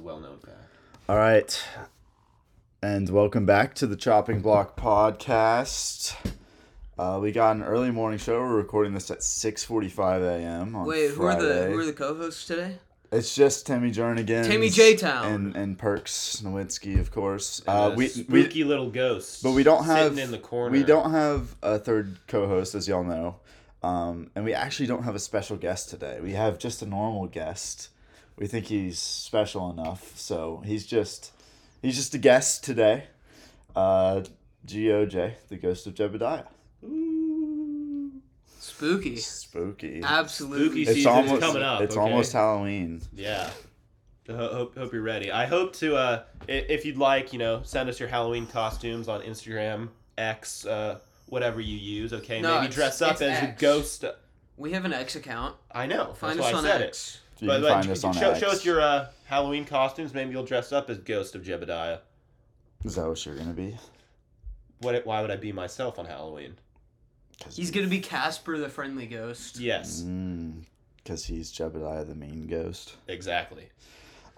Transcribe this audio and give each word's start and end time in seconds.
a 0.00 0.02
well-known 0.02 0.38
fact. 0.38 0.56
All 1.08 1.16
right. 1.16 1.62
And 2.82 3.10
welcome 3.10 3.44
back 3.44 3.74
to 3.76 3.86
the 3.86 3.96
Chopping 3.96 4.40
Block 4.40 4.74
podcast. 4.74 6.14
Uh, 6.98 7.18
we 7.20 7.32
got 7.32 7.56
an 7.56 7.62
early 7.62 7.90
morning 7.90 8.18
show. 8.18 8.38
We're 8.40 8.56
recording 8.56 8.94
this 8.94 9.10
at 9.10 9.18
6:45 9.18 10.22
a.m. 10.22 10.74
on 10.74 10.86
Wait, 10.86 11.10
who 11.10 11.24
are 11.24 11.40
the 11.40 11.66
who 11.66 11.78
are 11.78 11.84
the 11.84 11.92
co-hosts 11.92 12.46
today? 12.46 12.78
It's 13.12 13.34
just 13.34 13.66
Timmy 13.66 13.90
Jernigan, 13.90 14.46
Timmy 14.46 14.70
J-Town. 14.70 15.26
and 15.26 15.56
and 15.56 15.78
Perks 15.78 16.40
Nowitzki, 16.42 16.98
of 16.98 17.10
course. 17.10 17.60
And 17.66 17.92
Uh, 17.92 17.94
we 17.94 18.08
spooky 18.08 18.62
we 18.62 18.68
little 18.68 18.88
ghost. 18.88 19.42
but 19.42 19.52
we 19.52 19.62
don't 19.64 19.84
have 19.84 20.12
sitting 20.12 20.24
in 20.24 20.30
the 20.30 20.38
corner. 20.38 20.70
we 20.72 20.82
don't 20.82 21.10
have 21.10 21.56
a 21.62 21.78
third 21.78 22.16
co-host, 22.26 22.74
as 22.74 22.88
y'all 22.88 23.04
know, 23.04 23.36
um, 23.82 24.30
and 24.34 24.46
we 24.46 24.54
actually 24.54 24.86
don't 24.86 25.02
have 25.02 25.14
a 25.14 25.18
special 25.18 25.58
guest 25.58 25.90
today. 25.90 26.20
We 26.22 26.32
have 26.32 26.58
just 26.58 26.80
a 26.80 26.86
normal 26.86 27.26
guest. 27.26 27.90
We 28.36 28.46
think 28.46 28.66
he's 28.66 28.98
special 28.98 29.70
enough, 29.70 30.16
so 30.16 30.62
he's 30.64 30.86
just 30.86 31.32
he's 31.82 31.96
just 31.96 32.14
a 32.14 32.18
guest 32.18 32.64
today. 32.64 33.04
Uh, 33.76 34.22
Goj, 34.66 35.32
the 35.48 35.56
ghost 35.56 35.86
of 35.86 35.94
Jebediah. 35.94 36.46
Spooky. 38.58 39.16
Spooky. 39.16 40.00
Absolutely. 40.02 40.84
Spooky 40.84 40.98
it's 41.00 41.06
almost 41.06 41.40
coming 41.42 41.62
up, 41.62 41.80
It's 41.82 41.96
okay? 41.96 42.02
almost 42.02 42.32
Halloween. 42.32 43.00
Yeah. 43.14 43.50
Ho- 44.28 44.36
Hope, 44.54 44.76
hope 44.76 44.92
you're 44.92 45.02
ready. 45.02 45.32
I 45.32 45.44
hope 45.46 45.74
to, 45.76 45.96
uh, 45.96 46.22
if 46.46 46.84
you'd 46.84 46.96
like, 46.96 47.32
you 47.32 47.38
know, 47.38 47.62
send 47.64 47.88
us 47.88 47.98
your 47.98 48.08
Halloween 48.08 48.46
costumes 48.46 49.08
on 49.08 49.22
Instagram, 49.22 49.88
X, 50.16 50.64
uh, 50.66 51.00
whatever 51.28 51.60
you 51.60 51.76
use. 51.76 52.12
Okay, 52.12 52.40
No, 52.40 52.60
maybe 52.60 52.72
dress 52.72 53.02
up 53.02 53.14
as 53.14 53.20
a 53.22 53.30
X. 53.30 53.60
ghost. 53.60 54.04
We 54.56 54.72
have 54.72 54.84
an 54.84 54.92
X 54.92 55.16
account. 55.16 55.56
I 55.72 55.86
know. 55.86 56.12
Find 56.14 56.38
that's 56.38 56.48
us 56.48 56.52
why 56.52 56.58
on 56.60 56.66
I 56.66 56.68
said 56.70 56.82
X. 56.82 57.14
It. 57.16 57.20
Can 57.48 57.60
But, 57.62 57.68
find 57.68 57.86
but 57.86 57.92
us 57.92 58.04
on 58.04 58.12
show, 58.14 58.30
X. 58.30 58.38
show 58.40 58.48
us 58.48 58.64
your 58.64 58.80
uh, 58.80 59.08
Halloween 59.26 59.64
costumes. 59.64 60.14
Maybe 60.14 60.30
you'll 60.30 60.44
dress 60.44 60.72
up 60.72 60.88
as 60.90 60.98
Ghost 60.98 61.34
of 61.34 61.42
Jebediah. 61.42 61.98
Is 62.84 62.94
that 62.96 63.06
what 63.08 63.24
you're 63.26 63.36
gonna 63.36 63.52
be? 63.52 63.76
What? 64.80 65.04
Why 65.04 65.20
would 65.20 65.30
I 65.30 65.36
be 65.36 65.52
myself 65.52 65.98
on 65.98 66.06
Halloween? 66.06 66.54
He's 67.50 67.70
gonna 67.70 67.86
be 67.86 68.00
Casper 68.00 68.58
the 68.58 68.68
Friendly 68.68 69.06
Ghost. 69.06 69.58
Yes, 69.58 70.00
Because 70.96 71.24
he's 71.26 71.52
Jebediah, 71.52 72.06
the 72.06 72.14
mean 72.14 72.46
ghost. 72.46 72.94
exactly. 73.08 73.68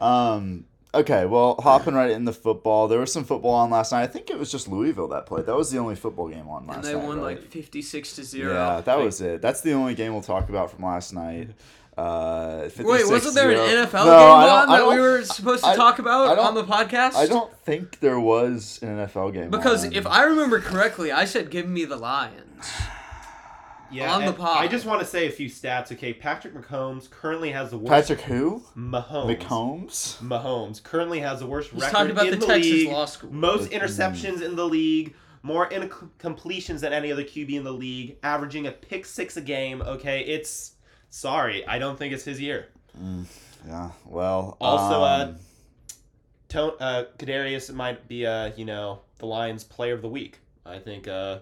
Um. 0.00 0.64
Okay. 0.94 1.24
Well, 1.26 1.54
hopping 1.62 1.94
right 1.94 2.10
in 2.10 2.24
the 2.26 2.32
football. 2.32 2.86
There 2.88 2.98
was 3.00 3.12
some 3.12 3.24
football 3.24 3.52
on 3.54 3.70
last 3.70 3.92
night. 3.92 4.02
I 4.02 4.06
think 4.08 4.28
it 4.30 4.38
was 4.38 4.50
just 4.52 4.68
Louisville 4.68 5.08
that 5.08 5.24
played. 5.26 5.46
That 5.46 5.56
was 5.56 5.70
the 5.70 5.78
only 5.78 5.94
football 5.94 6.28
game 6.28 6.48
on 6.48 6.66
last 6.66 6.68
night. 6.68 6.74
And 6.76 6.84
they 6.84 6.94
night. 6.94 7.04
won 7.06 7.16
right? 7.20 7.38
like 7.40 7.48
fifty-six 7.50 8.14
to 8.16 8.24
zero. 8.24 8.52
Yeah, 8.52 8.80
that 8.82 8.98
Wait. 8.98 9.04
was 9.04 9.20
it. 9.20 9.40
That's 9.40 9.60
the 9.62 9.72
only 9.72 9.94
game 9.94 10.12
we'll 10.12 10.22
talk 10.22 10.48
about 10.48 10.70
from 10.70 10.84
last 10.84 11.12
night. 11.12 11.50
Uh, 11.96 12.68
Wait, 12.78 13.06
wasn't 13.06 13.34
there 13.34 13.50
an 13.50 13.58
NFL 13.86 13.92
No, 13.92 14.04
game 14.04 14.50
on 14.50 14.68
that 14.68 14.88
we 14.88 14.98
were 14.98 15.22
supposed 15.24 15.62
to 15.62 15.70
I- 15.70 15.76
talk 15.76 15.98
about 15.98 16.28
I 16.30 16.34
don't- 16.34 16.46
on 16.46 16.54
the 16.54 16.64
podcast? 16.64 17.14
I 17.16 17.26
don't 17.26 17.54
think 17.58 18.00
there 18.00 18.18
was 18.18 18.78
an 18.82 18.96
NFL 18.96 19.30
game. 19.34 19.50
Because 19.50 19.84
on. 19.84 19.92
if 19.92 20.06
I 20.06 20.22
remember 20.24 20.58
correctly, 20.60 21.12
I 21.12 21.26
said 21.26 21.50
give 21.50 21.68
me 21.68 21.84
the 21.84 21.96
Lions. 21.96 22.66
Yeah, 23.94 24.14
On 24.14 24.24
the 24.24 24.32
pod. 24.32 24.56
I 24.64 24.68
just 24.68 24.86
want 24.86 25.00
to 25.00 25.06
say 25.06 25.26
a 25.26 25.30
few 25.30 25.50
stats. 25.50 25.92
Okay, 25.92 26.14
Patrick 26.14 26.54
Mahomes 26.54 27.10
currently 27.10 27.50
has 27.50 27.68
the 27.72 27.76
worst. 27.76 27.90
Patrick 28.08 28.22
who 28.22 28.62
Mahomes. 28.74 29.36
McCombs. 29.38 30.18
Mahomes 30.22 30.82
currently 30.82 31.20
has 31.20 31.40
the 31.40 31.46
worst 31.46 31.72
He's 31.72 31.82
record 31.82 31.92
talking 31.94 32.10
about 32.12 32.24
in 32.24 32.30
the 32.30 32.36
the, 32.38 32.46
Texas 32.46 32.72
league. 32.72 32.88
law 32.88 33.04
school. 33.04 33.30
Most 33.30 33.70
interceptions 33.70 34.40
in 34.40 34.56
the 34.56 34.64
league, 34.64 35.14
more 35.42 35.68
incompletions 35.68 36.80
than 36.80 36.94
any 36.94 37.12
other 37.12 37.22
QB 37.22 37.50
in 37.52 37.64
the 37.64 37.72
league, 37.72 38.16
averaging 38.22 38.66
a 38.66 38.72
pick 38.72 39.04
six 39.04 39.36
a 39.36 39.42
game. 39.42 39.82
Okay, 39.82 40.20
it's 40.22 40.72
sorry, 41.12 41.64
I 41.66 41.78
don't 41.78 41.96
think 41.96 42.12
it's 42.12 42.24
his 42.24 42.40
year. 42.40 42.68
Yeah. 43.66 43.90
Well. 44.06 44.56
Also, 44.60 45.02
uh, 45.02 45.28
um, 45.28 45.36
To- 46.48 46.74
uh, 46.82 47.04
Kadarius 47.18 47.72
might 47.72 48.08
be, 48.08 48.26
uh, 48.26 48.50
you 48.56 48.64
know, 48.64 49.00
the 49.18 49.26
Lions' 49.26 49.62
Player 49.62 49.94
of 49.94 50.02
the 50.02 50.08
Week. 50.08 50.38
I 50.66 50.78
think 50.78 51.06
uh, 51.06 51.38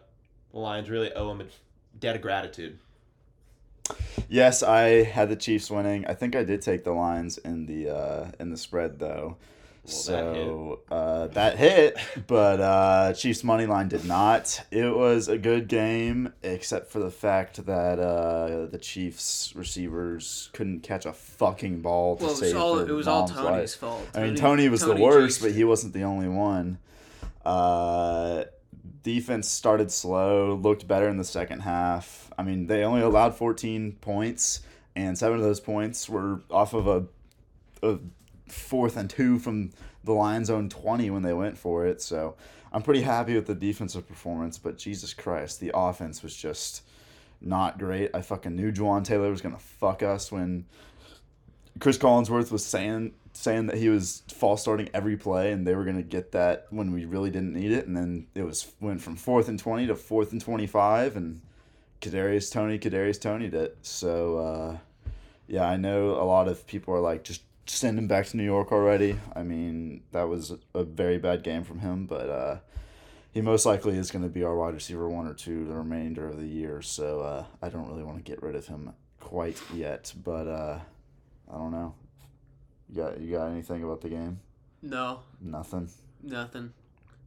the 0.52 0.58
Lions 0.58 0.90
really 0.90 1.12
owe 1.14 1.30
him 1.30 1.40
a 1.40 1.44
debt 1.98 2.16
of 2.16 2.22
gratitude. 2.22 2.78
Yes, 4.28 4.62
I 4.62 5.02
had 5.02 5.28
the 5.28 5.36
Chiefs 5.36 5.70
winning. 5.70 6.06
I 6.06 6.14
think 6.14 6.36
I 6.36 6.44
did 6.44 6.62
take 6.62 6.84
the 6.84 6.92
Lions 6.92 7.38
in 7.38 7.66
the 7.66 7.90
uh, 7.90 8.30
in 8.38 8.50
the 8.50 8.56
spread 8.56 8.98
though. 8.98 9.36
That 9.82 9.90
so 9.92 10.80
uh, 10.90 11.28
that 11.28 11.56
hit, 11.56 11.96
but 12.26 12.60
uh, 12.60 13.12
Chiefs 13.14 13.42
money 13.42 13.66
line 13.66 13.88
did 13.88 14.04
not. 14.04 14.60
It 14.70 14.94
was 14.94 15.28
a 15.28 15.38
good 15.38 15.68
game, 15.68 16.34
except 16.42 16.90
for 16.92 16.98
the 16.98 17.10
fact 17.10 17.64
that 17.64 17.98
uh, 17.98 18.66
the 18.66 18.78
Chiefs 18.78 19.54
receivers 19.56 20.50
couldn't 20.52 20.80
catch 20.82 21.06
a 21.06 21.12
fucking 21.12 21.80
ball 21.80 22.16
to 22.16 22.24
Well, 22.24 22.32
it 22.32 22.40
was 22.40 22.40
save 22.40 22.56
all 22.56 22.76
their 22.76 22.88
it 22.88 22.92
was 22.92 23.08
all 23.08 23.26
Toney's 23.26 23.44
life. 23.44 23.74
fault. 23.76 24.06
I 24.14 24.22
mean, 24.22 24.34
Tony 24.36 24.68
was 24.68 24.82
the 24.82 24.96
worst, 24.96 25.40
but 25.40 25.52
he 25.52 25.64
wasn't 25.64 25.94
the 25.94 26.02
only 26.02 26.28
one. 26.28 26.78
Uh, 27.44 28.44
defense 29.02 29.48
started 29.48 29.90
slow, 29.90 30.54
looked 30.54 30.86
better 30.86 31.08
in 31.08 31.16
the 31.16 31.24
second 31.24 31.60
half. 31.60 32.30
I 32.38 32.42
mean, 32.42 32.66
they 32.66 32.84
only 32.84 33.00
allowed 33.00 33.34
14 33.34 33.92
points, 34.00 34.60
and 34.94 35.16
seven 35.16 35.38
of 35.38 35.44
those 35.44 35.60
points 35.60 36.08
were 36.08 36.42
off 36.50 36.74
of 36.74 36.86
a, 36.86 37.06
a 37.82 37.98
fourth 38.50 38.96
and 38.96 39.08
two 39.08 39.38
from 39.38 39.70
the 40.04 40.12
Lions' 40.12 40.50
own 40.50 40.68
20 40.68 41.10
when 41.10 41.22
they 41.22 41.32
went 41.32 41.58
for 41.58 41.86
it. 41.86 42.00
So 42.00 42.36
I'm 42.72 42.82
pretty 42.82 43.02
happy 43.02 43.34
with 43.34 43.46
the 43.46 43.54
defensive 43.54 44.08
performance, 44.08 44.58
but 44.58 44.78
Jesus 44.78 45.12
Christ, 45.14 45.60
the 45.60 45.72
offense 45.74 46.22
was 46.22 46.34
just 46.34 46.82
not 47.40 47.78
great. 47.78 48.10
I 48.14 48.22
fucking 48.22 48.54
knew 48.54 48.72
Jawaan 48.72 49.04
Taylor 49.04 49.30
was 49.30 49.40
going 49.40 49.54
to 49.54 49.60
fuck 49.60 50.02
us 50.02 50.30
when 50.30 50.66
Chris 51.78 51.98
Collinsworth 51.98 52.50
was 52.50 52.64
saying 52.64 53.12
saying 53.32 53.66
that 53.66 53.76
he 53.78 53.88
was 53.88 54.22
false 54.28 54.60
starting 54.60 54.88
every 54.92 55.16
play 55.16 55.52
and 55.52 55.66
they 55.66 55.74
were 55.74 55.84
gonna 55.84 56.02
get 56.02 56.32
that 56.32 56.66
when 56.70 56.92
we 56.92 57.04
really 57.04 57.30
didn't 57.30 57.52
need 57.52 57.70
it 57.70 57.86
and 57.86 57.96
then 57.96 58.26
it 58.34 58.42
was 58.42 58.72
went 58.80 59.00
from 59.00 59.14
fourth 59.16 59.48
and 59.48 59.58
twenty 59.58 59.86
to 59.86 59.94
fourth 59.94 60.32
and 60.32 60.40
twenty 60.40 60.66
five 60.66 61.16
and 61.16 61.40
Kadarius 62.00 62.50
Toney 62.50 62.78
Kadarius 62.78 63.20
Toney 63.20 63.48
did 63.48 63.72
so 63.82 64.38
uh, 64.38 64.78
yeah 65.46 65.68
I 65.68 65.76
know 65.76 66.10
a 66.10 66.24
lot 66.24 66.48
of 66.48 66.66
people 66.66 66.92
are 66.92 67.00
like 67.00 67.22
just 67.22 67.42
send 67.78 67.98
him 67.98 68.06
back 68.08 68.26
to 68.26 68.36
New 68.36 68.44
York 68.44 68.72
already 68.72 69.18
I 69.34 69.42
mean 69.42 70.02
that 70.12 70.28
was 70.28 70.52
a 70.74 70.84
very 70.84 71.18
bad 71.18 71.42
game 71.42 71.64
from 71.64 71.80
him 71.80 72.06
but 72.06 72.28
uh, 72.28 72.56
he 73.32 73.40
most 73.40 73.64
likely 73.66 73.96
is 73.96 74.10
going 74.10 74.24
to 74.24 74.28
be 74.28 74.42
our 74.42 74.56
wide 74.56 74.74
receiver 74.74 75.08
one 75.08 75.26
or 75.26 75.34
two 75.34 75.64
the 75.66 75.74
remainder 75.74 76.28
of 76.28 76.38
the 76.38 76.46
year 76.46 76.82
so 76.82 77.20
uh, 77.20 77.44
I 77.62 77.68
don't 77.68 77.88
really 77.88 78.02
want 78.04 78.18
to 78.18 78.22
get 78.24 78.42
rid 78.42 78.54
of 78.56 78.66
him 78.66 78.92
quite 79.20 79.60
yet 79.74 80.12
but 80.24 80.46
uh, 80.48 80.78
I 81.52 81.56
don't 81.56 81.72
know. 81.72 81.94
You 82.88 82.96
got 83.02 83.20
you 83.20 83.30
got 83.36 83.46
anything 83.50 83.82
about 83.84 84.00
the 84.00 84.08
game? 84.08 84.40
No, 84.82 85.20
Nothing. 85.40 85.88
nothing. 86.22 86.72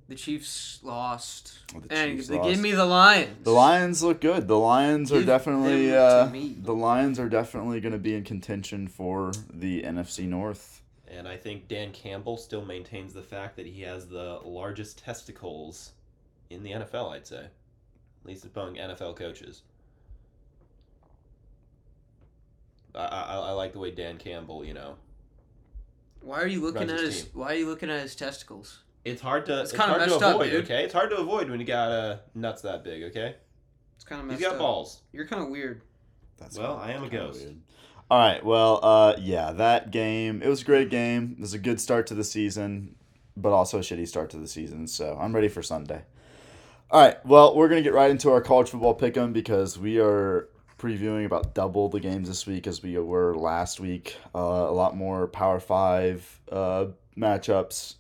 The 0.10 0.16
Chiefs 0.16 0.80
lost, 0.84 1.60
The 1.70 1.96
and 1.96 2.18
Chiefs 2.18 2.28
they 2.28 2.38
lost. 2.38 2.50
give 2.50 2.60
me 2.60 2.72
the 2.74 2.86
Lions. 2.86 3.44
The 3.44 3.52
Lions 3.52 4.04
look 4.04 4.20
good. 4.20 4.48
The 4.48 4.58
Lions 4.58 5.12
are 5.14 5.24
definitely 5.24 5.96
uh, 5.96 6.26
the 6.26 6.74
Lions 6.74 7.20
are 7.20 7.30
definitely 7.30 7.80
going 7.80 7.94
to 7.94 8.00
be 8.00 8.14
in 8.14 8.24
contention 8.24 8.88
for 8.88 9.32
the 9.52 9.82
NFC 9.82 10.28
North. 10.28 10.82
And 11.08 11.28
I 11.28 11.38
think 11.38 11.68
Dan 11.68 11.92
Campbell 11.92 12.38
still 12.38 12.66
maintains 12.66 13.14
the 13.14 13.22
fact 13.22 13.56
that 13.56 13.66
he 13.66 13.82
has 13.84 14.08
the 14.08 14.40
largest 14.44 14.98
testicles 15.00 15.92
in 16.50 16.64
the 16.64 16.72
NFL, 16.72 17.12
I'd 17.12 17.28
say. 17.28 17.46
At 17.46 18.26
least 18.26 18.48
among 18.56 18.76
NFL 18.76 19.16
coaches. 19.16 19.62
I, 22.96 23.06
I, 23.06 23.36
I 23.36 23.52
like 23.52 23.74
the 23.74 23.80
way 23.80 23.92
Dan 23.92 24.18
Campbell, 24.18 24.64
you 24.66 24.74
know. 24.74 24.96
Why 26.22 26.42
are 26.42 26.48
you 26.48 26.62
looking 26.62 26.90
at 26.90 27.00
his 27.00 27.24
his? 27.24 27.34
Why 27.34 27.52
are 27.54 27.56
you 27.56 27.68
looking 27.68 27.90
at 27.90 28.02
his 28.02 28.16
testicles? 28.16 28.80
It's 29.06 29.22
hard 29.22 29.46
to 29.48 29.62
It's 29.62 29.72
it's, 29.74 29.80
kinda 29.82 29.96
hard 29.98 30.02
to 30.06 30.10
messed 30.12 30.24
up, 30.24 30.36
avoid, 30.36 30.52
dude. 30.52 30.64
okay? 30.66 30.84
It's 30.86 30.94
hard 30.94 31.10
to 31.10 31.18
avoid 31.18 31.50
when 31.50 31.60
you 31.60 31.66
got 31.66 31.92
uh, 31.92 32.18
nuts 32.36 32.62
that 32.62 32.84
big, 32.84 33.04
okay? 33.04 33.36
It's 33.96 34.06
kind 34.06 34.22
of 34.22 34.30
He's 34.30 34.40
messed 34.40 34.52
got 34.52 34.54
up. 34.54 34.60
balls. 34.60 35.02
You're 35.12 35.28
kind 35.28 35.44
of 35.44 35.50
weird. 35.50 35.82
That's 36.38 36.58
Well, 36.58 36.78
I 36.78 36.92
am 36.92 37.04
a 37.04 37.10
ghost. 37.10 37.42
weird. 37.44 37.58
All 38.10 38.20
right. 38.20 38.44
Well, 38.44 38.80
uh, 38.84 39.16
yeah, 39.20 39.52
that 39.54 39.92
game. 39.92 40.42
It 40.44 40.48
was 40.48 40.62
a 40.62 40.66
great 40.66 40.90
game. 40.90 41.36
It 41.38 41.42
was 41.42 41.54
a 41.54 41.60
good 41.60 41.80
start 41.82 42.08
to 42.08 42.14
the 42.14 42.24
season, 42.24 42.96
but 43.36 43.52
also 43.52 43.80
a 43.80 43.82
shitty 43.82 44.08
start 44.08 44.30
to 44.32 44.38
the 44.38 44.48
season. 44.48 44.88
So 44.88 45.18
I'm 45.20 45.34
ready 45.34 45.48
for 45.48 45.62
Sunday. 45.64 46.04
All 46.92 47.02
right. 47.02 47.24
Well, 47.26 47.56
we're 47.56 47.70
gonna 47.70 47.82
get 47.82 47.94
right 47.94 48.12
into 48.12 48.30
our 48.32 48.42
college 48.42 48.70
football 48.70 48.96
pick'em 48.98 49.34
because 49.34 49.80
we 49.80 50.00
are 50.00 50.48
previewing 50.78 51.26
about 51.26 51.54
double 51.56 51.90
the 51.90 52.00
games 52.00 52.28
this 52.28 52.46
week 52.46 52.68
as 52.68 52.84
we 52.84 52.98
were 53.00 53.36
last 53.36 53.80
week. 53.80 54.18
Uh, 54.36 54.38
a 54.40 54.72
lot 54.74 54.96
more 54.96 55.28
Power 55.28 55.60
Five 55.60 56.42
uh, 56.52 56.88
matchups. 57.18 57.96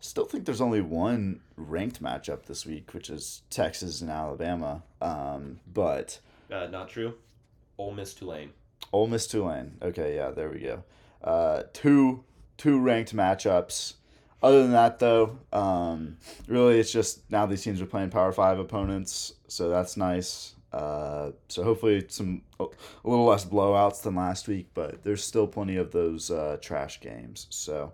Still 0.00 0.24
think 0.24 0.46
there's 0.46 0.60
only 0.62 0.80
one 0.80 1.40
ranked 1.56 2.02
matchup 2.02 2.44
this 2.46 2.64
week, 2.64 2.94
which 2.94 3.10
is 3.10 3.42
Texas 3.50 4.00
and 4.00 4.10
Alabama. 4.10 4.82
Um, 5.00 5.60
but 5.72 6.20
Uh, 6.50 6.66
not 6.66 6.88
true. 6.88 7.14
Ole 7.78 7.92
Miss 7.92 8.14
Tulane. 8.14 8.50
Ole 8.92 9.06
Miss 9.08 9.26
Tulane. 9.26 9.76
Okay, 9.82 10.16
yeah, 10.16 10.30
there 10.30 10.48
we 10.50 10.60
go. 10.60 10.82
Uh, 11.22 11.64
two 11.72 12.24
two 12.56 12.80
ranked 12.80 13.14
matchups. 13.14 13.94
Other 14.42 14.62
than 14.62 14.72
that, 14.72 14.98
though, 14.98 15.38
um, 15.52 16.16
really 16.48 16.80
it's 16.80 16.90
just 16.90 17.30
now 17.30 17.44
these 17.44 17.62
teams 17.62 17.80
are 17.82 17.86
playing 17.86 18.08
Power 18.10 18.32
Five 18.32 18.58
opponents, 18.58 19.34
so 19.48 19.68
that's 19.68 19.98
nice. 19.98 20.54
Uh, 20.72 21.32
so 21.48 21.62
hopefully 21.62 22.06
some 22.08 22.40
a 22.58 22.64
little 23.04 23.24
less 23.26 23.44
blowouts 23.44 24.02
than 24.02 24.14
last 24.14 24.48
week, 24.48 24.68
but 24.72 25.02
there's 25.02 25.22
still 25.22 25.46
plenty 25.46 25.76
of 25.76 25.90
those 25.90 26.30
uh, 26.30 26.56
trash 26.62 27.00
games. 27.00 27.48
So, 27.50 27.92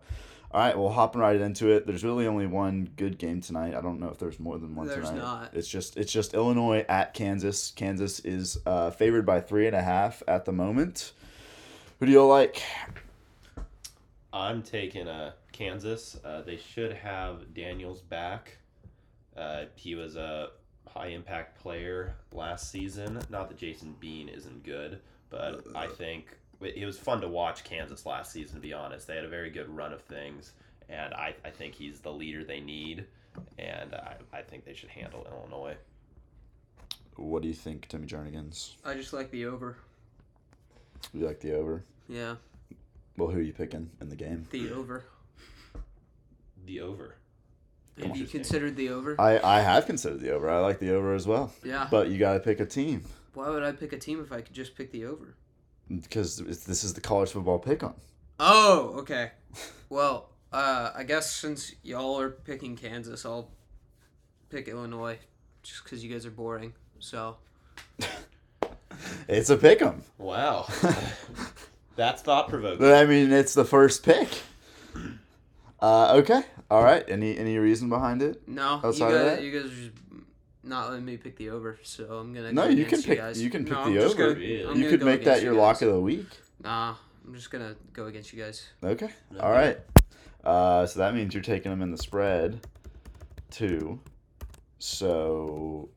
All 0.57 0.63
right, 0.63 0.79
well, 0.79 0.89
hopping 0.89 1.21
right 1.21 1.39
into 1.39 1.69
it. 1.69 1.87
There's 1.87 2.03
really 2.03 2.27
only 2.27 2.47
one 2.47 2.89
good 2.97 3.19
game 3.19 3.43
tonight. 3.43 3.75
I 3.75 3.83
don't 3.83 4.01
know 4.01 4.09
if 4.09 4.17
there's 4.17 4.41
more 4.41 4.57
than 4.57 4.75
one 4.75 4.87
There's 4.87 5.11
tonight. 5.11 5.23
not. 5.23 5.51
It's 5.53 5.69
just 5.69 5.99
it's 5.99 6.11
just 6.11 6.33
Illinois 6.33 6.83
at 6.89 7.13
Kansas. 7.13 7.73
Kansas 7.73 8.21
is 8.21 8.57
uh, 8.65 8.91
favored 8.91 9.27
by 9.27 9.43
three 9.43 9.67
and 9.67 9.77
a 9.77 9.83
half 9.83 10.23
at 10.27 10.47
the 10.47 10.53
moment. 10.53 11.13
Who 12.01 12.07
do 12.07 12.13
you 12.13 12.25
like? 12.25 12.63
I'm 14.33 14.63
taking 14.63 15.07
uh, 15.07 15.33
Kansas. 15.53 16.19
Uh, 16.25 16.41
they 16.41 16.57
should 16.57 16.95
have 16.95 17.53
Daniels 17.53 18.01
back. 18.01 18.57
Uh, 19.37 19.65
he 19.75 19.95
was 19.95 20.17
a 20.17 20.53
high 20.89 21.09
impact 21.09 21.61
player 21.61 22.17
last 22.33 22.71
season. 22.71 23.21
Not 23.29 23.51
that 23.51 23.59
Jason 23.59 23.95
Bean 24.01 24.31
isn't 24.31 24.65
good, 24.65 25.01
but 25.29 25.67
I 25.75 25.87
think 25.87 26.29
it 26.61 26.85
was 26.87 26.99
fun 26.99 27.21
to 27.21 27.29
watch 27.29 27.65
Kansas 27.65 28.07
last 28.07 28.33
season, 28.33 28.57
to 28.57 28.61
be 28.61 28.73
honest. 28.73 29.07
They 29.07 29.17
had 29.17 29.25
a 29.25 29.29
very 29.29 29.51
good 29.51 29.69
run 29.69 29.93
of 29.93 30.01
things, 30.03 30.53
and 30.89 31.13
I, 31.15 31.35
I 31.45 31.51
think 31.51 31.75
he's 31.75 32.01
the 32.01 32.13
leader 32.13 32.45
they 32.45 32.61
need, 32.61 33.05
and 33.59 33.95
I, 33.95 34.17
I 34.33 34.43
think 34.43 34.65
they 34.65 34.75
should 34.75 34.89
handle 34.91 35.27
Illinois. 35.31 35.77
What 37.17 37.43
do 37.43 37.49
you 37.49 37.55
think, 37.55 37.89
Timmy 37.89 38.07
Jernigan's? 38.07 38.77
I 38.85 38.95
just 38.95 39.13
like 39.13 39.31
the 39.31 39.47
over. 39.47 39.77
You 41.15 41.27
like 41.27 41.41
the 41.41 41.55
over? 41.57 41.85
Yeah, 42.09 42.37
Well, 43.17 43.29
who 43.29 43.39
are 43.39 43.43
you 43.43 43.53
picking 43.53 43.91
in 44.01 44.09
the 44.09 44.17
game? 44.17 44.47
the 44.51 44.71
over. 44.73 45.05
The 46.67 46.81
over. 46.81 47.17
Have 48.03 48.17
you 48.17 48.27
considered 48.27 48.77
the 48.77 48.91
over? 48.91 49.19
I, 49.19 49.39
I 49.39 49.61
have 49.61 49.87
considered 49.87 50.21
the 50.21 50.31
over. 50.33 50.51
I 50.51 50.59
like 50.61 50.79
the 50.79 50.95
over 50.95 51.15
as 51.15 51.27
well. 51.27 51.53
yeah. 51.65 51.87
But 51.91 52.09
you 52.11 52.19
got 52.19 52.35
to 52.35 52.41
pick 52.41 52.61
a 52.61 52.67
team 52.67 53.05
Why 53.33 53.49
would 53.49 53.63
I 53.63 53.73
pick 53.73 53.93
a 53.95 53.99
team 53.99 54.21
if 54.21 54.33
I 54.33 54.43
could 54.43 54.53
just 54.55 54.77
pick 54.77 54.91
the 54.93 55.07
over? 55.07 55.35
Because 56.03 56.39
this 56.39 56.85
is 56.85 56.95
the 56.95 57.01
college 57.01 57.31
football 57.31 57.59
pick 57.59 57.83
on. 57.83 57.95
Oh, 58.41 58.95
okay. 58.99 59.33
Well, 59.89 60.31
uh, 60.53 60.91
I 60.97 61.05
guess 61.05 61.31
since 61.33 61.73
y'all 61.85 62.19
are 62.21 62.31
picking 62.31 62.75
Kansas, 62.77 63.25
I'll 63.25 63.51
pick 64.51 64.67
Illinois, 64.67 65.19
just 65.63 65.85
because 65.85 66.03
you 66.05 66.13
guys 66.13 66.27
are 66.27 66.31
boring. 66.33 66.73
So 66.99 67.37
It's 69.29 69.49
a 69.51 69.57
pick 69.57 69.81
'em. 69.83 70.03
Wow. 70.19 70.67
That's 71.97 72.21
thought 72.23 72.49
provoking. 72.49 72.85
I 72.87 73.05
mean, 73.05 73.31
it's 73.33 73.55
the 73.55 73.65
first 73.65 74.03
pick. 74.05 74.29
Uh, 75.81 76.15
okay. 76.17 76.43
All 76.71 76.83
right. 76.83 77.05
Any 77.09 77.37
any 77.39 77.59
reason 77.59 77.89
behind 77.89 78.23
it? 78.23 78.47
no, 78.49 78.81
you 78.83 78.89
Outside 78.89 79.13
of 79.13 79.13
guys, 79.27 79.37
that? 79.37 79.43
you 79.45 79.53
guys 79.53 79.71
are 79.71 79.75
just 79.75 79.91
not 80.67 80.91
letting 80.91 81.05
me 81.05 81.17
pick 81.17 81.37
the 81.37 81.51
over. 81.51 81.79
So 81.83 82.19
I'm 82.19 82.35
gonna. 82.35 82.53
No, 82.53 82.65
go 82.65 82.69
you 82.69 82.77
can 82.85 82.87
against 82.87 83.07
pick- 83.07 83.19
guys. 83.19 83.43
you 83.43 83.51
can 83.51 83.65
pick 83.65 83.73
No, 83.73 83.91
the 83.93 84.05
over. 84.05 84.15
gonna- 84.15 84.35
Really? 84.41 84.67
I'm 84.67 84.81
you 84.81 84.89
could 84.91 85.03
make 85.03 85.25
that 85.25 85.43
your 85.43 85.55
you 85.55 85.59
lock 85.61 85.81
of 85.83 85.93
the 85.93 86.01
week. 86.01 86.27
Nah, 86.63 86.95
I'm 87.27 87.35
just 87.35 87.51
gonna 87.51 87.77
go 87.93 88.07
against 88.07 88.33
you 88.33 88.43
guys. 88.43 88.67
Okay. 88.83 89.07
Okay. 89.07 89.15
All 89.41 89.51
right. 89.53 89.79
Uh, 90.45 90.87
so 90.87 91.01
that 91.01 91.15
means 91.15 91.35
you're 91.35 91.43
taking 91.43 91.71
them 91.71 91.83
in 91.83 91.91
the 91.91 91.99
spread, 91.99 92.61
too. 93.51 93.99
So 94.79 95.89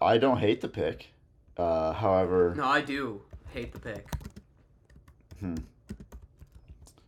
I 0.00 0.18
don't 0.18 0.38
hate 0.38 0.60
the 0.60 0.68
pick. 0.68 1.08
Uh, 1.56 1.92
however, 1.92 2.54
No, 2.56 2.64
I 2.64 2.80
do 2.80 3.22
hate 3.52 3.72
the 3.72 3.78
pick. 3.78 4.06
Hmm. 5.38 5.54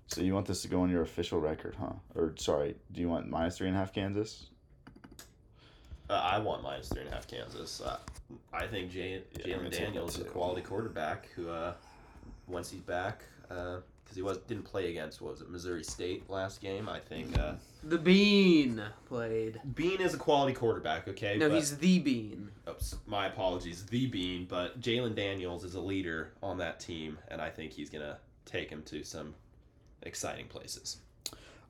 so 0.06 0.20
you 0.20 0.34
want 0.34 0.46
this 0.46 0.62
to 0.62 0.68
go 0.68 0.82
on 0.82 0.90
your 0.90 1.02
official 1.02 1.40
record, 1.40 1.74
huh? 1.78 1.92
Or 2.14 2.34
sorry, 2.36 2.76
do 2.92 3.00
you 3.00 3.08
want 3.08 3.28
minus 3.28 3.56
three 3.58 3.66
and 3.68 3.76
a 3.76 3.78
half 3.80 3.92
Kansas? 3.92 4.46
Uh, 6.08 6.12
I 6.14 6.38
want 6.38 6.62
minus 6.62 6.88
three 6.88 7.00
and 7.02 7.10
a 7.10 7.14
half 7.14 7.26
Kansas. 7.26 7.80
Uh, 7.80 7.98
I 8.52 8.66
think 8.66 8.90
Jay, 8.90 9.22
Yeah, 9.44 9.56
Jalon 9.56 9.70
Daniels 9.70 10.16
is 10.18 10.20
a 10.22 10.28
quality 10.28 10.60
quarterback 10.62 11.28
who, 11.34 11.48
uh, 11.48 11.72
once 12.46 12.70
he's 12.70 12.82
back, 12.82 13.22
because 13.48 13.82
he 14.14 14.20
was 14.20 14.36
didn't 14.38 14.64
play 14.64 14.90
against 14.90 15.22
what 15.22 15.32
was 15.32 15.40
it 15.40 15.48
Missouri 15.50 15.82
State 15.82 16.28
last 16.28 16.60
game. 16.60 16.88
I 16.90 17.00
think 17.00 17.38
uh, 17.38 17.54
The 17.82 17.96
Bean 17.96 18.82
played. 19.06 19.60
Bean 19.74 20.00
is 20.02 20.12
a 20.12 20.18
quality 20.18 20.52
quarterback. 20.52 21.08
Okay, 21.08 21.38
No, 21.38 21.48
but- 21.48 21.54
he's 21.56 21.76
the 21.78 21.98
Bean. 22.00 22.50
oops, 22.68 22.96
my 23.06 23.26
apologies, 23.26 23.86
the 23.86 24.06
Bean. 24.06 24.44
But 24.48 24.80
Jalon 24.80 25.14
Daniels 25.14 25.64
is 25.64 25.74
a 25.74 25.80
leader 25.80 26.32
on 26.42 26.58
that 26.58 26.80
team, 26.80 27.18
and 27.28 27.40
I 27.40 27.48
think 27.48 27.72
he's 27.72 27.88
gonna 27.88 28.18
take 28.44 28.68
him 28.68 28.82
to 28.84 29.02
some 29.04 29.34
exciting 30.02 30.48
places. 30.48 30.98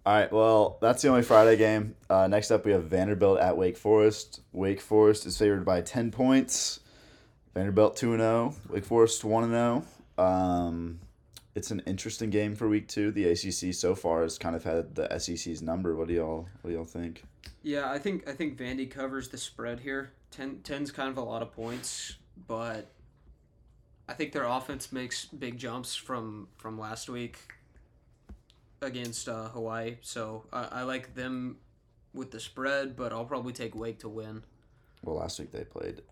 All 0.07 0.13
right, 0.13 0.31
well, 0.31 0.77
that's 0.83 1.01
the 1.01 1.09
only 1.09 1.23
Friday 1.23 1.57
game. 1.57 1.95
Uh, 2.11 2.27
next 2.27 2.51
up, 2.51 2.67
we 2.67 2.73
have 2.73 2.85
Vanderbilt 2.85 3.39
at 3.41 3.57
Wake 3.57 3.79
Forest. 3.79 4.43
Wake 4.53 4.83
Forest 4.83 5.25
is 5.25 5.39
favored 5.39 5.65
by 5.65 5.81
10 5.81 6.11
points. 6.11 6.81
Vanderbilt 7.55 7.97
2 7.97 8.19
0. 8.19 8.55
Wake 8.69 8.85
Forest 8.85 9.25
1 9.25 9.49
0. 9.49 9.85
Um, 10.19 11.01
it's 11.55 11.71
an 11.71 11.81
interesting 11.87 12.29
game 12.29 12.55
for 12.55 12.69
week 12.69 12.87
two. 12.89 13.13
The 13.13 13.31
ACC 13.31 13.73
so 13.75 13.95
far 13.95 14.23
has 14.23 14.39
kind 14.39 14.55
of 14.55 14.65
had 14.65 14.95
the 14.95 15.19
SEC's 15.19 15.63
number. 15.63 15.95
What 15.97 16.09
do 16.09 16.15
y'all 16.15 16.49
What 16.61 16.71
do 16.71 16.77
y'all 16.77 16.85
think? 16.85 17.25
Yeah, 17.63 17.91
I 17.91 17.99
think 17.99 18.29
I 18.29 18.33
think 18.33 18.59
Vandy 18.59 18.91
covers 18.91 19.29
the 19.29 19.39
spread 19.39 19.81
here. 19.81 20.11
10, 20.33 20.61
10's 20.65 20.91
kind 20.91 21.09
of 21.09 21.17
a 21.17 21.23
lot 21.23 21.43
of 21.43 21.53
points, 21.53 22.17
but 22.49 22.91
I 24.09 24.15
think 24.15 24.33
their 24.33 24.45
offense 24.45 24.93
makes 24.93 25.27
big 25.27 25.57
jumps 25.57 25.95
from 25.95 26.49
from 26.57 26.79
last 26.79 27.09
week 27.09 27.39
against 28.83 29.29
uh, 29.29 29.49
Hawaii. 29.49 29.97
So 30.03 30.45
I, 30.53 30.69
I 30.71 30.83
like 30.83 31.15
them 31.15 31.59
with 32.13 32.31
the 32.31 32.41
spread, 32.41 32.97
but 32.97 33.13
I'll 33.13 33.25
probably 33.25 33.53
take 33.53 33.75
Wake 33.75 33.99
to 34.01 34.09
win. 34.09 34.43
Well, 35.03 35.17
last 35.17 35.39
week 35.39 35.51
they 35.53 35.65
played 35.65 36.03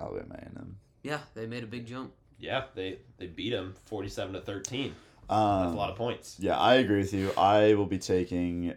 Alabama 0.00 0.34
A&M. 0.34 0.76
Yeah, 1.02 1.20
they 1.34 1.46
made 1.46 1.64
a 1.64 1.66
big 1.66 1.86
jump. 1.86 2.12
Yeah, 2.38 2.64
they 2.74 2.98
they 3.18 3.26
beat 3.26 3.52
him 3.52 3.74
forty-seven 3.84 4.32
to 4.34 4.40
thirteen. 4.40 4.94
Um, 5.28 5.62
That's 5.62 5.74
a 5.74 5.76
lot 5.76 5.90
of 5.90 5.96
points. 5.96 6.36
Yeah, 6.38 6.58
I 6.58 6.76
agree 6.76 6.98
with 6.98 7.12
you. 7.12 7.32
I 7.36 7.74
will 7.74 7.86
be 7.86 7.98
taking 7.98 8.74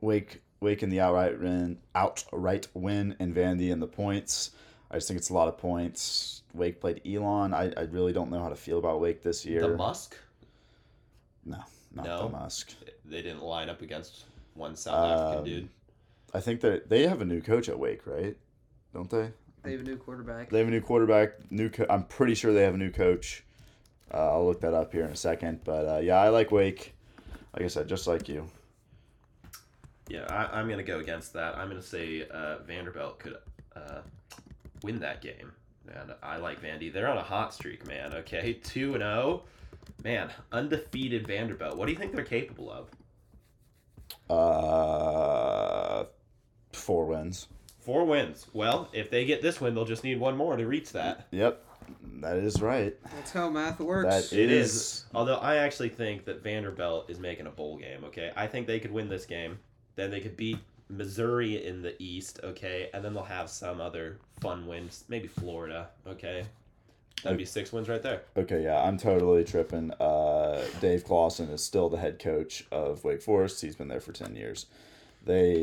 Wake 0.00 0.42
Wake 0.60 0.82
in 0.82 0.90
the 0.90 1.00
outright 1.00 1.40
win, 1.40 1.78
outright 1.94 2.68
win, 2.72 3.16
and 3.18 3.34
Vandy 3.34 3.70
in 3.70 3.80
the 3.80 3.86
points. 3.86 4.52
I 4.90 4.96
just 4.96 5.08
think 5.08 5.18
it's 5.18 5.30
a 5.30 5.34
lot 5.34 5.48
of 5.48 5.58
points. 5.58 6.42
Wake 6.54 6.80
played 6.80 7.00
Elon. 7.06 7.52
I, 7.54 7.72
I 7.76 7.82
really 7.90 8.12
don't 8.12 8.30
know 8.30 8.40
how 8.40 8.48
to 8.48 8.56
feel 8.56 8.78
about 8.78 9.00
Wake 9.00 9.22
this 9.22 9.44
year. 9.44 9.62
The 9.62 9.76
Musk, 9.76 10.16
not 11.94 12.04
No. 12.04 12.22
the 12.24 12.28
Musk. 12.30 12.74
they 13.04 13.22
didn't 13.22 13.42
line 13.42 13.68
up 13.68 13.82
against 13.82 14.24
one 14.54 14.76
South 14.76 14.94
African 15.10 15.38
Um, 15.38 15.44
dude. 15.44 15.68
I 16.34 16.40
think 16.40 16.60
that 16.62 16.88
they 16.88 17.06
have 17.06 17.20
a 17.20 17.24
new 17.24 17.40
coach 17.40 17.68
at 17.68 17.78
Wake, 17.78 18.06
right? 18.06 18.36
Don't 18.94 19.10
they? 19.10 19.30
They 19.62 19.72
have 19.72 19.80
a 19.80 19.84
new 19.84 19.96
quarterback. 19.96 20.50
They 20.50 20.58
have 20.58 20.68
a 20.68 20.70
new 20.70 20.80
quarterback. 20.80 21.50
New, 21.50 21.68
co- 21.70 21.86
I'm 21.88 22.04
pretty 22.04 22.34
sure 22.34 22.52
they 22.52 22.62
have 22.64 22.74
a 22.74 22.78
new 22.78 22.90
coach. 22.90 23.44
Uh, 24.12 24.32
I'll 24.32 24.46
look 24.46 24.60
that 24.62 24.74
up 24.74 24.92
here 24.92 25.04
in 25.04 25.10
a 25.10 25.16
second. 25.16 25.60
But 25.64 25.86
uh, 25.86 25.98
yeah, 25.98 26.16
I 26.20 26.28
like 26.30 26.50
Wake. 26.50 26.94
Like 27.54 27.64
I 27.64 27.68
said, 27.68 27.88
just 27.88 28.06
like 28.06 28.28
you. 28.28 28.46
Yeah, 30.08 30.26
I, 30.28 30.58
I'm 30.58 30.68
gonna 30.68 30.82
go 30.82 30.98
against 30.98 31.32
that. 31.34 31.56
I'm 31.56 31.68
gonna 31.68 31.80
say 31.82 32.26
uh, 32.30 32.58
Vanderbilt 32.66 33.18
could 33.18 33.36
uh, 33.76 34.00
win 34.82 34.98
that 35.00 35.20
game, 35.22 35.52
and 35.94 36.12
I 36.22 36.36
like 36.38 36.60
Vandy. 36.62 36.92
They're 36.92 37.08
on 37.08 37.18
a 37.18 37.22
hot 37.22 37.54
streak, 37.54 37.86
man. 37.86 38.12
Okay, 38.14 38.54
two 38.64 38.94
and 38.94 39.02
zero, 39.02 39.44
man, 40.02 40.30
undefeated 40.52 41.26
Vanderbilt. 41.26 41.76
What 41.76 41.86
do 41.86 41.92
you 41.92 41.98
think 41.98 42.14
they're 42.14 42.24
capable 42.24 42.70
of? 42.70 42.88
Uh, 44.30 46.04
four 46.72 47.06
wins. 47.06 47.48
Four 47.80 48.04
wins. 48.04 48.46
Well, 48.52 48.88
if 48.92 49.10
they 49.10 49.24
get 49.24 49.42
this 49.42 49.60
win, 49.60 49.74
they'll 49.74 49.84
just 49.84 50.04
need 50.04 50.20
one 50.20 50.36
more 50.36 50.56
to 50.56 50.66
reach 50.66 50.92
that. 50.92 51.26
Yep, 51.32 51.64
that 52.20 52.36
is 52.36 52.60
right. 52.62 52.96
That's 53.16 53.32
how 53.32 53.50
math 53.50 53.80
works. 53.80 54.30
That 54.30 54.36
It 54.36 54.50
is. 54.52 54.74
is. 54.74 55.04
Although 55.14 55.36
I 55.36 55.56
actually 55.56 55.88
think 55.88 56.24
that 56.26 56.42
Vanderbilt 56.42 57.10
is 57.10 57.18
making 57.18 57.46
a 57.46 57.50
bowl 57.50 57.76
game. 57.78 58.04
Okay, 58.04 58.30
I 58.36 58.46
think 58.46 58.66
they 58.66 58.78
could 58.78 58.92
win 58.92 59.08
this 59.08 59.26
game. 59.26 59.58
Then 59.96 60.10
they 60.10 60.20
could 60.20 60.36
beat 60.36 60.58
Missouri 60.88 61.66
in 61.66 61.82
the 61.82 62.00
East. 62.00 62.38
Okay, 62.44 62.88
and 62.94 63.04
then 63.04 63.14
they'll 63.14 63.22
have 63.24 63.50
some 63.50 63.80
other 63.80 64.18
fun 64.40 64.66
wins. 64.66 65.04
Maybe 65.08 65.26
Florida. 65.26 65.88
Okay, 66.06 66.44
that'd 67.22 67.38
be 67.38 67.44
six 67.44 67.72
wins 67.72 67.88
right 67.88 68.02
there. 68.02 68.22
Okay, 68.36 68.62
yeah, 68.64 68.82
I'm 68.82 68.98
totally 68.98 69.44
tripping. 69.44 69.90
Uh, 69.92 70.64
Dave 70.80 71.04
Clawson 71.04 71.48
is 71.50 71.62
still 71.62 71.88
the 71.88 71.98
head 71.98 72.18
coach 72.18 72.64
of 72.72 73.04
Wake 73.04 73.22
Forest. 73.22 73.60
He's 73.60 73.76
been 73.76 73.88
there 73.88 74.00
for 74.00 74.12
ten 74.12 74.34
years. 74.36 74.66
They 75.24 75.54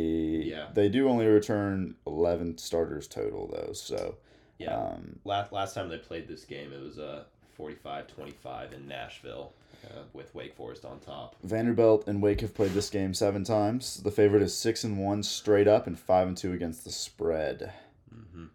Yeah. 0.45 0.67
they 0.73 0.87
do 0.89 1.09
only 1.09 1.25
return 1.27 1.95
eleven 2.07 2.57
starters 2.57 3.07
total 3.07 3.47
though. 3.47 3.73
So 3.73 4.15
Yeah. 4.57 4.75
um, 4.75 5.19
Last 5.25 5.51
last 5.51 5.73
time 5.73 5.89
they 5.89 5.97
played 5.97 6.27
this 6.27 6.45
game, 6.45 6.71
it 6.73 6.81
was 6.81 6.97
uh 6.99 7.23
45-25 7.57 8.71
in 8.73 8.87
Nashville 8.87 9.51
uh, 9.85 10.03
with 10.13 10.33
Wake 10.33 10.55
Forest 10.55 10.85
on 10.85 10.99
top. 10.99 11.35
Vanderbilt 11.43 12.07
and 12.07 12.21
Wake 12.21 12.39
have 12.39 12.53
played 12.55 12.71
this 12.71 12.89
game 12.89 13.13
seven 13.13 13.43
times. 13.43 14.01
The 14.01 14.11
favorite 14.11 14.41
is 14.41 14.53
six 14.55 14.85
and 14.85 14.97
one 14.97 15.23
straight 15.23 15.67
up 15.67 15.85
and 15.85 15.99
five 15.99 16.27
and 16.29 16.37
two 16.37 16.53
against 16.53 16.85
the 16.85 16.91
spread. 16.91 17.73
Mm-hmm. 18.13 18.45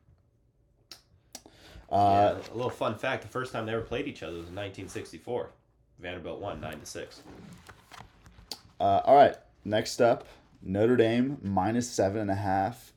Uh, 1.94 2.36
yeah, 2.40 2.52
a 2.52 2.56
little 2.56 2.70
fun 2.70 2.96
fact: 2.96 3.22
the 3.22 3.28
first 3.28 3.52
time 3.52 3.66
they 3.66 3.72
ever 3.72 3.82
played 3.82 4.08
each 4.08 4.22
other 4.22 4.32
was 4.32 4.48
in 4.48 4.54
1964. 4.56 5.50
Vanderbilt 6.00 6.40
won 6.40 6.60
nine 6.60 6.80
to 6.80 6.86
six. 6.86 7.22
uh, 8.80 9.00
all 9.04 9.14
right, 9.16 9.36
next 9.64 10.00
up, 10.02 10.26
Notre 10.62 10.96
Dame 10.96 11.38
minus 11.42 11.88
seven 11.88 12.20
and 12.22 12.30
a 12.30 12.34
half 12.34 12.92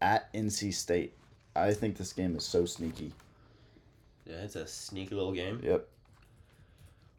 at 0.00 0.32
NC 0.34 0.74
State. 0.74 1.16
I 1.56 1.72
think 1.72 1.96
this 1.96 2.12
game 2.12 2.36
is 2.36 2.44
so 2.44 2.64
sneaky. 2.66 3.12
Yeah, 4.26 4.36
it's 4.36 4.56
a 4.56 4.66
sneaky 4.66 5.14
little 5.14 5.32
game. 5.32 5.60
Yep. 5.62 5.88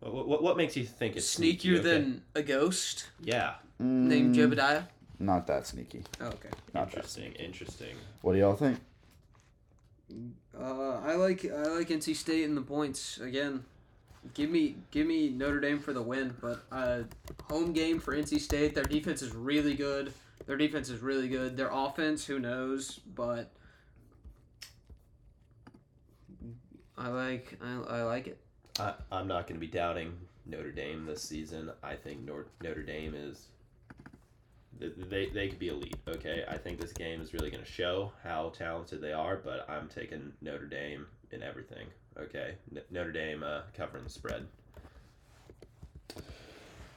What, 0.02 0.28
what, 0.28 0.44
what 0.44 0.58
makes 0.58 0.76
you 0.78 0.84
think 0.86 1.16
it's 1.16 1.28
sneaky, 1.28 1.70
Sneakier 1.70 1.80
okay? 1.80 1.84
than 1.90 2.22
a 2.36 2.42
ghost 2.44 3.08
Yeah. 3.24 3.56
named 3.80 4.36
Mm, 4.36 4.54
Jebediah. 4.54 4.84
Not 5.20 5.48
that 5.48 5.66
sneaky. 5.68 6.04
Oh, 6.20 6.28
okay. 6.28 6.50
Not 6.74 6.90
that. 6.92 6.98
Interesting. 6.98 7.32
Interesting. 7.34 7.96
What 8.22 8.34
do 8.34 8.40
y'all 8.40 8.56
think? 8.56 8.80
Uh, 10.58 11.00
I 11.04 11.16
like 11.16 11.46
I 11.46 11.64
like 11.68 11.90
NC 11.90 12.16
State 12.16 12.44
in 12.44 12.56
the 12.56 12.62
points 12.62 13.20
again. 13.20 13.66
Give 14.34 14.50
me 14.50 14.76
give 14.92 15.08
me 15.08 15.30
Notre 15.30 15.60
Dame 15.60 15.80
for 15.80 15.94
the 15.94 16.02
win, 16.02 16.36
but 16.40 16.64
uh, 16.72 17.04
home 17.50 17.74
game 17.74 18.00
for 18.00 18.16
NC 18.16 18.40
State. 18.40 18.76
Their 18.76 18.84
defense 18.84 19.22
is 19.22 19.34
really 19.34 19.74
good. 19.74 20.14
Their 20.46 20.58
defense 20.58 20.90
is 20.90 21.00
really 21.02 21.28
good. 21.28 21.58
Their 21.58 21.70
offense, 21.72 22.26
who 22.26 22.40
knows? 22.40 23.00
But 23.16 23.52
I 26.98 27.08
like 27.10 27.58
I, 27.62 27.98
I 27.98 28.04
like 28.04 28.28
it. 28.28 28.38
I, 28.80 28.94
I'm 29.12 29.28
not 29.28 29.48
going 29.48 29.60
to 29.60 29.66
be 29.66 29.68
doubting 29.68 30.14
Notre 30.46 30.72
Dame 30.72 31.06
this 31.06 31.22
season. 31.22 31.72
I 31.84 31.96
think 31.96 32.26
Nor- 32.26 32.48
Notre 32.62 32.84
Dame 32.84 33.14
is. 33.16 33.48
Th- 34.80 34.94
They, 35.10 35.28
they 35.28 35.50
could 35.50 35.60
be 35.60 35.70
elite, 35.70 35.96
okay? 36.08 36.44
I 36.48 36.58
think 36.58 36.80
this 36.80 36.94
game 36.94 37.22
is 37.22 37.34
really 37.34 37.50
going 37.50 37.64
to 37.64 37.70
show 37.72 38.12
how 38.24 38.52
talented 38.58 39.02
they 39.02 39.14
are, 39.14 39.38
but 39.38 39.70
I'm 39.70 39.88
taking 39.88 40.34
Notre 40.42 40.66
Dame 40.66 41.06
in 41.32 41.44
everything, 41.44 41.88
okay? 42.20 42.56
N- 42.76 42.82
Notre 42.92 43.12
Dame 43.12 43.44
uh, 43.44 43.62
covering 43.76 44.04
the 44.04 44.10
spread. 44.10 44.46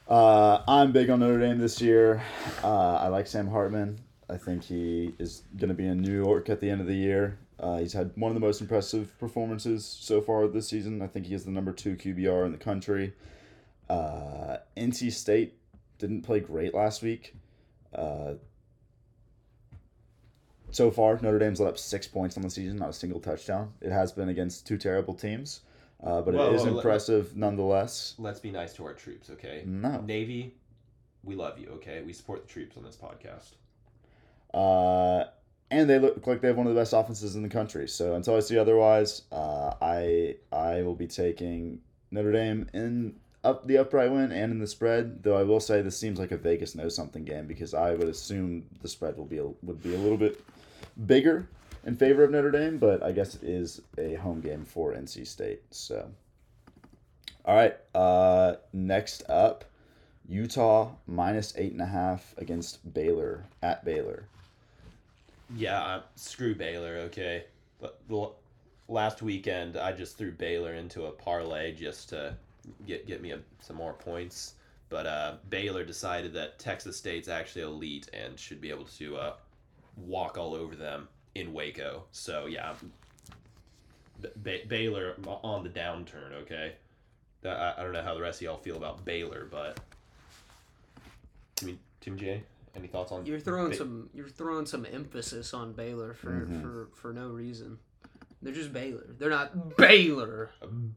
Uh, 0.08 0.62
I'm 0.68 0.92
big 0.92 1.10
on 1.10 1.20
Notre 1.20 1.40
Dame 1.40 1.58
this 1.58 1.80
year. 1.80 2.22
Uh, 2.62 2.94
I 2.96 3.08
like 3.08 3.26
Sam 3.26 3.48
Hartman. 3.48 3.98
I 4.28 4.36
think 4.36 4.64
he 4.64 5.14
is 5.18 5.42
going 5.56 5.68
to 5.68 5.74
be 5.74 5.86
in 5.86 6.00
New 6.00 6.14
York 6.24 6.48
at 6.48 6.60
the 6.60 6.70
end 6.70 6.80
of 6.80 6.86
the 6.86 6.94
year. 6.94 7.38
Uh, 7.58 7.78
he's 7.78 7.92
had 7.92 8.12
one 8.16 8.30
of 8.30 8.34
the 8.34 8.40
most 8.40 8.60
impressive 8.60 9.18
performances 9.18 9.84
so 9.84 10.20
far 10.20 10.46
this 10.46 10.68
season. 10.68 11.00
I 11.00 11.06
think 11.06 11.26
he 11.26 11.34
is 11.34 11.44
the 11.44 11.50
number 11.50 11.72
two 11.72 11.96
QBR 11.96 12.44
in 12.44 12.52
the 12.52 12.58
country. 12.58 13.14
Uh, 13.88 14.58
NC 14.76 15.12
State 15.12 15.54
didn't 15.98 16.22
play 16.22 16.40
great 16.40 16.74
last 16.74 17.02
week. 17.02 17.34
Uh, 17.96 18.34
so 20.70 20.90
far, 20.90 21.18
Notre 21.22 21.38
Dame's 21.38 21.60
let 21.60 21.68
up 21.68 21.78
six 21.78 22.06
points 22.06 22.36
on 22.36 22.42
the 22.42 22.50
season, 22.50 22.76
not 22.76 22.90
a 22.90 22.92
single 22.92 23.20
touchdown. 23.20 23.72
It 23.80 23.90
has 23.90 24.12
been 24.12 24.28
against 24.28 24.66
two 24.66 24.76
terrible 24.76 25.14
teams, 25.14 25.60
uh, 26.02 26.20
but 26.20 26.34
Whoa, 26.34 26.50
it 26.50 26.54
is 26.56 26.62
whoa, 26.62 26.68
let- 26.68 26.76
impressive 26.76 27.36
nonetheless. 27.36 28.14
Let's 28.18 28.40
be 28.40 28.50
nice 28.50 28.74
to 28.74 28.84
our 28.84 28.92
troops, 28.92 29.30
okay? 29.30 29.62
No. 29.64 30.00
Navy, 30.02 30.54
we 31.24 31.34
love 31.34 31.58
you, 31.58 31.68
okay? 31.76 32.02
We 32.04 32.12
support 32.12 32.46
the 32.46 32.52
troops 32.52 32.76
on 32.76 32.84
this 32.84 32.96
podcast. 32.96 33.54
Uh, 34.52 35.28
and 35.70 35.88
they 35.88 35.98
look 35.98 36.26
like 36.26 36.40
they 36.40 36.48
have 36.48 36.56
one 36.56 36.66
of 36.66 36.74
the 36.74 36.80
best 36.80 36.92
offenses 36.92 37.36
in 37.36 37.42
the 37.42 37.48
country. 37.48 37.88
So 37.88 38.14
until 38.14 38.36
I 38.36 38.40
see 38.40 38.56
otherwise, 38.58 39.22
uh, 39.32 39.72
I 39.80 40.36
I 40.52 40.82
will 40.82 40.94
be 40.94 41.08
taking 41.08 41.80
Notre 42.10 42.32
Dame 42.32 42.68
in 42.72 43.16
up 43.46 43.66
the 43.66 43.78
upright 43.78 44.10
win 44.10 44.32
and 44.32 44.52
in 44.52 44.58
the 44.58 44.66
spread. 44.66 45.22
Though 45.22 45.36
I 45.36 45.44
will 45.44 45.60
say 45.60 45.80
this 45.80 45.96
seems 45.96 46.18
like 46.18 46.32
a 46.32 46.36
Vegas 46.36 46.74
knows 46.74 46.94
something 46.94 47.24
game 47.24 47.46
because 47.46 47.74
I 47.74 47.94
would 47.94 48.08
assume 48.08 48.66
the 48.82 48.88
spread 48.88 49.16
will 49.16 49.24
be 49.24 49.38
a, 49.38 49.46
would 49.62 49.82
be 49.82 49.94
a 49.94 49.98
little 49.98 50.18
bit 50.18 50.44
bigger 51.06 51.48
in 51.84 51.96
favor 51.96 52.24
of 52.24 52.32
Notre 52.32 52.50
Dame, 52.50 52.78
but 52.78 53.02
I 53.02 53.12
guess 53.12 53.36
it 53.36 53.44
is 53.44 53.80
a 53.96 54.14
home 54.14 54.40
game 54.40 54.64
for 54.64 54.92
NC 54.92 55.26
State. 55.26 55.62
So, 55.70 56.10
all 57.44 57.54
right. 57.54 57.76
Uh, 57.94 58.56
next 58.72 59.22
up, 59.28 59.64
Utah 60.28 60.90
minus 61.06 61.54
eight 61.56 61.72
and 61.72 61.80
a 61.80 61.86
half 61.86 62.34
against 62.38 62.92
Baylor 62.92 63.44
at 63.62 63.84
Baylor. 63.84 64.24
Yeah, 65.54 66.00
screw 66.16 66.56
Baylor, 66.56 66.96
okay? 67.06 67.44
But 67.80 68.00
last 68.88 69.22
weekend, 69.22 69.76
I 69.76 69.92
just 69.92 70.18
threw 70.18 70.32
Baylor 70.32 70.74
into 70.74 71.06
a 71.06 71.12
parlay 71.12 71.72
just 71.72 72.08
to 72.08 72.36
get 72.86 73.06
get 73.06 73.20
me 73.22 73.32
a, 73.32 73.38
some 73.60 73.76
more 73.76 73.92
points. 73.92 74.54
But 74.88 75.06
uh, 75.06 75.34
Baylor 75.50 75.84
decided 75.84 76.32
that 76.34 76.58
Texas 76.60 76.96
State's 76.96 77.28
actually 77.28 77.62
elite 77.62 78.08
and 78.12 78.38
should 78.38 78.60
be 78.60 78.70
able 78.70 78.84
to 78.98 79.16
uh, 79.16 79.32
walk 79.96 80.38
all 80.38 80.54
over 80.54 80.76
them 80.76 81.08
in 81.34 81.52
Waco. 81.52 82.04
So 82.12 82.46
yeah, 82.46 82.74
B- 84.22 84.28
ba- 84.36 84.60
Baylor 84.68 85.14
on 85.26 85.64
the 85.64 85.70
downturn. 85.70 86.32
Okay, 86.42 86.74
I, 87.44 87.74
I 87.76 87.82
don't 87.82 87.92
know 87.92 88.02
how 88.02 88.14
the 88.14 88.20
rest 88.22 88.38
of 88.40 88.44
y'all 88.44 88.56
feel 88.58 88.76
about 88.76 89.04
Baylor, 89.04 89.48
but 89.50 89.80
I 91.62 91.64
mean, 91.66 91.78
Tim 92.00 92.16
J, 92.16 92.42
any 92.76 92.86
thoughts 92.86 93.10
on? 93.12 93.26
You're 93.26 93.40
throwing 93.40 93.70
Ba- 93.70 93.76
some 93.76 94.10
you're 94.14 94.28
throwing 94.28 94.66
some 94.66 94.86
emphasis 94.90 95.52
on 95.52 95.72
Baylor 95.72 96.14
for 96.14 96.30
Mhm. 96.46 96.62
for 96.62 96.88
for 96.94 97.12
no 97.12 97.28
reason. 97.28 97.78
They're 98.42 98.52
just 98.54 98.72
Baylor. 98.72 99.06
They're 99.18 99.30
not 99.30 99.76
Baylor. 99.76 100.50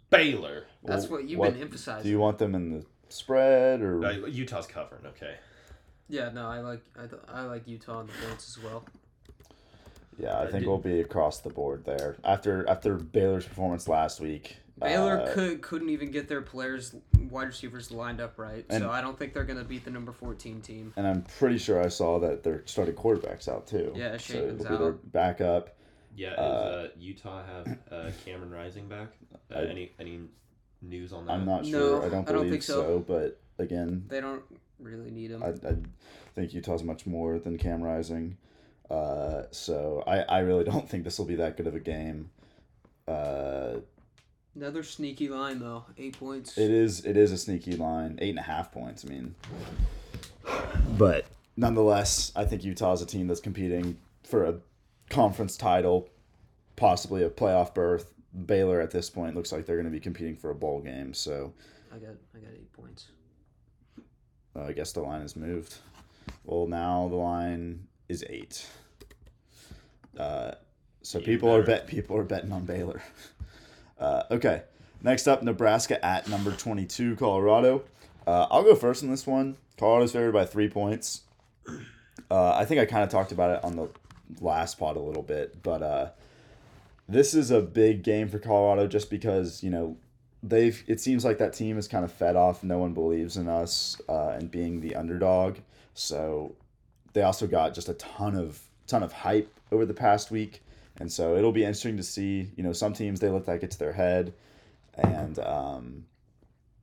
Baylor. 0.10 0.66
That's 0.84 1.04
Well, 1.08 1.20
what 1.22 1.30
you've 1.30 1.40
what- 1.40 1.54
been 1.54 1.62
emphasizing. 1.64 2.04
Do 2.04 2.10
you 2.10 2.20
want 2.20 2.38
them 2.38 2.54
in 2.56 2.70
the 2.70 2.86
spread 3.10 3.82
or? 3.82 4.04
Uh, 4.06 4.12
Utah's 4.28 4.68
covering, 4.68 5.06
okay. 5.08 5.36
Yeah, 6.10 6.30
no, 6.30 6.48
I 6.48 6.60
like 6.62 6.82
I, 6.98 7.08
th- 7.08 7.22
I 7.28 7.42
like 7.44 7.68
Utah 7.68 8.00
on 8.00 8.08
the 8.08 8.14
points 8.28 8.58
as 8.58 8.64
well. 8.64 8.84
yeah, 10.18 10.38
I 10.40 10.48
think 10.48 10.60
did- 10.60 10.68
we'll 10.68 10.78
be 10.80 11.00
across 11.00 11.40
the 11.40 11.50
board 11.50 11.86
there. 11.86 12.18
After 12.24 12.68
after 12.68 12.96
Baylor's 12.96 13.46
performance 13.46 13.88
last 13.88 14.20
week, 14.20 14.58
Baylor 14.80 15.22
uh, 15.22 15.34
could 15.34 15.62
couldn't 15.62 15.90
even 15.90 16.10
get 16.12 16.28
their 16.28 16.42
players 16.42 16.96
wide 17.30 17.48
receivers 17.48 17.92
lined 17.92 18.20
up 18.20 18.38
right, 18.40 18.66
And- 18.70 18.82
so 18.82 18.90
I 18.90 19.02
don't 19.02 19.18
think 19.20 19.34
they're 19.34 19.44
gonna 19.46 19.64
beat 19.64 19.86
the 19.86 19.92
number 19.92 20.12
fourteen 20.12 20.62
team. 20.62 20.94
and 20.98 21.08
I'm 21.08 21.22
pretty 21.22 21.58
sure 21.60 21.82
I 21.82 21.90
saw 21.90 22.20
that 22.20 22.44
their 22.44 22.64
starting 22.66 22.96
quarterbacks 22.96 23.48
out 23.48 23.68
too. 23.68 23.94
Yeah, 23.96 24.14
so 24.14 24.34
Shapen's 24.34 24.66
it'll 24.66 24.78
be 24.78 24.84
their 24.84 24.94
out. 24.94 25.12
backup. 25.12 25.76
Yeah, 26.16 26.34
Uh, 26.34 26.42
is 26.86 26.90
uh, 26.90 26.90
Utah 27.00 27.44
have 27.46 27.78
uh, 27.92 28.12
Cameron 28.26 28.52
Rising 28.52 28.88
back? 28.88 29.10
Uh, 29.54 29.60
I- 29.60 29.66
any 29.66 29.92
any 30.00 30.22
news 30.82 31.14
on 31.14 31.26
that? 31.26 31.34
I'm 31.34 31.46
not 31.46 31.64
No, 31.64 31.70
sure. 31.70 32.06
I 32.06 32.10
don't 32.10 32.28
I 32.28 32.32
don't 32.32 32.42
believe 32.42 32.52
think 32.52 32.64
so. 32.64 33.00
But 33.08 33.40
again, 33.58 34.06
They 34.08 34.22
don't 34.22 34.44
really 34.80 35.12
need 35.12 35.32
him. 35.32 35.44
I, 35.44 35.50
I 35.50 35.76
think 36.36 36.54
Utah's 36.54 36.84
much 36.84 37.06
more 37.06 37.38
than 37.40 37.58
Cam 37.58 37.82
Rising. 37.82 38.38
Uh, 38.90 39.44
so 39.52 40.04
I, 40.08 40.20
I 40.22 40.40
really 40.40 40.64
don't 40.64 40.90
think 40.90 41.04
this 41.04 41.20
will 41.20 41.26
be 41.26 41.36
that 41.36 41.58
good 41.58 41.68
of 41.68 41.76
a 41.76 41.80
game. 41.80 42.32
Uh, 43.08 43.76
Another 44.56 44.84
sneaky 44.84 45.30
line 45.30 45.60
though, 45.60 45.86
eight 45.98 46.18
points. 46.20 46.58
It 46.58 46.72
is 46.72 47.06
it 47.06 47.16
is 47.16 47.32
a 47.32 47.38
sneaky 47.38 47.76
line, 47.78 48.18
eight 48.22 48.32
and 48.32 48.40
a 48.40 48.44
half 48.44 48.72
points. 48.72 49.06
I 49.06 49.10
mean, 49.10 49.36
but 50.98 51.26
nonetheless, 51.56 52.32
I 52.36 52.46
think 52.46 52.64
Utah's 52.64 53.02
a 53.02 53.06
team 53.06 53.28
that's 53.28 53.40
competing 53.40 53.98
for 54.24 54.46
a 54.46 54.56
conference 55.10 55.58
title, 55.58 56.10
possibly 56.76 57.24
a 57.24 57.30
playoff 57.30 57.74
berth. 57.74 58.14
Baylor 58.46 58.80
at 58.80 58.92
this 58.92 59.10
point 59.10 59.36
looks 59.36 59.52
like 59.52 59.66
they're 59.66 59.76
going 59.76 59.86
to 59.86 59.92
be 59.92 60.00
competing 60.00 60.36
for 60.36 60.52
a 60.52 60.56
bowl 60.56 60.82
game, 60.82 61.14
so 61.16 61.52
I 61.92 61.98
got 61.98 62.12
I 62.36 62.40
got 62.40 62.52
eight 62.54 62.72
points. 62.74 63.08
uh, 64.56 64.64
I 64.66 64.72
guess 64.72 64.92
the 64.92 65.02
line 65.02 65.22
is 65.22 65.36
moved. 65.36 65.76
Well, 66.46 66.68
now 66.68 67.08
the 67.10 67.16
line 67.16 67.88
is 68.08 68.24
eight. 68.30 68.66
Uh, 70.18 70.52
so 71.02 71.20
You 71.20 71.26
people 71.26 71.50
are 71.56 71.62
better. 71.64 71.80
bet 71.82 71.88
people 71.88 72.18
are 72.18 72.24
betting 72.24 72.52
on 72.52 72.66
Baylor. 72.66 73.02
Uh, 74.00 74.24
okay, 74.32 74.62
next 75.04 75.28
up, 75.28 75.44
Nebraska 75.44 76.06
at 76.06 76.26
number 76.30 76.54
twenty-two, 76.54 77.18
Colorado. 77.18 77.84
Uh, 78.26 78.48
I'll 78.50 78.64
go 78.64 78.74
first 78.74 79.04
in 79.04 79.10
this 79.12 79.28
one. 79.28 79.58
Colorado's 79.78 80.14
favored 80.14 80.32
by 80.32 80.46
three 80.46 80.70
points. 80.70 81.24
Uh, 82.32 82.54
I 82.56 82.64
think 82.64 82.80
I 82.80 82.86
kind 82.86 83.04
of 83.04 83.10
talked 83.10 83.34
about 83.34 83.58
it 83.58 83.62
on 83.66 83.76
the 83.76 83.90
last 84.40 84.80
pod 84.80 84.98
a 84.98 85.02
little 85.02 85.24
bit, 85.24 85.62
but 85.64 85.82
uh, 85.82 86.10
this 87.08 87.34
is 87.34 87.52
a 87.52 87.62
big 87.62 88.04
game 88.04 88.30
for 88.30 88.40
Colorado 88.40 88.88
just 88.88 89.10
because 89.10 89.64
you 89.64 89.70
know 89.70 89.98
they've. 90.44 90.84
It 90.88 91.00
seems 91.00 91.26
like 91.26 91.38
that 91.40 91.54
team 91.54 91.78
is 91.78 91.88
kind 91.88 92.06
of 92.06 92.12
fed 92.12 92.36
off. 92.36 92.64
No 92.64 92.78
one 92.78 92.94
believes 92.94 93.38
in 93.38 93.48
us 93.48 94.02
uh, 94.08 94.30
and 94.30 94.50
being 94.50 94.82
the 94.82 94.96
underdog. 94.96 95.58
So 95.94 96.56
they 97.14 97.24
also 97.24 97.48
got 97.48 97.74
just 97.74 97.90
a 97.90 97.94
ton 97.96 98.36
of 98.36 98.62
ton 98.88 99.04
of 99.04 99.12
hype 99.12 99.54
over 99.72 99.86
the 99.86 99.94
past 99.94 100.32
week, 100.32 100.62
and 101.00 101.12
so 101.12 101.36
it'll 101.36 101.52
be 101.52 101.64
interesting 101.64 101.98
to 101.98 102.04
see. 102.04 102.52
You 102.56 102.64
know, 102.64 102.74
some 102.74 102.94
teams 102.94 103.20
they 103.20 103.30
that 103.30 103.62
get 103.62 103.72
to 103.72 103.80
their 103.80 103.94
head, 103.94 104.34
and 104.96 105.40
um, 105.40 106.06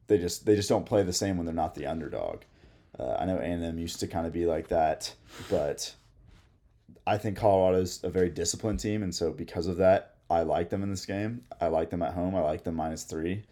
they 0.08 0.18
just 0.18 0.46
they 0.46 0.56
just 0.56 0.68
don't 0.68 0.86
play 0.86 1.02
the 1.02 1.12
same 1.12 1.36
when 1.36 1.46
they're 1.46 1.54
not 1.54 1.74
the 1.74 1.86
underdog. 1.86 2.42
Uh, 2.98 3.16
I 3.18 3.26
know 3.26 3.36
A&M 3.36 3.78
used 3.78 4.00
to 4.00 4.06
kind 4.06 4.26
of 4.26 4.32
be 4.32 4.46
like 4.46 4.68
that, 4.68 5.14
but 5.50 5.94
I 7.06 7.18
think 7.18 7.36
Colorado's 7.36 8.02
a 8.02 8.10
very 8.10 8.30
disciplined 8.30 8.80
team, 8.80 9.02
and 9.02 9.14
so 9.14 9.30
because 9.32 9.66
of 9.66 9.76
that, 9.76 10.14
I 10.28 10.42
like 10.42 10.70
them 10.70 10.82
in 10.82 10.90
this 10.90 11.06
game. 11.06 11.44
I 11.60 11.68
like 11.68 11.90
them 11.90 12.02
at 12.02 12.14
home. 12.14 12.34
I 12.34 12.40
like 12.40 12.64
them 12.64 12.74
minus 12.74 13.04
three. 13.04 13.44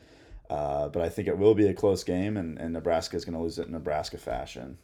Uh, 0.50 0.88
but 0.88 1.02
I 1.02 1.08
think 1.08 1.28
it 1.28 1.38
will 1.38 1.54
be 1.54 1.68
a 1.68 1.74
close 1.74 2.04
game, 2.04 2.36
and, 2.36 2.58
and 2.58 2.72
Nebraska 2.72 3.16
is 3.16 3.24
going 3.24 3.34
to 3.36 3.40
lose 3.40 3.58
it 3.58 3.66
in 3.66 3.72
Nebraska 3.72 4.18
fashion. 4.18 4.76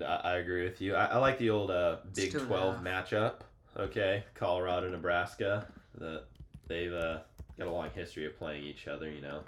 I, 0.00 0.04
I 0.04 0.36
agree 0.36 0.64
with 0.64 0.80
you. 0.80 0.94
I, 0.94 1.06
I 1.06 1.18
like 1.18 1.38
the 1.38 1.50
old 1.50 1.70
uh, 1.70 1.96
Big 2.14 2.32
two 2.32 2.38
and 2.38 2.46
a 2.46 2.48
Twelve 2.48 2.84
half. 2.86 3.10
matchup. 3.10 3.34
Okay, 3.76 4.24
Colorado, 4.34 4.88
Nebraska. 4.88 5.66
The 5.98 6.22
they've 6.66 6.92
uh, 6.92 7.18
got 7.58 7.66
a 7.66 7.70
long 7.70 7.90
history 7.94 8.26
of 8.26 8.38
playing 8.38 8.64
each 8.64 8.88
other. 8.88 9.10
You 9.10 9.20
know, 9.20 9.42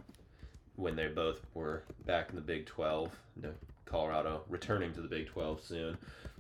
when 0.77 0.97
they 0.97 1.09
both 1.09 1.41
were 1.55 1.85
back 2.07 2.29
in 2.31 2.35
the 2.35 2.43
Big 2.43 2.67
Twelve. 2.67 3.11
You 3.37 3.43
know, 3.45 3.55
Colorado 3.87 4.43
returning 4.49 4.93
to 4.95 5.01
the 5.01 5.09
Big 5.09 5.29
Twelve 5.29 5.63
soon. 5.63 5.97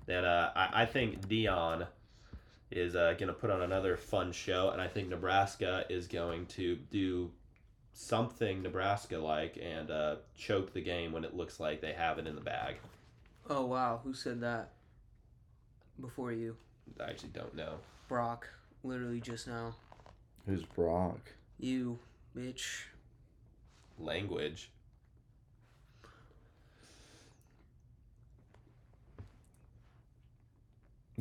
And 0.09 0.27
uh, 0.27 0.51
I, 0.55 0.83
I 0.83 0.87
think 0.87 1.27
Deion 1.29 1.87
is 2.71 2.97
uh, 2.97 3.15
going 3.19 3.29
to 3.29 3.35
put 3.35 3.51
on 3.51 3.63
another 3.63 3.97
fun 3.97 4.33
show, 4.33 4.71
and 4.71 4.81
I 4.81 4.89
think 4.89 5.09
Nebraska 5.09 5.85
is 5.89 6.07
going 6.07 6.47
to 6.47 6.77
do 6.91 7.31
something 7.93 8.63
Nebraska 8.63 9.19
like 9.19 9.59
and 9.61 9.91
uh, 9.91 10.17
choke 10.37 10.73
the 10.73 10.81
game 10.81 11.13
when 11.13 11.25
it 11.25 11.35
looks 11.35 11.61
like 11.61 11.81
they 11.81 11.93
have 11.93 12.19
it 12.19 12.27
in 12.27 12.35
the 12.35 12.41
bag. 12.41 12.77
Oh 13.49 13.67
wow, 13.67 14.01
who 14.03 14.15
said 14.15 14.41
that? 14.41 14.71
Before 16.01 16.33
you, 16.33 16.57
I 17.01 17.11
actually 17.11 17.31
don't 17.31 17.55
know. 17.55 17.75
Brock, 18.09 18.49
literally 18.83 19.21
just 19.21 19.47
now. 19.47 19.75
Who's 20.47 20.65
Brock? 20.65 21.21
You, 21.59 21.99
bitch. 22.37 22.85
Language. 23.99 24.71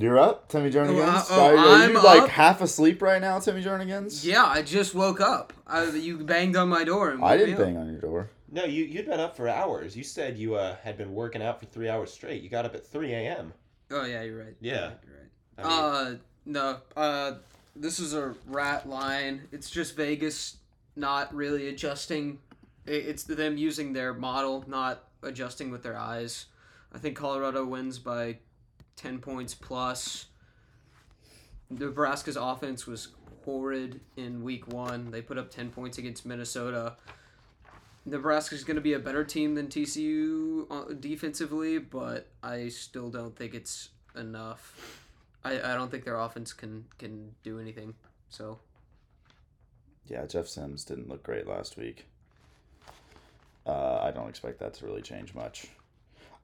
You're 0.02 0.18
up, 0.18 0.50
Timmy 0.50 0.72
Jernigan's. 0.72 1.28
Oh, 1.30 1.40
are, 1.40 1.54
oh, 1.54 1.58
are 1.58 1.88
you 1.88 1.98
I'm 1.98 2.04
like 2.04 2.24
up? 2.24 2.30
half 2.30 2.62
asleep 2.62 3.04
right 3.04 3.22
now, 3.22 3.40
Timmy 3.40 3.64
Jernigan's? 3.64 4.26
Yeah, 4.26 4.44
I 4.44 4.64
just 4.64 4.96
woke 4.96 5.22
up. 5.22 5.54
I, 5.68 5.86
you 5.92 6.18
banged 6.18 6.56
on 6.56 6.70
my 6.70 6.84
door 6.84 7.12
and 7.12 7.24
I 7.24 7.38
didn't 7.38 7.58
bang 7.58 7.78
on 7.78 7.88
your 7.92 8.02
door. 8.02 8.30
No, 8.52 8.66
you 8.66 8.84
you'd 8.84 9.06
been 9.06 9.20
up 9.20 9.38
for 9.38 9.48
hours. 9.48 9.96
You 9.96 10.04
said 10.04 10.38
you 10.38 10.56
uh, 10.56 10.76
had 10.84 10.98
been 10.98 11.14
working 11.14 11.44
out 11.44 11.60
for 11.60 11.68
three 11.68 11.88
hours 11.88 12.12
straight. 12.12 12.42
You 12.42 12.50
got 12.50 12.66
up 12.66 12.74
at 12.74 12.86
three 12.86 13.14
a.m. 13.14 13.54
Oh 13.92 14.04
yeah, 14.04 14.24
you're 14.24 14.40
right. 14.40 14.56
Yeah. 14.60 14.92
You're 15.04 15.16
right. 15.18 15.30
You're 15.60 15.68
I 15.68 15.70
mean, 15.70 16.14
uh, 16.14 16.18
no. 16.46 16.78
Uh, 16.98 17.34
this 17.76 18.00
is 18.00 18.14
a 18.14 18.34
rat 18.48 18.90
line. 18.90 19.44
It's 19.52 19.70
just 19.70 19.96
Vegas 19.96 20.58
not 20.96 21.34
really 21.34 21.70
adjusting. 21.70 22.40
It's 22.88 23.24
them 23.24 23.56
using 23.56 23.94
their 23.94 24.14
model, 24.14 24.64
not 24.68 25.04
adjusting 25.22 25.70
with 25.70 25.84
their 25.84 25.98
eyes. 25.98 26.48
I 26.94 26.98
think 26.98 27.16
Colorado 27.16 27.66
wins 27.66 28.00
by 28.00 28.38
ten 28.96 29.20
points 29.20 29.54
plus. 29.54 30.28
Nebraska's 31.70 32.36
offense 32.36 32.86
was 32.86 33.10
horrid 33.46 34.02
in 34.18 34.44
week 34.44 34.68
one. 34.68 35.12
They 35.12 35.22
put 35.22 35.38
up 35.38 35.50
ten 35.50 35.70
points 35.70 35.98
against 35.98 36.26
Minnesota. 36.26 36.96
Nebraska's 38.06 38.64
going 38.64 38.76
to 38.76 38.82
be 38.82 38.94
a 38.94 39.00
better 39.00 39.24
team 39.24 39.54
than 39.56 39.68
TCU 39.68 40.66
uh, 40.72 40.94
defensively, 41.00 41.78
but 41.78 42.28
I 42.42 42.70
still 42.70 43.10
don't 43.10 43.36
think 43.36 43.54
it's 43.54 43.90
enough. 44.16 45.06
I, 45.44 45.60
I 45.60 45.76
don't 45.76 45.92
think 45.92 46.04
their 46.04 46.18
offense 46.18 46.54
can 46.54 46.86
can 46.98 47.36
do 47.44 47.60
anything. 47.60 47.94
So 48.30 48.60
Yeah, 50.08 50.26
Jeff 50.26 50.48
Sims 50.48 50.84
didn't 50.84 51.10
look 51.10 51.24
great 51.24 51.48
last 51.48 51.78
week. 51.78 52.06
Uh, 53.66 54.00
I 54.00 54.12
don't 54.12 54.30
expect 54.30 54.60
that 54.60 54.74
to 54.76 54.86
really 54.86 55.04
change 55.04 55.36
much. 55.36 55.68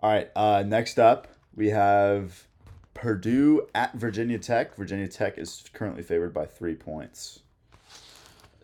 All 0.02 0.12
right, 0.12 0.30
uh, 0.36 0.64
next 0.66 1.00
up 1.00 1.28
we 1.58 1.72
have 1.72 2.48
Purdue 2.94 3.68
at 3.76 3.94
Virginia 3.96 4.38
Tech. 4.40 4.76
Virginia 4.76 5.08
Tech 5.08 5.38
is 5.38 5.66
currently 5.74 6.04
favored 6.04 6.34
by 6.34 6.46
three 6.46 6.76
points. 6.76 7.40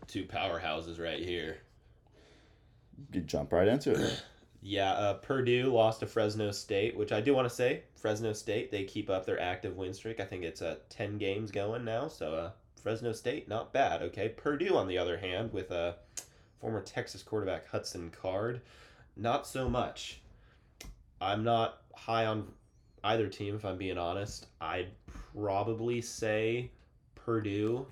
two 0.08 0.24
powerhouses 0.24 1.02
right 1.02 1.20
here. 1.20 1.58
You 3.12 3.22
jump 3.22 3.52
right 3.52 3.68
into 3.68 3.92
it. 3.92 4.24
Yeah, 4.66 4.94
uh, 4.94 5.16
Purdue 5.16 5.74
lost 5.74 6.00
to 6.00 6.08
Fresno 6.08 6.50
State, 6.52 6.96
which 6.96 7.12
I 7.12 7.20
do 7.20 7.34
want 7.34 7.50
to 7.50 7.54
say 7.54 7.84
Fresno 7.98 8.32
State 8.32 8.72
they 8.72 8.86
keep 8.86 9.10
up 9.10 9.26
their 9.26 9.38
active 9.38 9.76
win 9.76 9.94
streak. 9.94 10.22
I 10.22 10.24
think 10.24 10.46
it's 10.46 10.62
uh, 10.62 10.78
ten 10.88 11.18
games 11.18 11.52
going 11.52 11.84
now. 11.84 12.08
So 12.08 12.34
uh, 12.34 12.52
Fresno 12.82 13.12
State 13.12 13.50
not 13.50 13.74
bad. 13.74 14.02
Okay, 14.04 14.30
Purdue 14.30 14.78
on 14.78 14.88
the 14.88 14.98
other 14.98 15.18
hand 15.18 15.52
with 15.52 15.70
uh, 15.70 15.96
former 16.62 16.82
Texas 16.82 17.24
quarterback 17.24 17.68
Hudson 17.68 18.10
Card, 18.10 18.62
not 19.18 19.46
so 19.46 19.68
much. 19.68 20.22
I'm 21.20 21.44
not 21.44 21.82
high 21.94 22.26
on 22.26 22.48
either 23.04 23.28
team 23.28 23.56
if 23.56 23.66
I'm 23.66 23.78
being 23.78 23.98
honest. 23.98 24.48
I'd 24.62 24.90
probably 25.36 26.02
say 26.02 26.72
Purdue, 27.16 27.86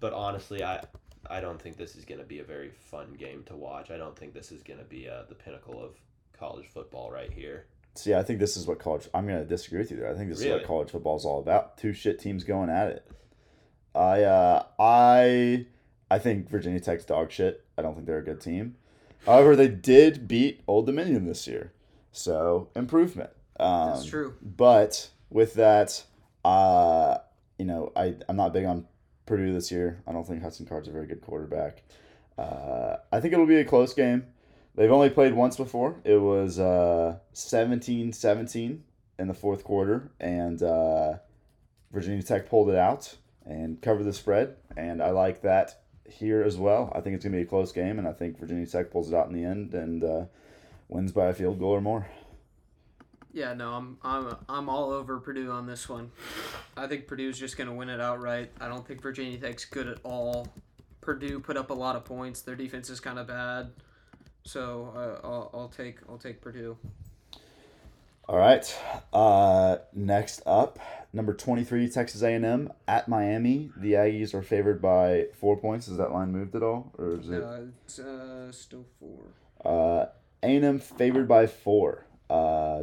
but 0.00 0.12
honestly, 0.12 0.62
I 0.62 0.84
I 1.30 1.40
don't 1.40 1.60
think 1.60 1.76
this 1.76 1.96
is 1.96 2.04
going 2.04 2.20
to 2.20 2.26
be 2.26 2.38
a 2.38 2.44
very 2.44 2.70
fun 2.70 3.14
game 3.18 3.42
to 3.44 3.56
watch. 3.56 3.90
I 3.90 3.98
don't 3.98 4.16
think 4.16 4.32
this 4.32 4.50
is 4.50 4.62
going 4.62 4.78
to 4.78 4.84
be 4.84 5.08
uh, 5.08 5.22
the 5.28 5.34
pinnacle 5.34 5.82
of 5.82 5.92
college 6.38 6.66
football 6.66 7.10
right 7.10 7.32
here. 7.32 7.66
See, 7.94 8.14
I 8.14 8.22
think 8.22 8.38
this 8.38 8.56
is 8.56 8.66
what 8.66 8.78
college. 8.78 9.08
I'm 9.12 9.26
going 9.26 9.40
to 9.40 9.44
disagree 9.44 9.80
with 9.80 9.90
you 9.90 9.96
there. 9.96 10.10
I 10.10 10.14
think 10.14 10.30
this 10.30 10.40
is 10.40 10.50
what 10.50 10.64
college 10.64 10.90
football 10.90 11.16
is 11.16 11.24
all 11.24 11.40
about. 11.40 11.76
Two 11.76 11.92
shit 11.92 12.18
teams 12.18 12.44
going 12.44 12.70
at 12.70 12.88
it. 12.88 13.10
I 13.94 14.22
uh, 14.22 14.62
I 14.78 15.66
I 16.10 16.18
think 16.18 16.48
Virginia 16.48 16.80
Tech's 16.80 17.04
dog 17.04 17.30
shit. 17.32 17.64
I 17.76 17.82
don't 17.82 17.94
think 17.94 18.06
they're 18.06 18.18
a 18.18 18.24
good 18.24 18.40
team. 18.40 18.76
However, 19.26 19.56
they 19.56 19.68
did 19.68 20.28
beat 20.28 20.60
Old 20.66 20.86
Dominion 20.86 21.26
this 21.26 21.46
year, 21.48 21.72
so 22.12 22.68
improvement. 22.76 23.30
Um, 23.58 23.90
That's 23.90 24.06
true. 24.06 24.34
But 24.42 25.10
with 25.30 25.54
that, 25.54 26.02
uh, 26.44 27.18
you 27.58 27.64
know, 27.64 27.92
I 27.96 28.14
I'm 28.28 28.36
not 28.36 28.52
big 28.52 28.64
on 28.64 28.86
Purdue 29.26 29.52
this 29.52 29.70
year. 29.70 30.02
I 30.06 30.12
don't 30.12 30.26
think 30.26 30.42
Hudson 30.42 30.66
Card's 30.66 30.88
a 30.88 30.92
very 30.92 31.06
good 31.06 31.20
quarterback. 31.20 31.82
Uh, 32.36 32.96
I 33.12 33.20
think 33.20 33.34
it'll 33.34 33.46
be 33.46 33.56
a 33.56 33.64
close 33.64 33.94
game. 33.94 34.24
They've 34.74 34.92
only 34.92 35.10
played 35.10 35.34
once 35.34 35.56
before. 35.56 35.96
It 36.04 36.18
was 36.18 36.60
uh, 36.60 37.18
17-17 37.34 38.78
in 39.18 39.26
the 39.26 39.34
fourth 39.34 39.64
quarter, 39.64 40.12
and 40.20 40.62
uh, 40.62 41.14
Virginia 41.92 42.22
Tech 42.22 42.48
pulled 42.48 42.70
it 42.70 42.76
out 42.76 43.16
and 43.44 43.82
covered 43.82 44.04
the 44.04 44.12
spread. 44.12 44.54
And 44.76 45.02
I 45.02 45.10
like 45.10 45.42
that 45.42 45.82
here 46.08 46.42
as 46.42 46.56
well. 46.56 46.92
I 46.94 47.00
think 47.00 47.16
it's 47.16 47.24
going 47.24 47.32
to 47.32 47.38
be 47.38 47.42
a 47.42 47.46
close 47.46 47.72
game, 47.72 47.98
and 47.98 48.06
I 48.06 48.12
think 48.12 48.38
Virginia 48.38 48.66
Tech 48.66 48.92
pulls 48.92 49.08
it 49.08 49.16
out 49.16 49.26
in 49.28 49.34
the 49.34 49.44
end 49.44 49.74
and 49.74 50.04
uh, 50.04 50.24
wins 50.88 51.10
by 51.10 51.26
a 51.26 51.34
field 51.34 51.58
goal 51.58 51.72
or 51.72 51.80
more. 51.80 52.06
Yeah, 53.32 53.54
no, 53.54 53.72
I'm 53.72 53.98
I'm 54.02 54.36
I'm 54.48 54.68
all 54.68 54.90
over 54.90 55.18
Purdue 55.20 55.50
on 55.50 55.66
this 55.66 55.88
one. 55.88 56.10
I 56.76 56.86
think 56.86 57.06
Purdue's 57.06 57.38
just 57.38 57.56
going 57.56 57.68
to 57.68 57.74
win 57.74 57.88
it 57.88 58.00
outright. 58.00 58.50
I 58.60 58.68
don't 58.68 58.86
think 58.86 59.02
Virginia 59.02 59.38
Tech's 59.38 59.64
good 59.64 59.88
at 59.88 59.98
all. 60.04 60.48
Purdue 61.00 61.40
put 61.40 61.56
up 61.56 61.70
a 61.70 61.74
lot 61.74 61.96
of 61.96 62.04
points. 62.04 62.42
Their 62.42 62.56
defense 62.56 62.90
is 62.90 63.00
kind 63.00 63.18
of 63.18 63.26
bad. 63.26 63.70
So 64.44 64.92
uh, 64.96 65.26
I'll, 65.26 65.50
I'll 65.54 65.68
take 65.68 65.98
I'll 66.08 66.18
take 66.18 66.40
Purdue. 66.40 66.76
All 68.28 68.36
right. 68.36 68.78
Uh, 69.10 69.78
next 69.94 70.42
up, 70.44 70.78
number 71.14 71.32
twenty-three, 71.32 71.88
Texas 71.88 72.22
A 72.22 72.34
and 72.34 72.44
M 72.44 72.72
at 72.86 73.08
Miami. 73.08 73.70
The 73.76 73.92
Aggies 73.94 74.34
are 74.34 74.42
favored 74.42 74.82
by 74.82 75.28
four 75.40 75.56
points. 75.56 75.88
Is 75.88 75.96
that 75.96 76.12
line 76.12 76.30
moved 76.30 76.54
at 76.54 76.62
all, 76.62 76.92
or 76.98 77.18
is 77.18 77.30
it 77.30 77.42
Uh, 77.42 77.60
it's 77.84 77.98
uh, 77.98 78.52
still 78.52 78.84
four. 79.00 79.20
uh, 79.64 80.06
A 80.42 80.56
and 80.56 80.64
M 80.64 80.78
favored 80.78 81.26
by 81.26 81.46
four? 81.46 82.04
Uh, 82.28 82.82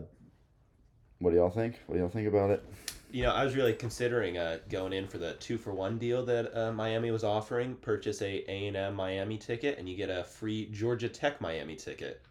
what 1.19 1.31
do 1.31 1.37
y'all 1.37 1.49
think? 1.49 1.79
What 1.87 1.95
do 1.95 2.01
y'all 2.01 2.09
think 2.09 2.27
about 2.27 2.49
it? 2.49 2.63
You 3.11 3.23
know, 3.23 3.31
I 3.31 3.45
was 3.45 3.55
really 3.55 3.73
considering 3.73 4.37
uh, 4.37 4.59
going 4.69 4.91
in 4.91 5.07
for 5.07 5.17
the 5.17 5.33
two 5.33 5.57
for 5.57 5.73
one 5.73 5.97
deal 5.97 6.25
that 6.25 6.55
uh, 6.57 6.71
Miami 6.73 7.11
was 7.11 7.23
offering. 7.23 7.75
Purchase 7.75 8.21
a 8.21 8.43
A 8.51 8.67
and 8.67 8.75
M 8.75 8.95
Miami 8.95 9.37
ticket, 9.37 9.77
and 9.77 9.87
you 9.87 9.95
get 9.95 10.09
a 10.09 10.23
free 10.23 10.65
Georgia 10.71 11.07
Tech 11.07 11.39
Miami 11.39 11.75
ticket. 11.75 12.21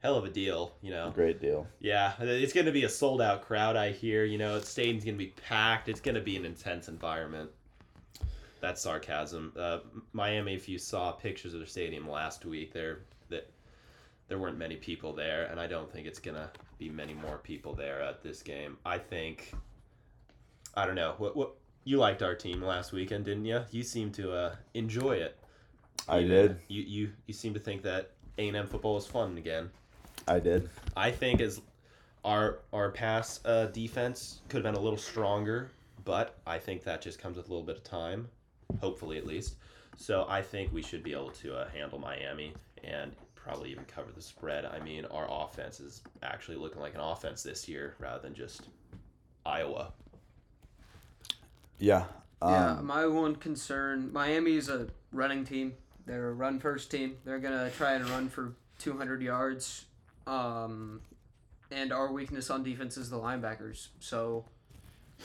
Hell 0.00 0.16
of 0.16 0.24
a 0.24 0.30
deal, 0.30 0.74
you 0.80 0.90
know. 0.90 1.10
Great 1.14 1.40
deal. 1.40 1.66
Yeah, 1.80 2.12
it's 2.20 2.52
going 2.52 2.66
to 2.66 2.72
be 2.72 2.84
a 2.84 2.88
sold 2.88 3.20
out 3.20 3.42
crowd. 3.42 3.74
I 3.74 3.90
hear. 3.90 4.24
You 4.24 4.38
know, 4.38 4.60
the 4.60 4.66
stadium's 4.66 5.04
going 5.04 5.16
to 5.16 5.24
be 5.24 5.32
packed. 5.48 5.88
It's 5.88 6.00
going 6.00 6.14
to 6.14 6.20
be 6.20 6.36
an 6.36 6.44
intense 6.44 6.88
environment. 6.88 7.50
That's 8.60 8.82
sarcasm. 8.82 9.52
Uh, 9.58 9.78
Miami, 10.12 10.54
if 10.54 10.68
you 10.68 10.78
saw 10.78 11.12
pictures 11.12 11.54
of 11.54 11.60
their 11.60 11.66
stadium 11.66 12.08
last 12.08 12.44
week, 12.44 12.72
there 12.72 13.00
that 13.28 13.48
there 14.28 14.38
weren't 14.38 14.58
many 14.58 14.76
people 14.76 15.12
there, 15.12 15.46
and 15.46 15.60
I 15.60 15.66
don't 15.66 15.90
think 15.90 16.06
it's 16.06 16.18
gonna 16.18 16.50
be 16.78 16.88
many 16.88 17.14
more 17.14 17.38
people 17.38 17.74
there 17.74 18.00
at 18.00 18.22
this 18.22 18.42
game. 18.42 18.76
I 18.84 18.98
think. 18.98 19.52
I 20.74 20.86
don't 20.86 20.94
know. 20.94 21.14
What 21.18 21.36
what 21.36 21.52
you 21.84 21.96
liked 21.98 22.22
our 22.22 22.34
team 22.34 22.62
last 22.62 22.92
weekend, 22.92 23.24
didn't 23.24 23.44
you? 23.44 23.62
You 23.70 23.82
seemed 23.82 24.14
to 24.14 24.32
uh, 24.32 24.54
enjoy 24.74 25.12
it. 25.16 25.36
I 26.08 26.18
You- 26.18 26.28
did. 26.28 26.56
You 26.68 26.82
you 26.82 27.12
you 27.26 27.34
seem 27.34 27.54
to 27.54 27.60
think 27.60 27.82
that 27.82 28.10
A 28.38 28.48
and 28.48 28.56
M 28.56 28.66
football 28.66 28.96
is 28.96 29.06
fun 29.06 29.36
again. 29.38 29.70
I 30.26 30.38
did. 30.40 30.68
I 30.96 31.10
think 31.10 31.40
as 31.40 31.60
our 32.24 32.60
our 32.72 32.90
pass 32.90 33.40
uh, 33.44 33.66
defense 33.66 34.40
could 34.48 34.64
have 34.64 34.72
been 34.74 34.80
a 34.80 34.84
little 34.84 34.98
stronger, 34.98 35.70
but 36.04 36.36
I 36.46 36.58
think 36.58 36.84
that 36.84 37.00
just 37.02 37.18
comes 37.18 37.36
with 37.36 37.46
a 37.46 37.50
little 37.50 37.64
bit 37.66 37.76
of 37.76 37.84
time, 37.84 38.28
hopefully 38.80 39.18
at 39.18 39.26
least. 39.26 39.56
So 39.96 40.26
I 40.28 40.42
think 40.42 40.72
we 40.72 40.82
should 40.82 41.02
be 41.02 41.12
able 41.12 41.30
to 41.30 41.56
uh, 41.56 41.68
handle 41.70 41.98
Miami 41.98 42.52
and 42.84 43.12
probably 43.48 43.70
even 43.70 43.84
cover 43.86 44.10
the 44.14 44.20
spread. 44.20 44.66
I 44.66 44.78
mean, 44.80 45.06
our 45.06 45.26
offense 45.30 45.80
is 45.80 46.02
actually 46.22 46.58
looking 46.58 46.82
like 46.82 46.94
an 46.94 47.00
offense 47.00 47.42
this 47.42 47.66
year 47.66 47.94
rather 47.98 48.20
than 48.20 48.34
just 48.34 48.68
Iowa. 49.46 49.92
Yeah. 51.78 52.04
Um, 52.42 52.52
yeah, 52.52 52.78
my 52.82 53.06
one 53.06 53.36
concern: 53.36 54.12
Miami's 54.12 54.68
a 54.68 54.88
running 55.12 55.44
team. 55.44 55.74
They're 56.04 56.28
a 56.28 56.34
run 56.34 56.60
first 56.60 56.90
team. 56.90 57.16
They're 57.24 57.38
gonna 57.38 57.70
try 57.70 57.94
and 57.94 58.08
run 58.10 58.28
for 58.28 58.52
200 58.80 59.22
yards. 59.22 59.86
Um, 60.26 61.00
and 61.70 61.90
our 61.90 62.12
weakness 62.12 62.50
on 62.50 62.62
defense 62.62 62.98
is 62.98 63.08
the 63.08 63.16
linebackers. 63.16 63.88
So 63.98 64.44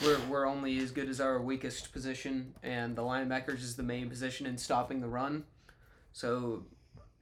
we're 0.01 0.19
we're 0.29 0.47
only 0.47 0.79
as 0.79 0.91
good 0.91 1.09
as 1.09 1.19
our 1.19 1.41
weakest 1.41 1.91
position, 1.91 2.53
and 2.63 2.95
the 2.95 3.03
linebackers 3.03 3.59
is 3.59 3.75
the 3.75 3.83
main 3.83 4.09
position 4.09 4.45
in 4.45 4.57
stopping 4.57 5.01
the 5.01 5.09
run. 5.09 5.43
So 6.13 6.63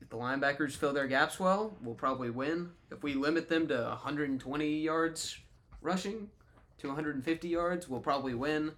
if 0.01 0.09
the 0.09 0.17
linebackers 0.17 0.71
fill 0.71 0.93
their 0.93 1.07
gaps 1.07 1.39
well, 1.39 1.77
we'll 1.81 1.95
probably 1.95 2.31
win. 2.31 2.71
If 2.89 3.03
we 3.03 3.13
limit 3.13 3.47
them 3.47 3.67
to 3.67 3.75
120 3.75 4.79
yards 4.79 5.37
rushing 5.81 6.29
to 6.79 6.87
150 6.87 7.47
yards, 7.47 7.87
we'll 7.87 7.99
probably 8.01 8.33
win. 8.33 8.71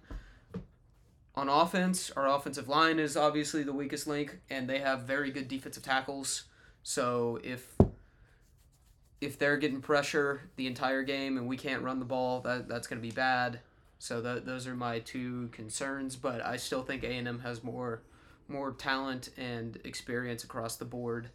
on 1.34 1.48
offense, 1.48 2.10
our 2.12 2.28
offensive 2.28 2.68
line 2.68 2.98
is 2.98 3.16
obviously 3.16 3.62
the 3.62 3.72
weakest 3.72 4.06
link, 4.06 4.38
and 4.50 4.68
they 4.68 4.78
have 4.78 5.02
very 5.02 5.30
good 5.30 5.48
defensive 5.48 5.82
tackles. 5.82 6.44
So 6.82 7.40
if 7.42 7.74
if 9.20 9.38
they're 9.38 9.56
getting 9.56 9.80
pressure 9.80 10.42
the 10.56 10.66
entire 10.66 11.02
game 11.02 11.38
and 11.38 11.48
we 11.48 11.56
can't 11.56 11.82
run 11.82 11.98
the 11.98 12.04
ball, 12.04 12.40
that 12.42 12.68
that's 12.68 12.86
going 12.86 13.00
to 13.00 13.08
be 13.08 13.14
bad. 13.14 13.60
So 13.98 14.20
that 14.20 14.44
those 14.44 14.66
are 14.66 14.74
my 14.74 14.98
two 14.98 15.48
concerns. 15.50 16.14
But 16.14 16.44
I 16.44 16.56
still 16.56 16.82
think 16.82 17.02
A 17.02 17.08
and 17.08 17.26
M 17.26 17.40
has 17.40 17.64
more 17.64 18.02
more 18.48 18.72
talent 18.72 19.30
and 19.36 19.78
experience 19.84 20.44
across 20.44 20.76
the 20.76 20.84
board 20.84 21.30